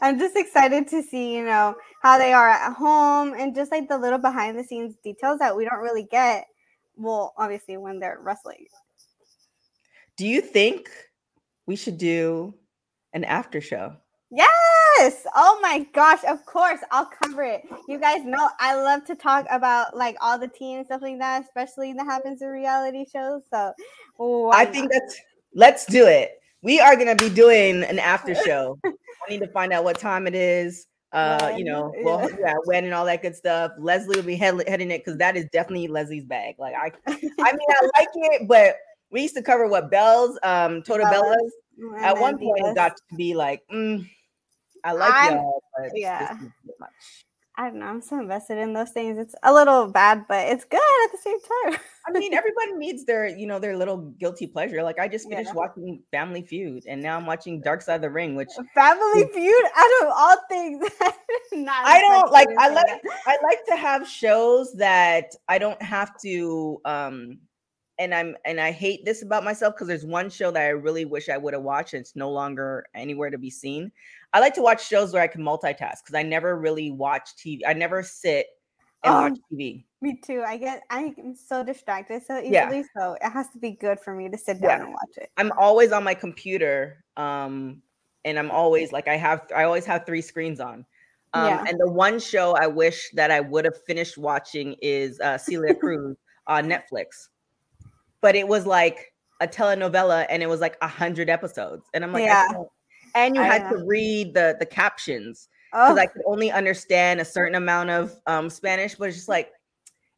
I'm 0.00 0.18
just 0.18 0.36
excited 0.36 0.88
to 0.88 1.02
see, 1.02 1.34
you 1.34 1.44
know, 1.44 1.74
how 2.00 2.18
they 2.18 2.32
are 2.32 2.48
at 2.48 2.72
home 2.74 3.34
and 3.36 3.54
just 3.54 3.70
like 3.70 3.88
the 3.88 3.98
little 3.98 4.18
behind 4.18 4.58
the 4.58 4.64
scenes 4.64 4.94
details 5.02 5.38
that 5.40 5.56
we 5.56 5.64
don't 5.64 5.80
really 5.80 6.04
get. 6.04 6.46
Well, 6.96 7.34
obviously, 7.36 7.76
when 7.76 7.98
they're 7.98 8.18
wrestling. 8.22 8.66
Do 10.16 10.26
you 10.26 10.40
think 10.40 10.90
we 11.66 11.76
should 11.76 11.98
do 11.98 12.54
an 13.12 13.24
after 13.24 13.60
show? 13.60 13.96
Yes. 14.30 15.26
Oh 15.36 15.58
my 15.60 15.86
gosh. 15.92 16.20
Of 16.26 16.44
course. 16.46 16.80
I'll 16.90 17.08
cover 17.22 17.42
it. 17.42 17.64
You 17.86 17.98
guys 17.98 18.24
know 18.24 18.48
I 18.58 18.74
love 18.74 19.04
to 19.06 19.14
talk 19.14 19.46
about 19.50 19.94
like 19.96 20.16
all 20.20 20.38
the 20.38 20.48
tea 20.48 20.74
and 20.74 20.86
stuff 20.86 21.02
like 21.02 21.18
that, 21.18 21.42
especially 21.44 21.92
that 21.92 22.06
happens 22.06 22.40
in 22.40 22.48
reality 22.48 23.04
shows. 23.12 23.42
So 23.52 23.72
I 24.50 24.64
not? 24.64 24.72
think 24.72 24.90
that's 24.90 25.20
let's 25.54 25.84
do 25.84 26.06
it. 26.06 26.40
We 26.62 26.80
are 26.80 26.96
gonna 26.96 27.14
be 27.14 27.28
doing 27.28 27.82
an 27.84 27.98
after 27.98 28.34
show. 28.46 28.78
I 28.84 28.92
need 29.28 29.40
to 29.40 29.48
find 29.48 29.72
out 29.72 29.84
what 29.84 29.98
time 29.98 30.26
it 30.26 30.34
is. 30.34 30.86
Uh, 31.12 31.52
you 31.58 31.64
know, 31.64 31.92
well, 32.02 32.26
yeah. 32.30 32.36
yeah, 32.40 32.54
when 32.64 32.84
and 32.86 32.94
all 32.94 33.04
that 33.04 33.20
good 33.20 33.36
stuff. 33.36 33.72
Leslie 33.78 34.16
will 34.16 34.24
be 34.24 34.34
head, 34.34 34.66
heading 34.66 34.90
it 34.90 35.04
because 35.04 35.18
that 35.18 35.36
is 35.36 35.44
definitely 35.52 35.86
Leslie's 35.86 36.24
bag. 36.24 36.54
Like 36.58 36.74
I, 36.74 36.90
I 37.06 37.12
mean, 37.12 37.36
I 37.38 37.90
like 37.98 38.08
it, 38.14 38.48
but 38.48 38.76
we 39.10 39.20
used 39.20 39.34
to 39.34 39.42
cover 39.42 39.68
what 39.68 39.90
Bellas, 39.90 40.36
um, 40.42 40.82
Toto 40.82 41.04
At 42.00 42.18
one 42.18 42.38
point, 42.38 42.66
it 42.66 42.74
got 42.74 42.96
to 42.96 43.16
be 43.16 43.34
like, 43.34 43.60
mm, 43.72 44.06
I 44.84 44.92
like 44.92 45.12
I'm- 45.14 45.34
y'all, 45.34 45.62
but 45.78 45.90
yeah. 45.94 46.36
much. 46.78 46.90
I 47.58 47.68
don't 47.68 47.80
know. 47.80 47.86
I'm 47.86 48.00
so 48.00 48.18
invested 48.18 48.56
in 48.56 48.72
those 48.72 48.92
things. 48.92 49.18
It's 49.18 49.34
a 49.42 49.52
little 49.52 49.86
bad, 49.86 50.24
but 50.26 50.48
it's 50.48 50.64
good 50.64 50.80
at 51.04 51.12
the 51.12 51.18
same 51.18 51.36
time. 51.38 51.78
I 52.06 52.18
mean, 52.18 52.32
everybody 52.42 52.72
needs 52.78 53.04
their, 53.04 53.26
you 53.28 53.46
know, 53.46 53.58
their 53.58 53.76
little 53.76 53.98
guilty 54.18 54.46
pleasure. 54.46 54.82
Like 54.82 54.98
I 54.98 55.06
just 55.06 55.28
finished 55.28 55.48
Yeah. 55.50 55.56
watching 55.56 56.02
Family 56.10 56.40
Feud, 56.40 56.84
and 56.88 57.02
now 57.02 57.14
I'm 57.18 57.26
watching 57.26 57.60
Dark 57.60 57.82
Side 57.82 57.96
of 57.96 58.00
the 58.00 58.10
Ring, 58.10 58.36
which 58.36 58.48
Family 58.74 59.26
Feud 59.34 59.64
out 59.76 60.06
of 60.06 60.12
all 60.16 60.36
things. 60.48 60.88
Not 61.52 61.86
I 61.86 62.00
don't 62.00 62.32
like. 62.32 62.48
I 62.58 62.68
like. 62.70 63.02
I 63.26 63.36
like 63.42 63.66
to 63.68 63.76
have 63.76 64.08
shows 64.08 64.72
that 64.78 65.36
I 65.46 65.58
don't 65.58 65.80
have 65.82 66.18
to. 66.22 66.80
um 66.86 67.38
And 67.98 68.14
I'm 68.14 68.36
and 68.44 68.60
I 68.60 68.72
hate 68.72 69.04
this 69.04 69.22
about 69.22 69.44
myself 69.44 69.74
because 69.74 69.88
there's 69.88 70.04
one 70.04 70.30
show 70.30 70.50
that 70.50 70.62
I 70.62 70.68
really 70.68 71.04
wish 71.04 71.28
I 71.28 71.36
would 71.36 71.54
have 71.54 71.62
watched. 71.62 71.92
And 71.94 72.00
it's 72.00 72.16
no 72.16 72.30
longer 72.30 72.86
anywhere 72.94 73.30
to 73.30 73.38
be 73.38 73.50
seen. 73.50 73.92
I 74.32 74.40
like 74.40 74.54
to 74.54 74.62
watch 74.62 74.86
shows 74.86 75.12
where 75.12 75.22
I 75.22 75.26
can 75.28 75.42
multitask 75.42 76.02
because 76.02 76.14
I 76.14 76.22
never 76.22 76.58
really 76.58 76.90
watch 76.90 77.36
TV. 77.36 77.60
I 77.66 77.74
never 77.74 78.02
sit 78.02 78.46
and 79.04 79.14
Oh, 79.14 79.20
watch 79.22 79.38
TV. 79.52 79.84
Me 80.00 80.18
too. 80.24 80.42
I 80.44 80.56
get 80.56 80.82
I'm 80.90 81.34
so 81.36 81.62
distracted 81.62 82.22
so 82.26 82.38
easily. 82.38 82.52
Yeah. 82.52 82.82
So 82.96 83.16
it 83.20 83.30
has 83.30 83.48
to 83.50 83.58
be 83.58 83.72
good 83.72 84.00
for 84.00 84.14
me 84.14 84.28
to 84.30 84.38
sit 84.38 84.60
down 84.60 84.80
Yeah. 84.80 84.84
and 84.84 84.92
watch 84.92 85.16
it. 85.18 85.30
I'm 85.36 85.52
always 85.58 85.92
on 85.92 86.02
my 86.02 86.14
computer. 86.14 87.04
Um, 87.16 87.82
and 88.24 88.38
I'm 88.38 88.50
always 88.50 88.90
like 88.90 89.06
I 89.06 89.16
have 89.16 89.46
I 89.54 89.64
always 89.64 89.84
have 89.84 90.06
three 90.06 90.22
screens 90.22 90.60
on. 90.60 90.86
Um, 91.34 91.44
Yeah. 91.44 91.64
and 91.68 91.78
the 91.78 91.90
one 91.90 92.18
show 92.18 92.54
I 92.56 92.66
wish 92.66 93.10
that 93.14 93.30
I 93.30 93.40
would 93.40 93.64
have 93.64 93.80
finished 93.86 94.16
watching 94.18 94.76
is 94.82 95.20
uh 95.20 95.38
Celia 95.38 95.74
Cruz 95.74 96.16
on 96.46 96.64
Netflix. 96.64 97.28
But 98.22 98.34
it 98.36 98.48
was 98.48 98.66
like 98.66 99.12
a 99.40 99.46
telenovela 99.46 100.26
and 100.30 100.42
it 100.42 100.48
was 100.48 100.60
like 100.60 100.76
a 100.80 100.88
hundred 100.88 101.28
episodes. 101.28 101.84
And 101.92 102.02
I'm 102.04 102.12
like, 102.12 102.24
Yeah. 102.24 102.46
and 103.14 103.36
you 103.36 103.42
I 103.42 103.46
had 103.46 103.68
to 103.70 103.84
read 103.86 104.32
the 104.34 104.56
the 104.58 104.66
captions 104.66 105.48
because 105.86 105.96
Oh, 105.96 106.00
I 106.00 106.06
could 106.06 106.22
only 106.26 106.50
understand 106.50 107.20
a 107.20 107.24
certain 107.24 107.54
amount 107.56 107.90
of 107.90 108.14
um 108.26 108.48
Spanish, 108.48 108.94
but 108.94 109.08
it's 109.08 109.16
just 109.18 109.28
like 109.28 109.50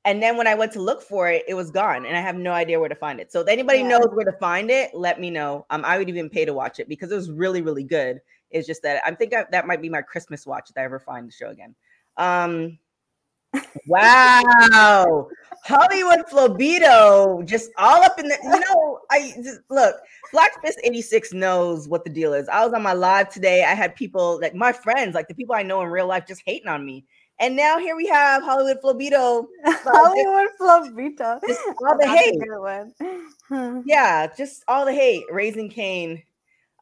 and 0.04 0.22
then 0.22 0.36
when 0.36 0.46
I 0.46 0.54
went 0.54 0.72
to 0.72 0.82
look 0.82 1.00
for 1.02 1.30
it, 1.30 1.44
it 1.48 1.54
was 1.54 1.70
gone, 1.70 2.04
and 2.04 2.14
I 2.16 2.20
have 2.20 2.36
no 2.36 2.52
idea 2.52 2.78
where 2.78 2.90
to 2.90 2.94
find 2.94 3.20
it. 3.20 3.32
So 3.32 3.40
if 3.40 3.48
anybody 3.48 3.82
Yeah. 3.82 3.88
knows 3.88 4.08
where 4.12 4.26
to 4.26 4.36
find 4.38 4.70
it, 4.70 4.90
let 4.94 5.18
me 5.18 5.30
know. 5.30 5.64
Um, 5.70 5.82
I 5.84 5.96
would 5.96 6.10
even 6.10 6.28
pay 6.28 6.44
to 6.44 6.52
watch 6.52 6.78
it 6.78 6.88
because 6.88 7.10
it 7.10 7.16
was 7.16 7.30
really, 7.30 7.62
really 7.62 7.84
good. 7.84 8.20
It's 8.50 8.66
just 8.66 8.82
that 8.82 9.02
I 9.06 9.14
think 9.14 9.32
I, 9.34 9.46
that 9.50 9.66
might 9.66 9.80
be 9.80 9.88
my 9.88 10.02
Christmas 10.02 10.46
watch 10.46 10.68
if 10.68 10.76
I 10.76 10.84
ever 10.84 11.00
find 11.00 11.26
the 11.26 11.32
show 11.32 11.48
again. 11.48 11.74
Um, 12.18 12.78
wow, 13.86 15.28
Hollywood 15.64 16.26
Flobito, 16.30 17.44
just 17.46 17.70
all 17.78 18.02
up 18.02 18.18
in 18.18 18.28
the. 18.28 18.38
You 18.42 18.60
know, 18.60 19.00
I 19.10 19.32
just, 19.42 19.60
look. 19.70 19.96
Black 20.32 20.60
Fist 20.64 20.80
86 20.82 21.32
knows 21.32 21.86
what 21.86 22.02
the 22.02 22.10
deal 22.10 22.34
is. 22.34 22.48
I 22.48 22.64
was 22.64 22.74
on 22.74 22.82
my 22.82 22.92
live 22.92 23.28
today. 23.28 23.62
I 23.62 23.72
had 23.74 23.94
people 23.94 24.40
like 24.40 24.52
my 24.52 24.72
friends, 24.72 25.14
like 25.14 25.28
the 25.28 25.34
people 25.34 25.54
I 25.54 25.62
know 25.62 25.80
in 25.82 25.88
real 25.88 26.08
life, 26.08 26.26
just 26.26 26.42
hating 26.44 26.66
on 26.66 26.84
me. 26.84 27.04
And 27.40 27.56
now 27.56 27.78
here 27.78 27.96
we 27.96 28.06
have 28.06 28.42
Hollywood 28.42 28.80
Flobito. 28.82 29.46
Hollywood 29.64 30.50
Flobito. 30.60 31.40
Just 31.46 31.60
all 31.86 31.98
the 31.98 32.08
hate. 32.08 33.82
Yeah, 33.86 34.26
just 34.36 34.64
all 34.66 34.84
the 34.84 34.92
hate. 34.92 35.24
Raising 35.30 35.68
Cane. 35.68 36.22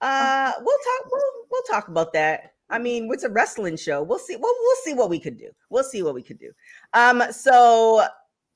Uh, 0.01 0.53
we'll 0.59 0.79
talk. 0.79 1.11
We'll, 1.11 1.33
we'll 1.51 1.63
talk 1.63 1.89
about 1.89 2.13
that. 2.15 2.52
I 2.73 2.79
mean, 2.79 3.09
it's 3.13 3.23
a 3.25 3.31
wrestling 3.31 3.77
show. 3.77 4.03
We'll 4.03 4.19
see. 4.19 4.35
We'll, 4.37 4.55
we'll 4.61 4.77
see 4.85 4.95
what 4.95 5.11
we 5.11 5.21
could 5.21 5.39
do. 5.39 5.51
We'll 5.71 5.85
see 5.85 6.03
what 6.03 6.15
we 6.15 6.23
could 6.23 6.39
do. 6.39 6.51
Um, 6.95 7.23
so 7.31 8.05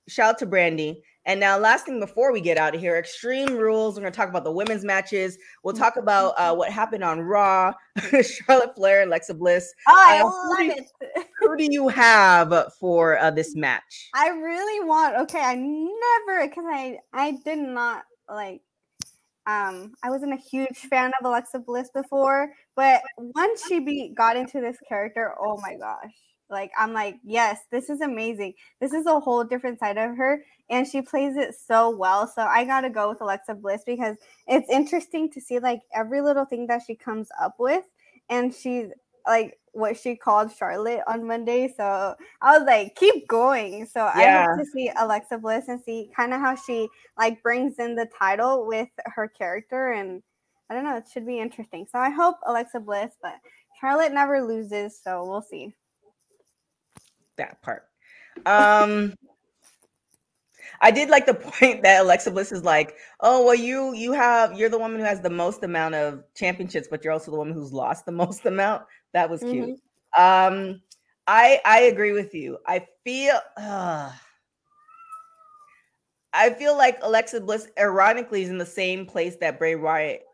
shout 0.09 0.31
out 0.31 0.39
to 0.39 0.47
Brandi. 0.47 0.97
And 1.29 1.41
now, 1.41 1.59
last 1.59 1.87
thing 1.87 1.99
before 1.99 2.33
we 2.33 2.41
get 2.41 2.57
out 2.57 2.73
of 2.77 2.81
here, 2.81 2.97
Extreme 2.97 3.57
Rules. 3.57 3.97
We're 3.97 4.03
gonna 4.03 4.13
talk 4.13 4.29
about 4.29 4.45
the 4.45 4.53
women's 4.53 4.85
matches. 4.85 5.37
We'll 5.65 5.75
talk 5.75 5.97
about 5.97 6.35
uh, 6.39 6.55
what 6.55 6.71
happened 6.71 7.03
on 7.03 7.21
Raw. 7.21 7.73
Charlotte 8.23 8.77
Flair, 8.77 9.03
and 9.03 9.09
Alexa 9.09 9.35
Bliss. 9.35 9.75
Oh, 9.89 9.93
I 10.09 10.21
Uh, 10.21 10.25
love 10.25 10.35
who 10.59 10.83
it. 11.19 11.27
Who 11.41 11.57
do 11.57 11.67
you 11.69 11.89
have 11.89 12.73
for 12.79 13.19
uh, 13.19 13.31
this 13.33 13.57
match? 13.57 14.09
I 14.15 14.29
really 14.29 14.87
want. 14.87 15.17
Okay, 15.17 15.41
I 15.41 15.55
never 15.57 16.47
because 16.49 16.65
I 16.69 16.99
I 17.13 17.37
did 17.45 17.59
not 17.59 18.05
like. 18.29 18.61
Um, 19.47 19.93
I 20.03 20.11
wasn't 20.11 20.35
a 20.35 20.43
huge 20.51 20.79
fan 20.91 21.13
of 21.21 21.25
Alexa 21.25 21.61
Bliss 21.61 21.89
before, 21.95 22.49
but 22.75 23.03
once 23.17 23.65
she 23.67 23.79
be 23.81 24.13
got 24.17 24.37
into 24.37 24.61
this 24.61 24.77
character, 24.89 25.35
oh 25.41 25.59
my 25.63 25.77
gosh! 25.77 26.13
Like 26.51 26.71
I'm 26.79 26.93
like, 26.93 27.17
yes, 27.25 27.61
this 27.71 27.89
is 27.91 28.01
amazing. 28.01 28.55
This 28.81 28.93
is 28.93 29.07
a 29.07 29.21
whole 29.21 29.45
different 29.45 29.79
side 29.79 29.99
of 29.99 30.17
her, 30.17 30.43
and 30.71 30.87
she 30.87 31.03
plays 31.03 31.37
it 31.37 31.55
so 31.55 31.97
well. 31.97 32.27
So 32.27 32.43
I 32.43 32.65
gotta 32.65 32.91
go 32.91 33.09
with 33.09 33.21
Alexa 33.21 33.55
Bliss 33.55 33.83
because 33.87 34.17
it's 34.49 34.69
interesting 34.71 35.31
to 35.33 35.41
see 35.41 35.59
like 35.61 35.81
every 35.95 36.21
little 36.21 36.45
thing 36.45 36.67
that 36.69 36.83
she 36.87 36.97
comes 36.97 37.29
up 37.41 37.55
with, 37.59 37.85
and 38.29 38.55
she's 38.55 38.89
like 39.27 39.59
what 39.77 39.97
she 39.97 40.17
called 40.17 40.51
Charlotte 40.53 41.03
on 41.07 41.27
Monday. 41.27 41.73
So 41.77 42.15
I 42.41 42.59
was 42.59 42.67
like, 42.67 42.95
keep 42.97 43.29
going. 43.29 43.87
So 43.87 44.01
I 44.03 44.23
Yeah. 44.23 44.47
hope 44.47 44.49
to 44.59 44.65
see 44.65 44.91
Alexa 44.99 45.39
Bliss 45.39 45.69
and 45.69 45.81
see 45.81 46.11
kind 46.17 46.33
of 46.35 46.41
how 46.41 46.55
she 46.57 46.89
like 47.19 47.43
brings 47.43 47.79
in 47.79 47.95
the 47.95 48.09
title 48.19 48.67
with 48.67 48.89
her 49.05 49.29
character. 49.29 49.93
And 49.93 50.23
I 50.71 50.75
don't 50.75 50.85
know, 50.85 50.97
it 50.97 51.05
should 51.13 51.27
be 51.27 51.39
interesting. 51.39 51.87
So 51.91 51.99
I 51.99 52.11
hope 52.11 52.37
Alexa 52.47 52.81
Bliss, 52.81 53.13
but 53.23 53.35
Charlotte 53.81 54.13
never 54.13 54.43
loses. 54.43 54.99
So 55.03 55.25
we'll 55.27 55.43
see. 55.43 55.75
that 57.37 57.61
part. 57.63 57.85
Um 58.47 59.15
I 60.81 60.91
did 60.91 61.09
like 61.09 61.27
the 61.27 61.35
point 61.35 61.83
that 61.83 62.03
Alexa 62.03 62.31
Bliss 62.31 62.53
is 62.53 62.65
like, 62.65 62.97
oh 63.21 63.45
well, 63.45 63.55
you 63.55 63.95
you 63.95 64.13
have 64.13 64.59
you're 64.59 64.69
the 64.69 64.79
woman 64.79 64.99
who 65.01 65.07
has 65.07 65.21
the 65.21 65.31
most 65.31 65.63
amount 65.63 65.95
of 65.95 66.25
championships, 66.35 66.89
but 66.91 67.05
you're 67.05 67.13
also 67.13 67.31
the 67.31 67.37
woman 67.37 67.55
who's 67.55 67.73
lost 67.73 68.07
the 68.07 68.13
most 68.25 68.47
amount. 68.47 68.83
That 69.17 69.31
was 69.31 69.43
cute. 69.45 69.71
Um, 70.19 70.83
I 71.27 71.59
I 71.65 71.81
agree 71.85 72.13
with 72.13 72.35
you. 72.35 72.59
I 72.67 72.87
feel 73.03 73.39
uh, 73.57 74.13
I 76.35 76.51
feel 76.51 76.77
like 76.77 76.99
Alexa 77.01 77.41
Bliss, 77.41 77.67
ironically, 77.79 78.43
is 78.43 78.51
in 78.51 78.59
the 78.59 78.67
same 78.67 79.07
place 79.07 79.37
that 79.37 79.59
Bray 79.59 79.75
Wyatt 79.75 80.25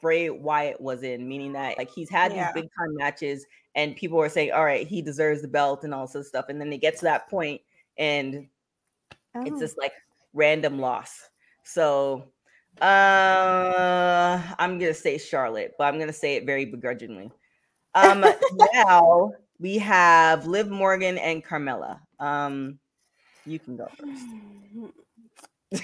Bray 0.00 0.30
Wyatt 0.30 0.80
was 0.80 1.02
in, 1.02 1.28
meaning 1.28 1.52
that 1.54 1.76
like 1.78 1.90
he's 1.90 2.08
had 2.08 2.32
Yeah. 2.32 2.52
these 2.52 2.62
big 2.62 2.70
time 2.78 2.94
matches 2.94 3.44
and 3.74 3.96
people 3.96 4.18
were 4.18 4.28
saying, 4.28 4.52
all 4.52 4.64
right, 4.64 4.86
he 4.86 5.02
deserves 5.02 5.42
the 5.42 5.48
belt 5.48 5.82
and 5.82 5.92
all 5.92 6.06
this 6.06 6.28
stuff. 6.28 6.44
And 6.48 6.60
then 6.60 6.70
they 6.70 6.78
get 6.78 6.96
to 6.98 7.04
that 7.06 7.28
point 7.28 7.60
and 7.98 8.46
it's 9.44 9.56
Oh. 9.56 9.60
just 9.60 9.78
like 9.78 9.92
random 10.32 10.78
loss. 10.78 11.28
So 11.64 12.30
uh 12.80 14.40
I'm 14.58 14.78
gonna 14.78 14.94
say 14.94 15.18
Charlotte, 15.18 15.74
but 15.76 15.84
I'm 15.92 15.98
gonna 15.98 16.12
say 16.12 16.36
it 16.36 16.46
very 16.46 16.66
begrudgingly. 16.66 17.32
Um 17.96 18.24
now 18.78 19.32
we 19.58 19.78
have 19.78 20.46
Liv 20.46 20.68
Morgan 20.68 21.18
and 21.18 21.44
Carmella. 21.44 21.98
Um 22.20 22.78
you 23.46 23.58
can 23.58 23.76
go 23.76 23.88
first. 23.96 24.22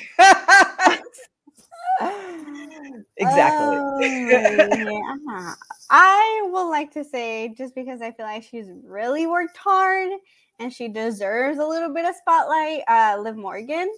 exactly. 3.17 3.77
Oh, 3.77 3.99
yeah. 4.31 5.55
I 5.91 6.49
will 6.53 6.71
like 6.71 6.93
to 6.93 7.05
say 7.05 7.55
just 7.57 7.75
because 7.75 8.03
I 8.03 8.13
feel 8.13 8.27
like 8.27 8.43
she's 8.43 8.67
really 8.85 9.27
worked 9.27 9.57
hard 9.57 10.11
and 10.59 10.73
she 10.73 10.89
deserves 10.89 11.59
a 11.59 11.67
little 11.67 11.93
bit 11.93 12.05
of 12.05 12.15
spotlight. 12.15 12.83
Uh, 12.89 13.19
Liv 13.21 13.37
Morgan, 13.37 13.91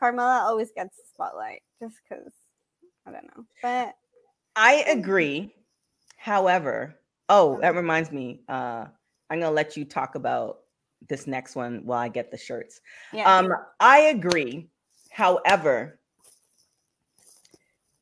Carmella 0.00 0.42
always 0.42 0.70
gets 0.72 0.96
the 0.96 1.02
spotlight 1.12 1.62
just 1.80 1.96
because 2.08 2.32
I 3.06 3.12
don't 3.12 3.24
know, 3.24 3.44
but 3.62 3.94
I 4.56 4.84
agree. 4.88 5.54
However, 6.16 6.97
oh, 7.28 7.58
that 7.60 7.74
reminds 7.74 8.10
me. 8.12 8.40
Uh, 8.48 8.86
I'm 9.30 9.40
gonna 9.40 9.50
let 9.50 9.76
you 9.76 9.84
talk 9.84 10.14
about 10.14 10.60
this 11.08 11.26
next 11.26 11.54
one 11.54 11.82
while 11.84 11.98
I 11.98 12.08
get 12.08 12.30
the 12.30 12.38
shirts. 12.38 12.80
yeah, 13.12 13.36
Um, 13.38 13.52
I 13.80 13.98
agree. 14.00 14.68
However, 15.10 15.98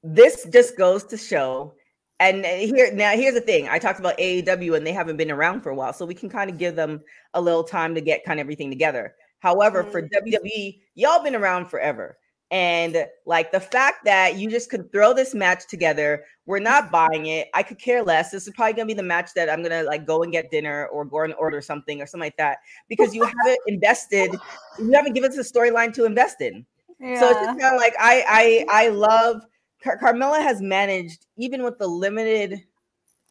this 0.03 0.47
just 0.53 0.77
goes 0.77 1.05
to 1.05 1.16
show. 1.16 1.74
And 2.18 2.47
uh, 2.47 2.49
here 2.49 2.91
now, 2.95 3.12
here's 3.12 3.35
the 3.35 3.41
thing. 3.41 3.68
I 3.68 3.79
talked 3.79 4.01
about 4.01 4.16
AEW, 4.18 4.77
and 4.77 4.87
they 4.87 4.93
haven't 4.93 5.18
been 5.18 5.31
around 5.31 5.61
for 5.61 5.70
a 5.70 5.74
while, 5.74 5.93
so 5.93 6.07
we 6.07 6.14
can 6.14 6.31
kind 6.31 6.49
of 6.49 6.57
give 6.57 6.74
them 6.74 7.03
a 7.35 7.41
little 7.41 7.64
time 7.64 7.95
to 7.95 8.01
get 8.01 8.24
kind 8.24 8.41
of 8.41 8.45
everything 8.45 8.70
together. 8.70 9.14
However, 9.41 9.85
for 9.85 10.01
Mhm. 10.01 10.11
WWE, 10.11 10.81
y'all 10.95 11.22
been 11.22 11.35
around 11.37 11.66
forever. 11.66 12.16
And 12.53 13.07
like 13.24 13.51
the 13.51 13.59
fact 13.59 14.05
that 14.05 14.36
you 14.36 14.49
just 14.49 14.70
could 14.70 14.92
throw 14.92 15.12
this 15.12 15.34
match 15.34 15.66
together, 15.66 16.24
we're 16.47 16.61
not 16.61 16.90
buying 16.92 17.26
it. 17.26 17.49
I 17.55 17.62
could 17.62 17.78
care 17.78 18.03
less. 18.03 18.30
This 18.30 18.47
is 18.47 18.55
probably 18.55 18.74
gonna 18.74 18.86
be 18.86 18.94
the 18.94 19.03
match 19.03 19.30
that 19.34 19.51
I'm 19.51 19.62
gonna 19.62 19.82
like 19.82 20.07
go 20.07 20.22
and 20.22 20.30
get 20.30 20.51
dinner 20.51 20.86
or 20.86 21.05
go 21.05 21.22
and 21.22 21.34
order 21.34 21.61
something 21.61 22.01
or 22.01 22.07
something 22.07 22.26
like 22.26 22.36
that 22.36 22.59
because 22.88 23.14
you 23.14 23.24
haven't 23.44 23.59
invested, 23.66 24.30
you 24.78 24.92
haven't 24.92 25.14
given 25.14 25.30
us 25.30 25.38
a 25.38 25.53
storyline 25.53 25.92
to 25.94 26.05
invest 26.05 26.40
in. 26.40 26.64
yeah. 27.01 27.18
So 27.18 27.30
it's 27.30 27.40
just 27.40 27.59
kind 27.59 27.74
of 27.74 27.80
like 27.80 27.94
I 27.99 28.64
I 28.70 28.84
I 28.86 28.88
love 28.90 29.42
Car- 29.82 29.99
Carmella 29.99 30.40
has 30.40 30.62
managed 30.62 31.26
even 31.36 31.62
with 31.64 31.78
the 31.78 31.86
limited. 31.88 32.62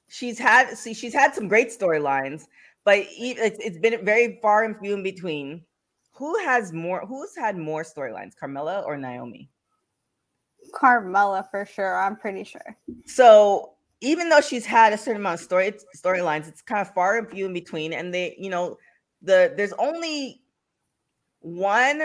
She's 0.10 0.38
had 0.38 0.78
see 0.78 0.94
she's 0.94 1.14
had 1.14 1.34
some 1.34 1.48
great 1.48 1.70
storylines, 1.70 2.44
but 2.84 3.00
it's 3.00 3.58
it's 3.60 3.78
been 3.80 4.04
very 4.06 4.40
far 4.42 4.66
and 4.66 4.78
few 4.78 4.94
in 4.94 5.04
between. 5.04 5.64
Who 6.18 6.38
has 6.40 6.72
more? 6.72 7.06
Who's 7.06 7.36
had 7.36 7.58
more 7.58 7.84
storylines, 7.84 8.34
Carmella 8.42 8.86
or 8.86 8.98
Naomi? 8.98 9.50
Carmella 10.74 11.50
for 11.52 11.66
sure. 11.66 12.00
I'm 12.00 12.16
pretty 12.16 12.44
sure. 12.44 12.78
So 13.06 13.74
even 14.02 14.30
though 14.30 14.42
she's 14.42 14.66
had 14.66 14.94
a 14.94 14.98
certain 14.98 15.22
amount 15.22 15.40
of 15.40 15.46
story 15.46 15.74
storylines, 15.96 16.48
it's 16.48 16.62
kind 16.62 16.82
of 16.82 16.94
far 16.94 17.18
and 17.18 17.30
few 17.30 17.46
in 17.46 17.54
between. 17.54 17.94
And 17.94 18.14
they, 18.14 18.36
you 18.38 18.50
know, 18.50 18.78
the 19.22 19.54
there's 19.58 19.74
only 19.74 20.42
one, 21.40 22.02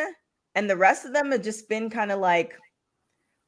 and 0.55 0.69
the 0.69 0.77
rest 0.77 1.05
of 1.05 1.13
them 1.13 1.31
have 1.31 1.43
just 1.43 1.69
been 1.69 1.89
kind 1.89 2.11
of 2.11 2.19
like, 2.19 2.55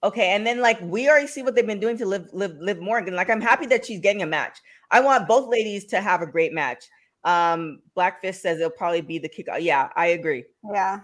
okay. 0.05 0.29
And 0.29 0.47
then 0.47 0.61
like 0.61 0.81
we 0.81 1.09
already 1.09 1.27
see 1.27 1.43
what 1.43 1.55
they've 1.55 1.67
been 1.67 1.81
doing 1.81 1.99
to 1.99 2.07
Liv 2.07 2.29
Liv 2.33 2.57
Liv 2.61 2.81
Morgan. 2.81 3.17
Like 3.17 3.31
I'm 3.31 3.41
happy 3.41 3.67
that 3.67 3.85
she's 3.85 4.01
getting 4.01 4.23
a 4.23 4.27
match. 4.27 4.59
I 4.91 5.01
want 5.01 5.29
both 5.29 5.51
ladies 5.51 5.87
to 5.87 6.01
have 6.01 6.23
a 6.23 6.27
great 6.27 6.53
match. 6.53 6.85
Um, 7.25 7.81
Black 7.95 8.21
Fist 8.21 8.43
says 8.43 8.59
it'll 8.59 8.71
probably 8.71 9.01
be 9.01 9.19
the 9.19 9.29
kick. 9.29 9.47
Yeah, 9.61 9.91
I 9.97 10.07
agree. 10.09 10.45
Yeah. 10.73 11.01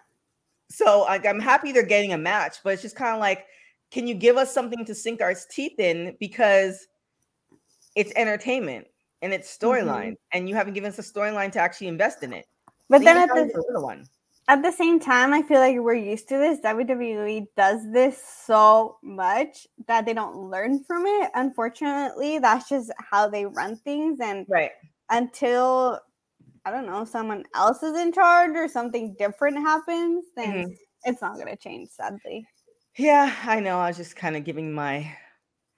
So 0.71 1.03
like 1.03 1.25
I'm 1.27 1.41
happy 1.41 1.73
they're 1.73 1.83
getting 1.83 2.13
a 2.13 2.19
match, 2.19 2.57
but 2.65 2.73
it's 2.75 2.83
just 2.83 2.97
kind 2.97 3.15
of 3.15 3.21
like, 3.21 3.47
can 3.91 4.07
you 4.07 4.15
give 4.15 4.37
us 4.37 4.53
something 4.53 4.85
to 4.85 4.95
sink 4.95 5.21
our 5.23 5.35
teeth 5.51 5.79
in 5.79 6.17
because 6.21 6.89
it's 7.97 8.13
entertainment 8.17 8.87
and 9.23 9.33
it's 9.33 9.57
storyline, 9.57 10.15
and 10.33 10.49
you 10.49 10.55
haven't 10.55 10.75
given 10.75 10.89
us 10.89 10.99
a 10.99 11.03
storyline 11.03 11.51
to 11.53 11.59
actually 11.59 11.89
invest 11.89 12.23
in 12.23 12.33
it. 12.33 12.47
But 12.89 13.03
then 13.03 13.17
at 13.17 13.29
the 13.29 13.51
the 13.53 13.65
little 13.67 13.83
one. 13.83 14.05
at 14.47 14.63
the 14.63 14.71
same 14.71 15.01
time, 15.01 15.33
I 15.35 15.43
feel 15.43 15.59
like 15.61 15.77
we're 15.79 15.95
used 15.95 16.29
to 16.29 16.39
this. 16.39 16.61
WWE 16.61 17.47
does 17.57 17.81
this 17.93 18.23
so 18.47 18.99
much 19.03 19.67
that 19.87 20.07
they 20.07 20.15
don't 20.15 20.37
learn 20.37 20.85
from 20.85 21.05
it. 21.07 21.31
Unfortunately, 21.35 22.39
that's 22.39 22.69
just 22.69 22.93
how 23.11 23.29
they 23.29 23.45
run 23.47 23.77
things. 23.77 24.21
And 24.21 24.47
Right. 24.49 24.71
until 25.11 25.99
I 26.69 26.71
don't 26.71 26.87
know, 26.87 27.05
someone 27.07 27.45
else 27.55 27.83
is 27.83 27.97
in 27.97 28.13
charge 28.13 28.55
or 28.55 28.69
something 28.69 29.15
different 29.19 29.57
happens, 29.57 30.27
then 30.37 30.67
Mhm. 30.67 30.77
it's 31.05 31.23
not 31.23 31.39
gonna 31.39 31.57
change, 31.57 31.89
sadly. 31.89 32.47
Yeah, 32.97 33.35
I 33.45 33.61
know. 33.61 33.79
I 33.79 33.89
was 33.89 33.97
just 33.97 34.17
kind 34.17 34.37
of 34.37 34.45
giving 34.45 34.73
my 34.73 35.11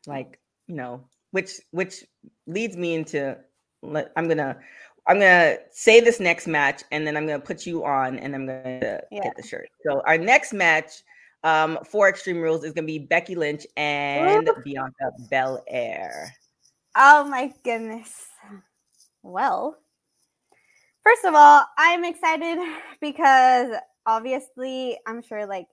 like, 0.09 0.41
you 0.67 0.75
know, 0.75 1.05
which 1.31 1.61
which 1.71 2.05
leads 2.47 2.77
me 2.77 2.95
into 2.95 3.39
let 3.83 4.11
I'm 4.17 4.27
gonna 4.27 4.59
I'm 5.07 5.21
gonna 5.21 5.59
say 5.71 6.01
this 6.01 6.19
next 6.19 6.49
match 6.49 6.83
and 6.91 7.07
then 7.07 7.17
I'm 7.17 7.27
gonna 7.27 7.39
put 7.39 7.67
you 7.67 7.85
on 7.85 8.19
and 8.19 8.35
I'm 8.35 8.47
gonna 8.47 9.01
Yeah. 9.13 9.23
get 9.23 9.37
the 9.37 9.43
shirt. 9.45 9.69
So 9.87 10.03
our 10.07 10.19
next 10.19 10.53
match 10.53 11.03
um 11.45 11.79
for 11.89 12.09
Extreme 12.09 12.41
Rules 12.41 12.65
is 12.65 12.73
gonna 12.73 12.87
be 12.87 12.99
Becky 12.99 13.37
Lynch 13.37 13.65
and 13.77 14.51
Bianca 14.65 15.13
Belair. 15.31 16.35
Oh 16.97 17.25
my 17.25 17.53
goodness. 17.63 18.27
Well, 19.23 19.77
first 21.03 21.25
of 21.25 21.35
all, 21.35 21.65
I'm 21.79 22.05
excited 22.05 22.59
because 23.01 23.73
obviously, 24.07 24.99
I'm 25.07 25.23
sure 25.23 25.47
like 25.47 25.67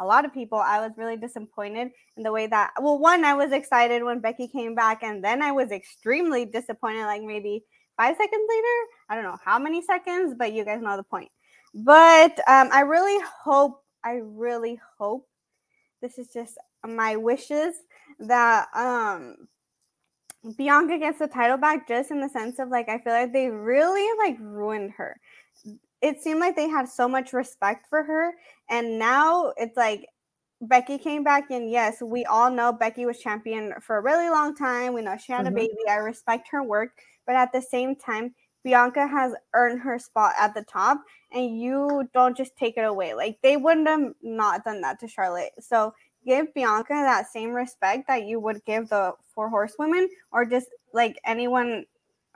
a 0.00 0.04
lot 0.04 0.24
of 0.24 0.34
people, 0.34 0.58
I 0.58 0.80
was 0.80 0.92
really 0.96 1.16
disappointed 1.16 1.90
in 2.16 2.22
the 2.22 2.32
way 2.32 2.46
that, 2.48 2.72
well, 2.80 2.98
one, 2.98 3.24
I 3.24 3.34
was 3.34 3.52
excited 3.52 4.02
when 4.02 4.20
Becky 4.20 4.48
came 4.48 4.74
back, 4.74 5.02
and 5.02 5.22
then 5.22 5.42
I 5.42 5.52
was 5.52 5.70
extremely 5.70 6.44
disappointed, 6.44 7.04
like 7.04 7.22
maybe 7.22 7.64
five 7.96 8.16
seconds 8.16 8.46
later. 8.48 8.78
I 9.08 9.14
don't 9.14 9.24
know 9.24 9.38
how 9.44 9.58
many 9.58 9.82
seconds, 9.82 10.34
but 10.38 10.52
you 10.52 10.64
guys 10.64 10.82
know 10.82 10.96
the 10.96 11.02
point. 11.04 11.30
But 11.74 12.38
um, 12.48 12.68
I 12.72 12.80
really 12.80 13.24
hope, 13.42 13.82
I 14.04 14.20
really 14.22 14.80
hope 14.98 15.28
this 16.00 16.18
is 16.18 16.28
just 16.28 16.58
my 16.86 17.16
wishes 17.16 17.74
that 18.20 18.68
um 18.74 19.48
Bianca 20.56 20.98
gets 20.98 21.18
the 21.18 21.26
title 21.26 21.56
back 21.56 21.88
just 21.88 22.10
in 22.10 22.20
the 22.20 22.28
sense 22.28 22.58
of 22.58 22.68
like 22.68 22.88
I 22.88 22.98
feel 22.98 23.12
like 23.12 23.32
they 23.32 23.48
really 23.48 24.06
like 24.18 24.36
ruined 24.40 24.92
her. 24.92 25.18
It 26.02 26.22
seemed 26.22 26.40
like 26.40 26.54
they 26.56 26.68
had 26.68 26.88
so 26.88 27.08
much 27.08 27.32
respect 27.32 27.86
for 27.88 28.02
her 28.02 28.32
and 28.68 28.98
now 28.98 29.52
it's 29.56 29.76
like 29.76 30.06
Becky 30.60 30.98
came 30.98 31.24
back 31.24 31.50
and 31.50 31.70
yes, 31.70 32.02
we 32.02 32.24
all 32.26 32.50
know 32.50 32.72
Becky 32.72 33.06
was 33.06 33.20
champion 33.20 33.74
for 33.80 33.96
a 33.98 34.02
really 34.02 34.28
long 34.30 34.54
time. 34.54 34.94
We 34.94 35.02
know 35.02 35.16
she 35.16 35.32
had 35.32 35.46
Mhm. 35.46 35.48
a 35.48 35.52
baby. 35.52 35.76
I 35.88 35.96
respect 35.96 36.48
her 36.50 36.62
work, 36.62 36.98
but 37.26 37.36
at 37.36 37.52
the 37.52 37.62
same 37.62 37.96
time 37.96 38.34
Bianca 38.64 39.06
has 39.06 39.34
earned 39.54 39.80
her 39.80 39.98
spot 39.98 40.34
at 40.38 40.54
the 40.54 40.62
top 40.64 40.98
and 41.32 41.58
you 41.60 42.08
don't 42.14 42.36
just 42.36 42.56
take 42.56 42.76
it 42.78 42.84
away. 42.84 43.14
Like 43.14 43.38
they 43.42 43.56
wouldn't 43.56 43.88
have 43.88 44.12
not 44.22 44.64
done 44.64 44.80
that 44.82 45.00
to 45.00 45.08
Charlotte. 45.08 45.52
So 45.60 45.94
give 46.24 46.52
Bianca 46.54 46.92
that 46.94 47.30
same 47.30 47.50
respect 47.50 48.06
that 48.08 48.24
you 48.26 48.40
would 48.40 48.64
give 48.64 48.88
the 48.88 49.14
four 49.34 49.48
horsewomen 49.48 50.08
or 50.32 50.44
just 50.44 50.68
like 50.92 51.18
anyone 51.24 51.84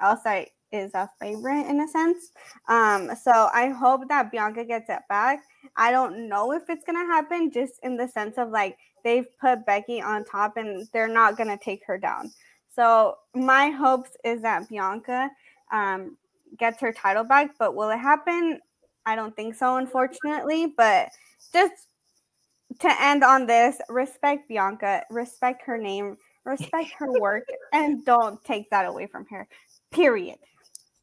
else 0.01 0.21
that 0.25 0.49
is 0.71 0.93
a 0.95 1.09
favorite 1.21 1.67
in 1.67 1.81
a 1.81 1.89
sense. 1.89 2.33
Um, 2.69 3.11
so 3.23 3.49
I 3.53 3.69
hope 3.69 4.09
that 4.09 4.31
Bianca 4.31 4.65
gets 4.65 4.91
it 4.91 5.01
back. 5.09 5.43
I 5.77 5.91
don't 5.91 6.29
know 6.29 6.53
if 6.53 6.69
it's 6.69 6.85
gonna 6.85 7.07
happen, 7.07 7.51
just 7.51 7.75
in 7.83 7.97
the 7.97 8.09
sense 8.09 8.37
of 8.39 8.51
like 8.51 8.77
they've 9.05 9.27
put 9.41 9.65
Becky 9.65 10.03
on 10.03 10.25
top 10.25 10.57
and 10.57 10.87
they're 10.93 11.09
not 11.09 11.37
gonna 11.37 11.59
take 11.59 11.85
her 11.87 11.99
down. 11.99 12.31
So 12.75 13.17
my 13.35 13.71
hopes 13.71 14.11
is 14.25 14.43
that 14.43 14.69
Bianca 14.69 15.31
um, 15.73 16.17
gets 16.59 16.81
her 16.81 16.93
title 16.93 17.25
back, 17.25 17.51
but 17.59 17.75
will 17.75 17.91
it 17.91 17.99
happen? 17.99 18.61
I 19.07 19.17
don't 19.17 19.35
think 19.35 19.55
so, 19.55 19.77
unfortunately. 19.77 20.75
But 20.77 21.09
just 21.53 21.88
to 22.81 23.03
end 23.03 23.25
on 23.25 23.47
this, 23.47 23.77
respect 23.89 24.49
Bianca, 24.49 25.03
respect 25.11 25.63
her 25.67 25.79
name, 25.79 26.17
respect 26.45 26.91
her 26.99 27.11
work, 27.21 27.45
and 27.73 28.05
don't 28.05 28.43
take 28.45 28.71
that 28.71 28.87
away 28.87 29.07
from 29.07 29.27
her. 29.31 29.49
Period. 29.91 30.39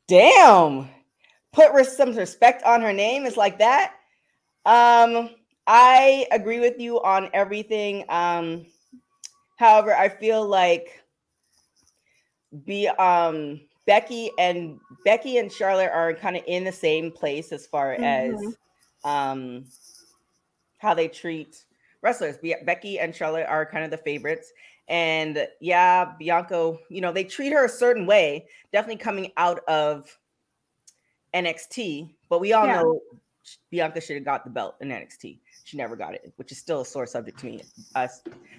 Damn. 0.08 0.90
Put 1.54 1.74
res- 1.74 1.96
some 1.96 2.14
respect 2.16 2.64
on 2.64 2.82
her 2.82 2.94
name. 2.94 3.26
It's 3.26 3.38
like 3.38 3.60
that. 3.60 3.94
Um, 4.66 5.30
I 5.68 6.28
agree 6.32 6.60
with 6.60 6.80
you 6.80 7.02
on 7.02 7.30
everything. 7.34 8.06
Um, 8.10 8.66
however, 9.58 9.96
I 9.96 10.10
feel 10.10 10.46
like 10.46 11.02
be 12.64 12.88
um 12.88 13.62
Becky 13.86 14.32
and 14.40 14.80
Becky 15.04 15.38
and 15.38 15.52
Charlotte 15.52 15.92
are 15.92 16.14
kind 16.14 16.38
of 16.38 16.44
in 16.48 16.64
the 16.64 16.72
same 16.72 17.12
place 17.12 17.52
as 17.52 17.68
far 17.68 17.94
as 17.94 18.34
Mhm. 18.34 18.56
um 19.04 19.66
how 20.86 20.94
they 20.94 21.08
treat 21.08 21.66
wrestlers. 22.02 22.38
Be- 22.38 22.56
Becky 22.64 23.00
and 23.00 23.14
Charlotte 23.14 23.48
are 23.50 23.66
kind 23.66 23.84
of 23.84 23.92
the 23.92 23.98
favorites, 23.98 24.54
And 24.88 25.48
yeah, 25.60 26.14
Bianca, 26.20 26.78
you 26.90 27.02
know, 27.02 27.12
they 27.12 27.24
treat 27.24 27.52
her 27.52 27.66
a 27.66 27.70
certain 27.70 28.06
way, 28.06 28.46
definitely 28.72 29.02
coming 29.04 29.32
out 29.36 29.62
of 29.68 30.16
NXT, 31.34 32.14
but 32.30 32.40
we 32.40 32.54
all 32.54 32.68
Yeah. 32.68 32.84
know 32.84 33.02
Bianca 33.72 34.00
should 34.00 34.16
have 34.16 34.26
got 34.26 34.44
the 34.44 34.52
belt 34.52 34.76
in 34.82 34.90
NXT. 34.90 35.40
She 35.64 35.76
never 35.78 35.96
got 35.96 36.14
it, 36.14 36.32
which 36.36 36.52
is 36.52 36.60
still 36.60 36.82
a 36.82 36.86
sore 36.86 37.08
subject 37.08 37.40
to 37.40 37.48
me. 37.48 37.64
Uh, 37.96 38.08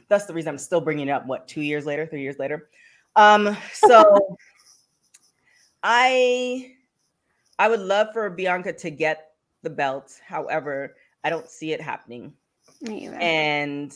that's 0.08 0.26
the 0.26 0.34
reason 0.34 0.48
I'm 0.48 0.58
still 0.58 0.80
bringing 0.80 1.06
it 1.06 1.12
up. 1.12 1.26
What 1.26 1.46
two 1.46 1.62
years 1.62 1.86
later, 1.86 2.06
three 2.06 2.22
years 2.22 2.40
later? 2.40 2.68
Um, 3.14 3.56
so 3.72 4.02
I 5.84 6.74
I 7.60 7.68
would 7.68 7.80
love 7.80 8.08
for 8.12 8.28
Bianca 8.30 8.72
to 8.72 8.90
get 8.90 9.30
the 9.62 9.70
belt. 9.70 10.20
However, 10.26 10.96
I 11.26 11.28
don't 11.28 11.50
see 11.50 11.72
it 11.72 11.80
happening. 11.80 12.32
And 13.20 13.92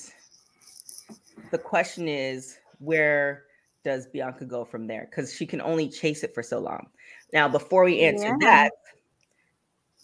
the 1.52 1.58
question 1.58 2.08
is, 2.08 2.58
where 2.80 3.44
does 3.84 4.08
Bianca 4.08 4.44
go 4.44 4.64
from 4.64 4.88
there? 4.88 5.06
Because 5.08 5.32
she 5.32 5.46
can 5.46 5.60
only 5.60 5.88
chase 5.88 6.24
it 6.24 6.34
for 6.34 6.42
so 6.42 6.58
long. 6.58 6.88
Now, 7.32 7.46
before 7.48 7.84
we 7.84 8.00
answer 8.00 8.26
Yeah. 8.26 8.36
that, 8.40 8.72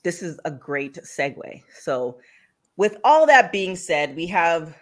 this 0.04 0.22
is 0.22 0.38
a 0.44 0.52
great 0.52 0.94
segue. 0.98 1.64
So, 1.74 2.20
with 2.76 2.96
all 3.02 3.26
that 3.26 3.50
being 3.50 3.74
said, 3.74 4.14
we 4.14 4.26
have 4.28 4.78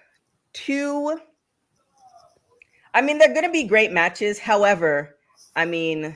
two. 0.53 1.18
I 2.92 3.01
mean, 3.01 3.16
they're 3.16 3.32
going 3.32 3.47
to 3.47 3.51
be 3.51 3.64
great 3.64 3.90
matches. 3.90 4.38
However, 4.38 5.16
I 5.57 5.64
mean, 5.64 6.14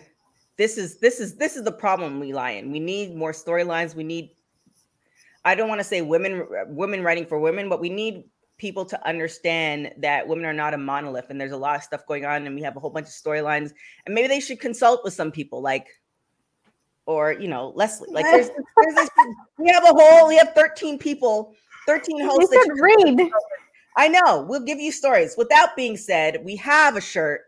this 0.59 0.77
is 0.77 0.99
this 0.99 1.21
is 1.21 1.37
this 1.37 1.57
is 1.57 1.65
the 1.65 1.73
problem 1.73 2.21
we 2.21 2.35
lie 2.35 2.51
in. 2.51 2.71
We 2.71 2.81
need 2.81 3.17
more 3.17 3.33
storylines. 3.33 3.95
We 3.95 4.05
need. 4.05 4.33
I 5.49 5.55
don't 5.55 5.69
want 5.69 5.81
to 5.81 5.85
say 5.85 6.03
women 6.03 6.43
uh, 6.43 6.65
women 6.69 7.03
writing 7.03 7.25
for 7.25 7.39
women, 7.39 7.69
but 7.69 7.81
we 7.81 7.89
need 7.89 8.25
people 8.59 8.85
to 8.85 9.09
understand 9.09 9.93
that 9.99 10.29
women 10.29 10.45
are 10.45 10.53
not 10.53 10.75
a 10.75 10.79
monolith 10.79 11.31
and 11.31 11.41
there's 11.41 11.53
a 11.53 11.57
lot 11.57 11.77
of 11.77 11.83
stuff 11.83 12.05
going 12.07 12.27
on 12.27 12.47
and 12.47 12.55
we 12.55 12.61
have 12.63 12.77
a 12.77 12.81
whole 12.81 12.91
bunch 12.91 13.07
of 13.07 13.13
storylines 13.13 13.73
and 14.05 14.15
maybe 14.15 14.29
they 14.29 14.41
should 14.41 14.61
consult 14.61 15.03
with 15.05 15.15
some 15.15 15.31
people 15.31 15.63
like 15.63 15.87
or 17.07 17.33
you 17.33 17.47
know 17.47 17.73
Leslie 17.77 18.09
like 18.11 18.25
there's, 18.25 18.49
there's 18.83 18.95
this, 18.97 19.11
we 19.59 19.71
have 19.71 19.85
a 19.85 19.95
whole 19.95 20.27
we 20.27 20.37
have 20.37 20.53
13 20.55 20.99
people 20.99 21.55
13 21.87 22.19
you 22.19 22.29
hosts 22.29 22.51
that 22.51 22.65
should 22.67 22.83
read. 22.83 23.31
I 23.97 24.09
know 24.09 24.45
we'll 24.49 24.65
give 24.65 24.81
you 24.81 24.91
stories 24.91 25.37
with 25.39 25.49
that 25.51 25.75
being 25.77 25.97
said 25.97 26.45
we 26.45 26.57
have 26.57 26.97
a 26.97 27.01
shirt 27.01 27.43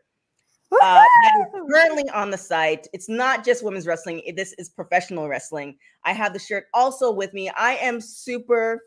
uh, 0.72 1.04
that 1.22 1.46
is 1.54 1.62
currently 1.72 2.08
on 2.10 2.30
the 2.30 2.38
site. 2.38 2.86
It's 2.92 3.08
not 3.08 3.44
just 3.44 3.64
women's 3.64 3.86
wrestling. 3.86 4.22
This 4.36 4.54
is 4.58 4.68
professional 4.68 5.28
wrestling. 5.28 5.76
I 6.04 6.12
have 6.12 6.32
the 6.32 6.38
shirt 6.38 6.66
also 6.74 7.12
with 7.12 7.32
me. 7.32 7.50
I 7.50 7.74
am 7.76 8.00
super 8.00 8.80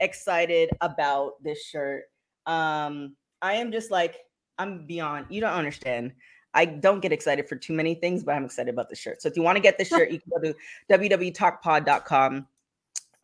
excited 0.00 0.70
about 0.80 1.42
this 1.42 1.62
shirt. 1.64 2.04
Um, 2.46 3.16
I 3.42 3.54
am 3.54 3.72
just 3.72 3.90
like, 3.90 4.16
I'm 4.58 4.86
beyond, 4.86 5.26
you 5.28 5.40
don't 5.40 5.52
understand. 5.52 6.12
I 6.54 6.64
don't 6.64 7.00
get 7.00 7.12
excited 7.12 7.48
for 7.48 7.56
too 7.56 7.74
many 7.74 7.94
things, 7.94 8.24
but 8.24 8.34
I'm 8.34 8.44
excited 8.44 8.72
about 8.72 8.88
the 8.88 8.96
shirt. 8.96 9.20
So 9.20 9.28
if 9.28 9.36
you 9.36 9.42
want 9.42 9.56
to 9.56 9.62
get 9.62 9.76
the 9.78 9.84
shirt, 9.84 10.10
you 10.10 10.20
can 10.20 10.30
go 10.30 10.40
to 10.40 10.54
www.talkpod.com. 10.90 12.46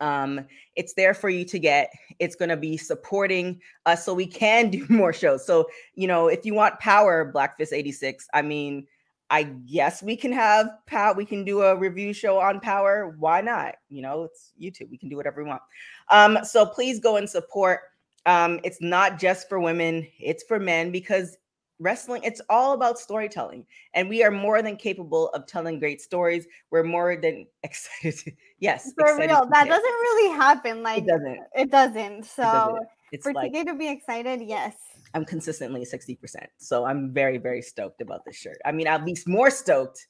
Um, 0.03 0.45
it's 0.75 0.93
there 0.95 1.13
for 1.13 1.29
you 1.29 1.45
to 1.45 1.57
get. 1.57 1.89
It's 2.19 2.35
going 2.35 2.49
to 2.49 2.57
be 2.57 2.75
supporting 2.75 3.61
us 3.85 4.03
so 4.03 4.13
we 4.13 4.27
can 4.27 4.69
do 4.69 4.85
more 4.89 5.13
shows. 5.13 5.45
So, 5.45 5.69
you 5.95 6.07
know, 6.07 6.27
if 6.27 6.45
you 6.45 6.53
want 6.53 6.79
power, 6.79 7.23
Black 7.23 7.57
Fist 7.57 7.71
86, 7.71 8.27
I 8.33 8.41
mean, 8.41 8.85
I 9.29 9.43
guess 9.43 10.03
we 10.03 10.17
can 10.17 10.33
have 10.33 10.67
power. 10.87 11.13
We 11.13 11.25
can 11.25 11.45
do 11.45 11.61
a 11.61 11.75
review 11.75 12.11
show 12.11 12.37
on 12.37 12.59
power. 12.59 13.15
Why 13.17 13.39
not? 13.39 13.75
You 13.89 14.01
know, 14.01 14.23
it's 14.23 14.51
YouTube. 14.61 14.91
We 14.91 14.97
can 14.97 15.07
do 15.07 15.15
whatever 15.15 15.41
we 15.41 15.49
want. 15.49 15.61
Um, 16.09 16.39
so 16.43 16.65
please 16.65 16.99
go 16.99 17.15
and 17.15 17.27
support. 17.27 17.79
Um, 18.25 18.59
it's 18.63 18.81
not 18.81 19.19
just 19.19 19.47
for 19.47 19.59
women, 19.59 20.05
it's 20.19 20.43
for 20.43 20.59
men 20.59 20.91
because 20.91 21.37
wrestling, 21.83 22.23
it's 22.23 22.41
all 22.49 22.73
about 22.73 22.97
storytelling. 22.97 23.65
And 23.93 24.09
we 24.09 24.23
are 24.23 24.31
more 24.31 24.61
than 24.61 24.77
capable 24.77 25.29
of 25.29 25.45
telling 25.45 25.79
great 25.79 26.01
stories. 26.01 26.47
We're 26.71 26.83
more 26.83 27.15
than 27.21 27.45
excited. 27.63 28.17
to- 28.19 28.31
yes, 28.59 28.91
For 28.97 29.05
excited 29.05 29.29
real, 29.29 29.47
that 29.51 29.67
doesn't 29.67 29.83
really 29.83 30.35
happen. 30.35 30.81
Like 30.81 31.03
it 31.03 31.07
doesn't. 31.07 31.39
It 31.55 31.71
doesn't. 31.71 32.25
So 32.25 32.43
It 32.43 32.45
doesn't. 32.45 32.87
It's 33.11 33.23
for 33.23 33.33
like 33.33 33.53
TK 33.53 33.65
to 33.67 33.75
be 33.75 33.87
excited, 33.89 34.41
yes. 34.41 34.73
I'm 35.13 35.25
consistently 35.25 35.85
60%. 35.85 36.17
So 36.57 36.85
I'm 36.85 37.13
very, 37.13 37.37
very 37.37 37.61
stoked 37.61 38.01
about 38.01 38.25
this 38.25 38.35
shirt. 38.35 38.57
I 38.65 38.71
mean, 38.71 38.87
at 38.87 39.05
least 39.05 39.27
more 39.27 39.51
stoked 39.51 40.07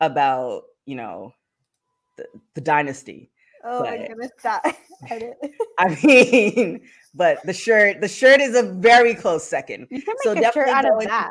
about, 0.00 0.62
you 0.86 0.94
know, 0.94 1.32
the, 2.16 2.26
the 2.54 2.60
dynasty. 2.60 3.32
Oh 3.64 3.80
my 3.82 3.96
But- 3.96 4.08
goodness, 4.08 4.30
that 4.42 4.76
edit. 5.10 5.34
I 5.78 5.98
mean, 6.04 6.80
but 7.14 7.42
the 7.44 7.52
shirt, 7.52 8.00
the 8.00 8.08
shirt 8.08 8.40
is 8.40 8.54
a 8.56 8.62
very 8.62 9.14
close 9.14 9.42
second. 9.46 9.86
You 9.90 10.00
should 10.00 10.16
So 10.22 10.34
make 10.34 10.44
a 10.44 10.52
shirt 10.52 10.68
out 10.68 10.84
of 10.84 11.00
that. 11.04 11.30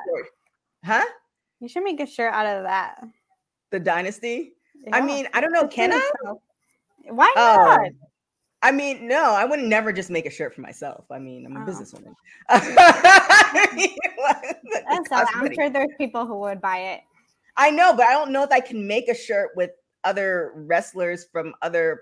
Huh? 0.83 1.05
You 1.59 1.67
should 1.69 1.83
make 1.83 1.99
a 1.99 2.05
shirt 2.07 2.33
out 2.33 2.45
of 2.45 2.63
that. 2.63 3.03
The 3.71 3.79
dynasty? 3.79 4.53
I 4.91 4.99
mean, 5.01 5.27
I 5.33 5.39
don't 5.41 5.53
know. 5.53 5.67
Can 5.67 5.93
I? 5.93 6.11
Why 7.09 7.31
Oh, 7.37 7.55
not? 7.81 7.91
I 8.61 8.71
mean, 8.71 9.07
no, 9.07 9.31
I 9.33 9.43
would 9.45 9.59
never 9.59 9.91
just 9.93 10.09
make 10.09 10.25
a 10.25 10.29
shirt 10.29 10.53
for 10.55 10.61
myself. 10.61 11.05
I 11.11 11.19
mean, 11.19 11.45
I'm 11.45 11.55
a 11.57 11.61
Oh. 11.61 11.65
businesswoman. 11.65 12.13
I 12.49 13.69
mean, 13.75 13.95
That's 14.89 15.11
all. 15.11 15.25
I'm 15.35 15.53
sure 15.53 15.69
there's 15.69 15.91
people 15.97 16.25
who 16.25 16.37
would 16.39 16.61
buy 16.61 16.77
it. 16.77 17.01
I 17.57 17.69
know, 17.71 17.93
but 17.95 18.05
I 18.07 18.13
don't 18.13 18.31
know 18.31 18.43
if 18.43 18.51
I 18.51 18.59
can 18.59 18.87
make 18.87 19.07
a 19.09 19.15
shirt 19.15 19.51
with 19.55 19.71
other 20.03 20.53
wrestlers 20.55 21.25
from 21.31 21.53
other 21.61 22.01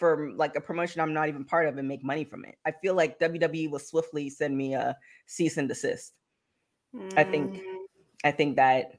from 0.00 0.36
like 0.36 0.56
a 0.56 0.60
promotion 0.60 1.00
I'm 1.00 1.12
not 1.14 1.28
even 1.28 1.44
part 1.44 1.68
of 1.68 1.78
and 1.78 1.86
make 1.86 2.02
money 2.02 2.24
from 2.24 2.44
it. 2.44 2.56
I 2.66 2.72
feel 2.72 2.94
like 2.94 3.20
WWE 3.20 3.70
will 3.70 3.78
swiftly 3.78 4.28
send 4.30 4.56
me 4.56 4.74
a 4.74 4.96
cease 5.26 5.58
and 5.58 5.68
desist. 5.68 6.12
I 7.16 7.22
think- 7.22 7.54
Mm, 7.54 7.60
I 8.24 8.30
think 8.32 8.56
that 8.56 8.92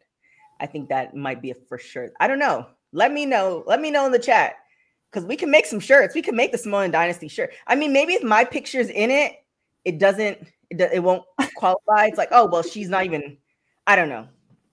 I 0.61 0.67
think 0.67 0.89
that 0.89 1.15
might 1.15 1.41
be 1.41 1.51
a 1.51 1.55
for 1.67 1.77
sure. 1.77 2.11
I 2.19 2.27
don't 2.27 2.39
know. 2.39 2.67
Let 2.93 3.11
me 3.11 3.25
know. 3.25 3.63
Let 3.67 3.81
me 3.81 3.89
know 3.91 4.05
in 4.05 4.11
the 4.11 4.19
chat 4.19 4.53
because 5.11 5.25
we 5.27 5.35
can 5.35 5.49
make 5.51 5.65
some 5.65 5.79
shirts. 5.79 6.13
We 6.15 6.21
can 6.21 6.35
make 6.35 6.51
the 6.51 6.57
Samoan 6.57 6.91
Dynasty 6.91 7.27
shirt. 7.27 7.53
I 7.67 7.75
mean, 7.75 7.91
maybe 7.91 8.13
if 8.13 8.23
my 8.23 8.43
picture's 8.45 8.89
in 8.89 9.09
it, 9.11 9.43
it 9.85 9.97
doesn't. 9.97 10.37
It, 10.69 10.79
it 10.93 11.03
won't 11.03 11.23
qualify. 11.55 12.05
It's 12.05 12.17
like, 12.17 12.29
oh 12.31 12.45
well, 12.45 12.63
she's 12.63 12.89
not 12.89 13.05
even. 13.05 13.37
I 13.87 13.95
don't 13.95 14.09
know. 14.09 14.27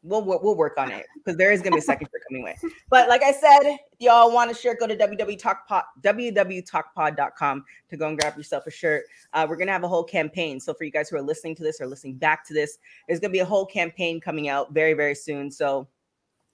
We'll 0.05 0.23
we'll, 0.23 0.55
work 0.55 0.79
on 0.79 0.93
it 0.93 1.07
because 1.17 1.37
there 1.37 1.51
is 1.51 1.61
gonna 1.61 1.75
be 1.75 1.81
a 1.81 1.83
second 1.83 2.07
shirt 2.07 2.23
coming 2.29 2.43
away. 2.43 2.57
But 2.91 3.09
like 3.09 3.23
I 3.23 3.33
said, 3.33 3.61
if 3.65 3.79
y'all 3.99 4.33
want 4.33 4.51
a 4.51 4.55
shirt, 4.55 4.79
go 4.79 4.87
to 4.87 4.97
www.talkpod 4.97 5.83
www.talkpod.com 6.03 7.65
to 7.91 7.97
go 7.97 8.09
and 8.09 8.19
grab 8.19 8.37
yourself 8.37 8.67
a 8.67 8.71
shirt. 8.71 9.05
Uh, 9.33 9.47
we're 9.49 9.57
gonna 9.57 9.73
have 9.73 9.83
a 9.83 9.89
whole 9.89 10.05
campaign. 10.05 10.61
So 10.61 10.73
for 10.73 10.85
you 10.85 10.93
guys 10.93 11.09
who 11.09 11.17
are 11.17 11.23
listening 11.23 11.57
to 11.57 11.65
this 11.65 11.81
or 11.81 11.87
listening 11.87 12.15
back 12.15 12.47
to 12.47 12.55
this, 12.55 12.79
there's 13.09 13.19
gonna 13.19 13.33
be 13.33 13.41
a 13.41 13.45
whole 13.45 13.67
campaign 13.67 14.21
coming 14.21 14.49
out 14.49 14.73
very 14.73 14.95
very 14.95 15.17
soon. 15.17 15.51
So 15.51 15.89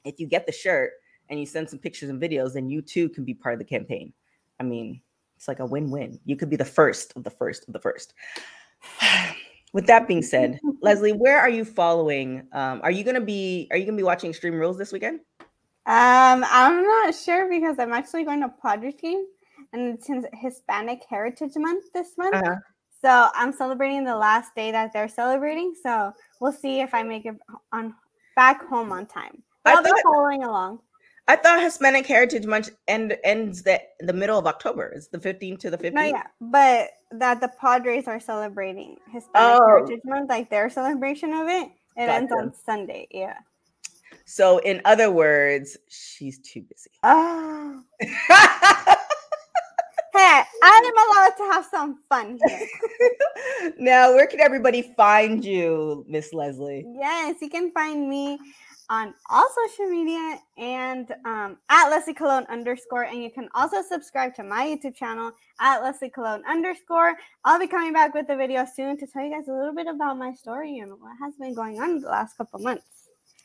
if 0.05 0.19
you 0.19 0.27
get 0.27 0.47
the 0.47 0.53
shirt 0.53 0.93
and 1.29 1.39
you 1.39 1.45
send 1.45 1.69
some 1.69 1.79
pictures 1.79 2.09
and 2.09 2.21
videos, 2.21 2.55
then 2.55 2.71
you 2.71 2.81
too 2.81 3.11
can 3.11 3.25
be 3.25 3.35
part 3.35 3.53
of 3.53 3.59
the 3.59 3.65
campaign. 3.65 4.13
I 4.59 4.63
mean, 4.63 5.03
it's 5.37 5.49
like 5.49 5.61
a 5.61 5.67
win-win. 5.67 6.19
You 6.25 6.37
could 6.37 6.49
be 6.49 6.57
the 6.57 6.65
first 6.65 7.13
of 7.15 7.25
the 7.25 7.31
first 7.31 7.67
of 7.67 7.75
the 7.75 7.81
first. 7.81 8.15
With 9.75 9.87
that 9.89 10.07
being 10.07 10.23
said, 10.23 10.61
Leslie, 10.81 11.13
where 11.13 11.39
are 11.39 11.51
you 11.51 11.65
following? 11.65 12.47
Um, 12.53 12.81
are 12.85 12.93
you 12.93 13.03
gonna 13.03 13.21
be 13.21 13.67
are 13.73 13.77
you 13.77 13.85
gonna 13.85 13.97
be 13.97 14.05
watching 14.05 14.31
Extreme 14.31 14.55
Rules 14.55 14.79
this 14.79 14.93
weekend? 14.93 15.21
Um, 15.87 16.47
I'm 16.49 16.83
not 16.83 17.15
sure 17.15 17.51
because 17.51 17.79
I'm 17.79 17.93
actually 17.93 18.25
going 18.25 18.41
to 18.41 18.49
Padres 18.63 18.95
game, 18.95 19.25
and 19.73 19.99
it's 19.99 20.09
Hispanic 20.33 21.03
Heritage 21.11 21.53
Month 21.57 21.93
this 21.93 22.17
month. 22.17 22.37
Uh-huh. 22.37 22.55
So 23.03 23.29
I'm 23.35 23.53
celebrating 23.53 24.05
the 24.05 24.17
last 24.17 24.55
day 24.55 24.71
that 24.71 24.93
they're 24.95 25.09
celebrating. 25.09 25.75
So 25.83 26.13
we'll 26.41 26.53
see 26.53 26.81
if 26.81 26.95
I 26.95 27.03
make 27.03 27.27
it 27.27 27.35
on 27.71 27.95
back 28.37 28.67
home 28.67 28.93
on 28.93 29.07
time. 29.07 29.43
I'll 29.67 29.83
be 29.83 29.91
following 30.05 30.45
along. 30.45 30.79
I 31.27 31.37
thought 31.37 31.63
Hispanic 31.63 32.07
Heritage 32.07 32.45
Month 32.45 32.71
end 32.87 33.17
ends 33.25 33.63
the 33.63 33.81
the 34.01 34.13
middle 34.13 34.39
of 34.39 34.47
October. 34.47 34.93
It's 34.95 35.09
the 35.09 35.19
15th 35.19 35.61
to 35.61 35.71
the 35.71 35.79
15th. 35.79 35.93
No, 35.95 36.03
yeah, 36.03 36.27
but 36.41 36.91
that 37.13 37.41
the 37.41 37.49
Padres 37.61 38.07
are 38.07 38.21
celebrating 38.21 38.97
Hispanic 39.11 39.61
Oh. 39.61 39.67
Heritage 39.67 40.01
Month, 40.05 40.29
like 40.29 40.51
their 40.51 40.69
celebration 40.69 41.33
of 41.33 41.49
it. 41.49 41.71
It 41.97 42.09
ends 42.09 42.33
on 42.33 42.53
Sunday. 42.53 43.07
Yeah. 43.11 43.39
So 44.27 44.59
in 44.59 44.83
other 44.85 45.11
words, 45.11 45.77
she's 45.89 46.39
too 46.41 46.63
busy. 46.63 46.91
Oh. 47.03 47.83
Hey, 50.17 50.43
I'm 50.63 50.85
allowed 50.85 51.33
to 51.39 51.43
have 51.53 51.67
some 51.69 51.99
fun 52.09 52.39
here. 52.47 52.69
now, 53.79 54.15
where 54.15 54.29
can 54.29 54.41
everybody 54.41 54.95
find 54.97 55.45
you, 55.45 56.05
Miss 56.09 56.33
Leslie? 56.33 56.87
Yes, 56.95 57.37
you 57.43 57.51
can 57.51 57.73
find 57.73 58.09
me 58.09 58.39
on 58.91 59.15
all 59.31 59.47
social 59.67 59.91
media 59.91 60.39
and 60.59 61.13
um, 61.25 61.59
at 61.69 61.89
Leslie 61.89 62.15
Cologne 62.15 62.47
underscore. 62.49 63.05
And 63.05 63.23
you 63.23 63.31
can 63.31 63.49
also 63.55 63.83
subscribe 63.83 64.35
to 64.37 64.43
my 64.43 64.67
YouTube 64.67 64.95
channel 64.95 65.33
at 65.61 65.83
Leslie 65.83 66.11
Cologne 66.11 66.43
underscore. 66.49 67.15
I'll 67.45 67.59
be 67.59 67.67
coming 67.67 67.93
back 67.93 68.15
with 68.15 68.29
a 68.29 68.37
video 68.37 68.67
soon 68.73 68.97
to 68.99 69.07
tell 69.07 69.25
you 69.25 69.31
guys 69.31 69.49
a 69.49 69.53
little 69.53 69.75
bit 69.75 69.87
about 69.87 70.19
my 70.19 70.33
story 70.35 70.79
and 70.79 70.91
what 70.93 71.13
has 71.21 71.35
been 71.37 71.55
going 71.55 71.81
on 71.81 72.01
the 72.01 72.09
last 72.09 72.37
couple 72.37 72.61
months. 72.61 72.85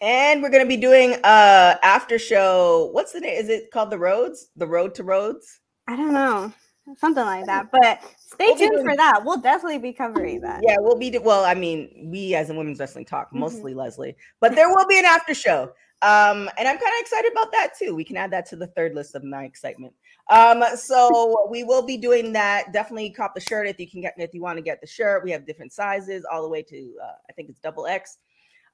And 0.01 0.41
we're 0.41 0.49
gonna 0.49 0.65
be 0.65 0.77
doing 0.77 1.13
uh 1.23 1.75
after 1.83 2.17
show. 2.17 2.89
What's 2.93 3.11
the 3.11 3.19
name? 3.19 3.33
Is 3.33 3.49
it 3.49 3.69
called 3.71 3.91
the 3.91 3.99
Rhodes? 3.99 4.49
The 4.55 4.67
Road 4.67 4.95
to 4.95 5.03
Rhodes? 5.03 5.59
I 5.87 5.95
don't 5.95 6.13
know. 6.13 6.53
Something 6.97 7.23
like 7.23 7.45
that. 7.45 7.69
But 7.71 8.01
stay 8.17 8.47
We'll 8.47 8.55
tuned 8.57 8.71
doing- 8.73 8.85
for 8.85 8.95
that. 8.95 9.23
We'll 9.25 9.41
definitely 9.41 9.79
be 9.79 9.93
covering 9.93 10.41
that. 10.41 10.61
Yeah, 10.63 10.77
we'll 10.79 10.97
be 10.97 11.17
well. 11.19 11.45
I 11.45 11.53
mean, 11.53 12.09
we 12.11 12.35
as 12.35 12.49
in 12.49 12.57
women's 12.57 12.79
wrestling 12.79 13.05
talk, 13.05 13.31
Mhm. 13.31 13.39
mostly 13.39 13.73
Leslie, 13.73 14.15
but 14.39 14.55
there 14.55 14.69
will 14.69 14.87
be 14.87 14.97
an 14.99 15.05
after 15.05 15.33
show. 15.33 15.71
Um, 16.01 16.49
and 16.57 16.65
I'm 16.65 16.77
kind 16.77 16.93
of 16.95 17.01
excited 17.01 17.31
about 17.33 17.51
that 17.51 17.71
too. 17.77 17.93
We 17.93 18.05
can 18.05 18.15
add 18.15 18.31
that 18.31 18.45
to 18.47 18.55
the 18.55 18.67
third 18.67 18.95
list 18.95 19.15
of 19.15 19.23
my 19.25 19.43
excitement. 19.43 19.93
Um, 20.29 20.63
so 20.77 21.47
we 21.49 21.63
will 21.65 21.81
be 21.81 21.97
doing 21.97 22.31
that. 22.33 22.71
Definitely 22.71 23.09
cop 23.09 23.35
the 23.35 23.41
shirt 23.41 23.67
if 23.67 23.79
you 23.79 23.87
can 23.89 23.99
get 24.01 24.13
if 24.17 24.33
you 24.33 24.41
want 24.41 24.57
to 24.57 24.61
get 24.61 24.79
the 24.79 24.87
shirt. 24.87 25.23
We 25.25 25.31
have 25.31 25.45
different 25.45 25.73
sizes, 25.73 26.23
all 26.31 26.41
the 26.41 26.47
way 26.47 26.61
to 26.63 26.95
uh, 27.03 27.15
I 27.29 27.33
think 27.33 27.49
it's 27.49 27.59
double 27.59 27.85
X. 27.85 28.17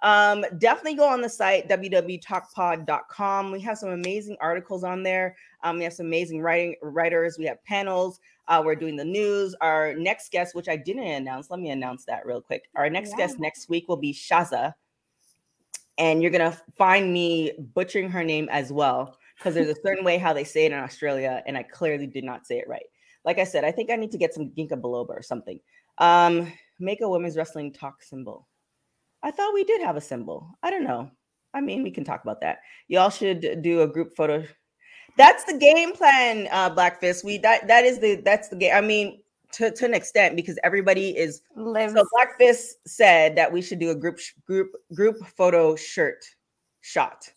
Um, 0.06 0.45
definitely 0.60 0.93
go 0.93 1.10
on 1.10 1.20
the 1.22 1.28
site 1.28 1.68
www.talkpod.com. 1.68 3.51
We 3.51 3.60
have 3.62 3.80
some 3.80 3.89
amazing 3.89 4.38
articles 4.39 4.84
on 4.84 5.01
there. 5.01 5.36
Um, 5.64 5.80
we 5.80 5.84
have 5.84 5.93
some 5.93 6.06
amazing 6.06 6.41
writing 6.41 6.76
writers. 6.84 7.39
We 7.39 7.45
have 7.45 7.64
panels. 7.66 8.20
Uh, 8.47 8.62
we're 8.64 8.76
doing 8.76 8.95
the 8.95 9.03
news. 9.03 9.56
Our 9.62 9.95
next 9.95 10.32
guest, 10.32 10.53
which 10.53 10.70
I 10.70 10.76
didn't 10.76 11.08
announce, 11.08 11.49
let 11.49 11.60
me 11.60 11.72
announce 11.72 12.06
that 12.06 12.24
real 12.24 12.39
quick. 12.39 12.70
Our 12.76 12.88
next 12.88 13.12
Yeah. 13.12 13.18
guest 13.18 13.39
next 13.39 13.68
week 13.68 13.88
will 13.88 13.97
be 13.97 14.14
Shazza. 14.14 14.76
And 15.97 16.22
you're 16.22 16.30
gonna 16.30 16.56
find 16.78 17.12
me 17.12 17.53
butchering 17.74 18.12
her 18.12 18.24
name 18.24 18.47
as 18.51 18.72
well, 18.72 19.18
because 19.39 19.56
there's 19.56 19.76
a 19.76 19.82
certain 19.82 20.06
way 20.06 20.20
how 20.20 20.34
they 20.34 20.43
say 20.43 20.66
it 20.66 20.72
in 20.72 20.78
Australia, 20.78 21.41
and 21.47 21.58
I 21.58 21.64
clearly 21.64 22.06
did 22.06 22.24
not 22.24 22.45
say 22.45 22.60
it 22.60 22.68
right. 22.68 22.86
Like 23.24 23.39
I 23.39 23.43
said, 23.43 23.64
I 23.64 23.72
think 23.72 23.89
I 23.89 23.95
need 23.95 24.12
to 24.12 24.20
get 24.20 24.36
some 24.36 24.51
ginkgo 24.51 24.80
biloba 24.80 25.10
or 25.10 25.24
something. 25.24 25.60
Um, 25.97 26.53
make 26.78 27.01
a 27.01 27.10
women's 27.10 27.38
wrestling 27.38 27.74
talk 27.74 28.03
symbol. 28.03 28.47
I 29.26 29.32
thought 29.32 29.55
we 29.55 29.63
did 29.63 29.82
have 29.82 29.97
a 29.97 30.01
symbol. 30.01 30.47
I 30.61 30.69
don't 30.69 30.84
know. 30.84 31.09
I 31.55 31.59
mean, 31.59 31.82
we 31.82 31.89
can 31.89 32.03
talk 32.03 32.21
about 32.21 32.41
that. 32.41 32.59
Y'all 32.88 33.09
should 33.09 33.63
do 33.63 33.82
a 33.82 33.88
group 33.88 34.15
photo. 34.15 34.45
That's 35.17 35.43
the 35.45 35.57
game 35.57 35.93
plan, 35.93 36.47
uh, 36.51 36.69
Black 36.69 36.99
Fist. 36.99 37.26
We 37.26 37.39
that 37.39 37.67
that 37.67 37.86
is 37.86 37.99
the 37.99 38.21
that's 38.23 38.49
the 38.49 38.55
game. 38.55 38.73
I 38.76 38.82
mean, 38.82 39.21
to, 39.53 39.71
to 39.71 39.86
an 39.86 39.95
extent, 39.95 40.36
because 40.36 40.59
everybody 40.63 41.17
is 41.17 41.41
Lives. 41.55 41.93
so 41.93 42.05
Black 42.13 42.38
Fist 42.38 42.76
said 42.86 43.36
that 43.36 43.51
we 43.51 43.63
should 43.63 43.80
do 43.80 43.89
a 43.89 43.95
group 43.95 44.19
group 44.45 44.71
group 44.93 45.15
photo 45.26 45.76
shirt 45.76 46.23
shot, 46.82 47.28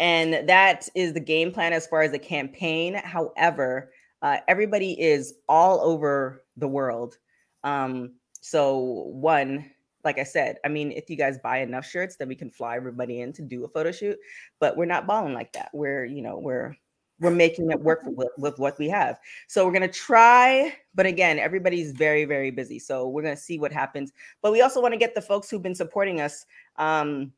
and 0.00 0.48
that 0.48 0.88
is 0.96 1.12
the 1.12 1.20
game 1.20 1.52
plan 1.52 1.72
as 1.72 1.86
far 1.86 2.02
as 2.02 2.10
the 2.10 2.18
campaign. 2.18 2.94
However, 2.94 3.92
uh, 4.20 4.38
everybody 4.48 5.00
is 5.00 5.34
all 5.48 5.80
over 5.80 6.42
the 6.56 6.68
world. 6.68 7.18
Um, 7.62 8.14
so 8.40 8.78
one, 9.12 9.70
like 10.06 10.18
I 10.18 10.22
said, 10.22 10.58
I 10.64 10.68
mean, 10.68 10.92
if 10.92 11.10
you 11.10 11.16
guys 11.16 11.36
buy 11.38 11.58
enough 11.58 11.84
shirts, 11.84 12.16
then 12.16 12.28
we 12.28 12.36
can 12.36 12.48
fly 12.48 12.76
everybody 12.76 13.20
in 13.20 13.32
to 13.34 13.42
do 13.42 13.64
a 13.64 13.68
photo 13.68 13.90
shoot. 13.90 14.16
But 14.60 14.76
we're 14.76 14.86
not 14.86 15.06
balling 15.06 15.34
like 15.34 15.52
that. 15.52 15.68
We're 15.74 16.06
you 16.06 16.22
know 16.22 16.38
we're 16.38 16.76
we're 17.18 17.30
making 17.30 17.70
it 17.70 17.80
work 17.80 18.00
with, 18.04 18.28
with 18.38 18.58
what 18.58 18.78
we 18.78 18.88
have. 18.88 19.18
So 19.48 19.66
we're 19.66 19.72
gonna 19.72 19.88
try, 19.88 20.74
but 20.94 21.06
again, 21.06 21.38
everybody's 21.38 21.92
very, 21.92 22.24
very 22.24 22.50
busy. 22.50 22.78
So 22.78 23.08
we're 23.08 23.22
gonna 23.22 23.36
see 23.36 23.58
what 23.58 23.72
happens. 23.72 24.12
But 24.42 24.52
we 24.52 24.62
also 24.62 24.80
want 24.80 24.94
to 24.94 24.98
get 24.98 25.14
the 25.14 25.20
folks 25.20 25.50
who've 25.50 25.62
been 25.62 25.74
supporting 25.74 26.20
us 26.20 26.46
um, 26.76 27.32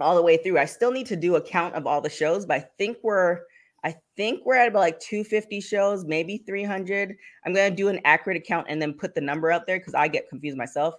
all 0.00 0.16
the 0.16 0.22
way 0.22 0.38
through. 0.38 0.58
I 0.58 0.64
still 0.64 0.92
need 0.92 1.06
to 1.08 1.16
do 1.16 1.36
a 1.36 1.42
count 1.42 1.74
of 1.74 1.86
all 1.86 2.00
the 2.00 2.08
shows, 2.08 2.46
but 2.46 2.56
I 2.56 2.60
think 2.78 2.96
we're 3.02 3.40
I 3.84 3.94
think 4.16 4.44
we're 4.44 4.56
at 4.56 4.68
about 4.68 4.80
like 4.80 4.98
250 4.98 5.60
shows, 5.60 6.04
maybe 6.04 6.38
300. 6.38 7.14
I'm 7.44 7.52
gonna 7.52 7.70
do 7.70 7.88
an 7.88 8.00
accurate 8.04 8.38
account 8.38 8.66
and 8.70 8.80
then 8.80 8.94
put 8.94 9.14
the 9.14 9.20
number 9.20 9.52
out 9.52 9.66
there 9.66 9.78
because 9.78 9.94
I 9.94 10.08
get 10.08 10.28
confused 10.30 10.56
myself. 10.56 10.94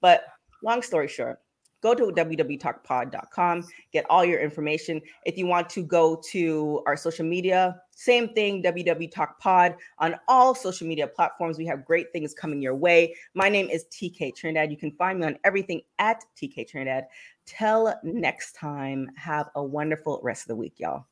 But 0.00 0.24
long 0.64 0.82
story 0.82 1.08
short, 1.08 1.38
go 1.84 1.94
to 1.94 2.06
www.talkpod.com, 2.06 3.64
get 3.92 4.06
all 4.08 4.24
your 4.24 4.40
information. 4.40 5.02
If 5.26 5.36
you 5.36 5.46
want 5.46 5.68
to 5.70 5.84
go 5.84 6.20
to 6.30 6.82
our 6.86 6.96
social 6.96 7.26
media, 7.26 7.78
same 7.90 8.28
thing, 8.30 8.62
www.talkpod 8.62 9.76
on 9.98 10.16
all 10.26 10.54
social 10.54 10.86
media 10.86 11.06
platforms. 11.06 11.58
We 11.58 11.66
have 11.66 11.84
great 11.84 12.10
things 12.10 12.32
coming 12.32 12.62
your 12.62 12.74
way. 12.74 13.14
My 13.34 13.50
name 13.50 13.68
is 13.68 13.84
TK 13.92 14.34
Trinidad. 14.34 14.70
You 14.70 14.78
can 14.78 14.92
find 14.92 15.20
me 15.20 15.26
on 15.26 15.38
everything 15.44 15.82
at 15.98 16.24
TK 16.40 16.66
Trinidad. 16.66 17.04
Till 17.44 17.94
next 18.02 18.52
time, 18.52 19.10
have 19.16 19.50
a 19.54 19.62
wonderful 19.62 20.20
rest 20.22 20.44
of 20.44 20.48
the 20.48 20.56
week, 20.56 20.74
y'all. 20.78 21.04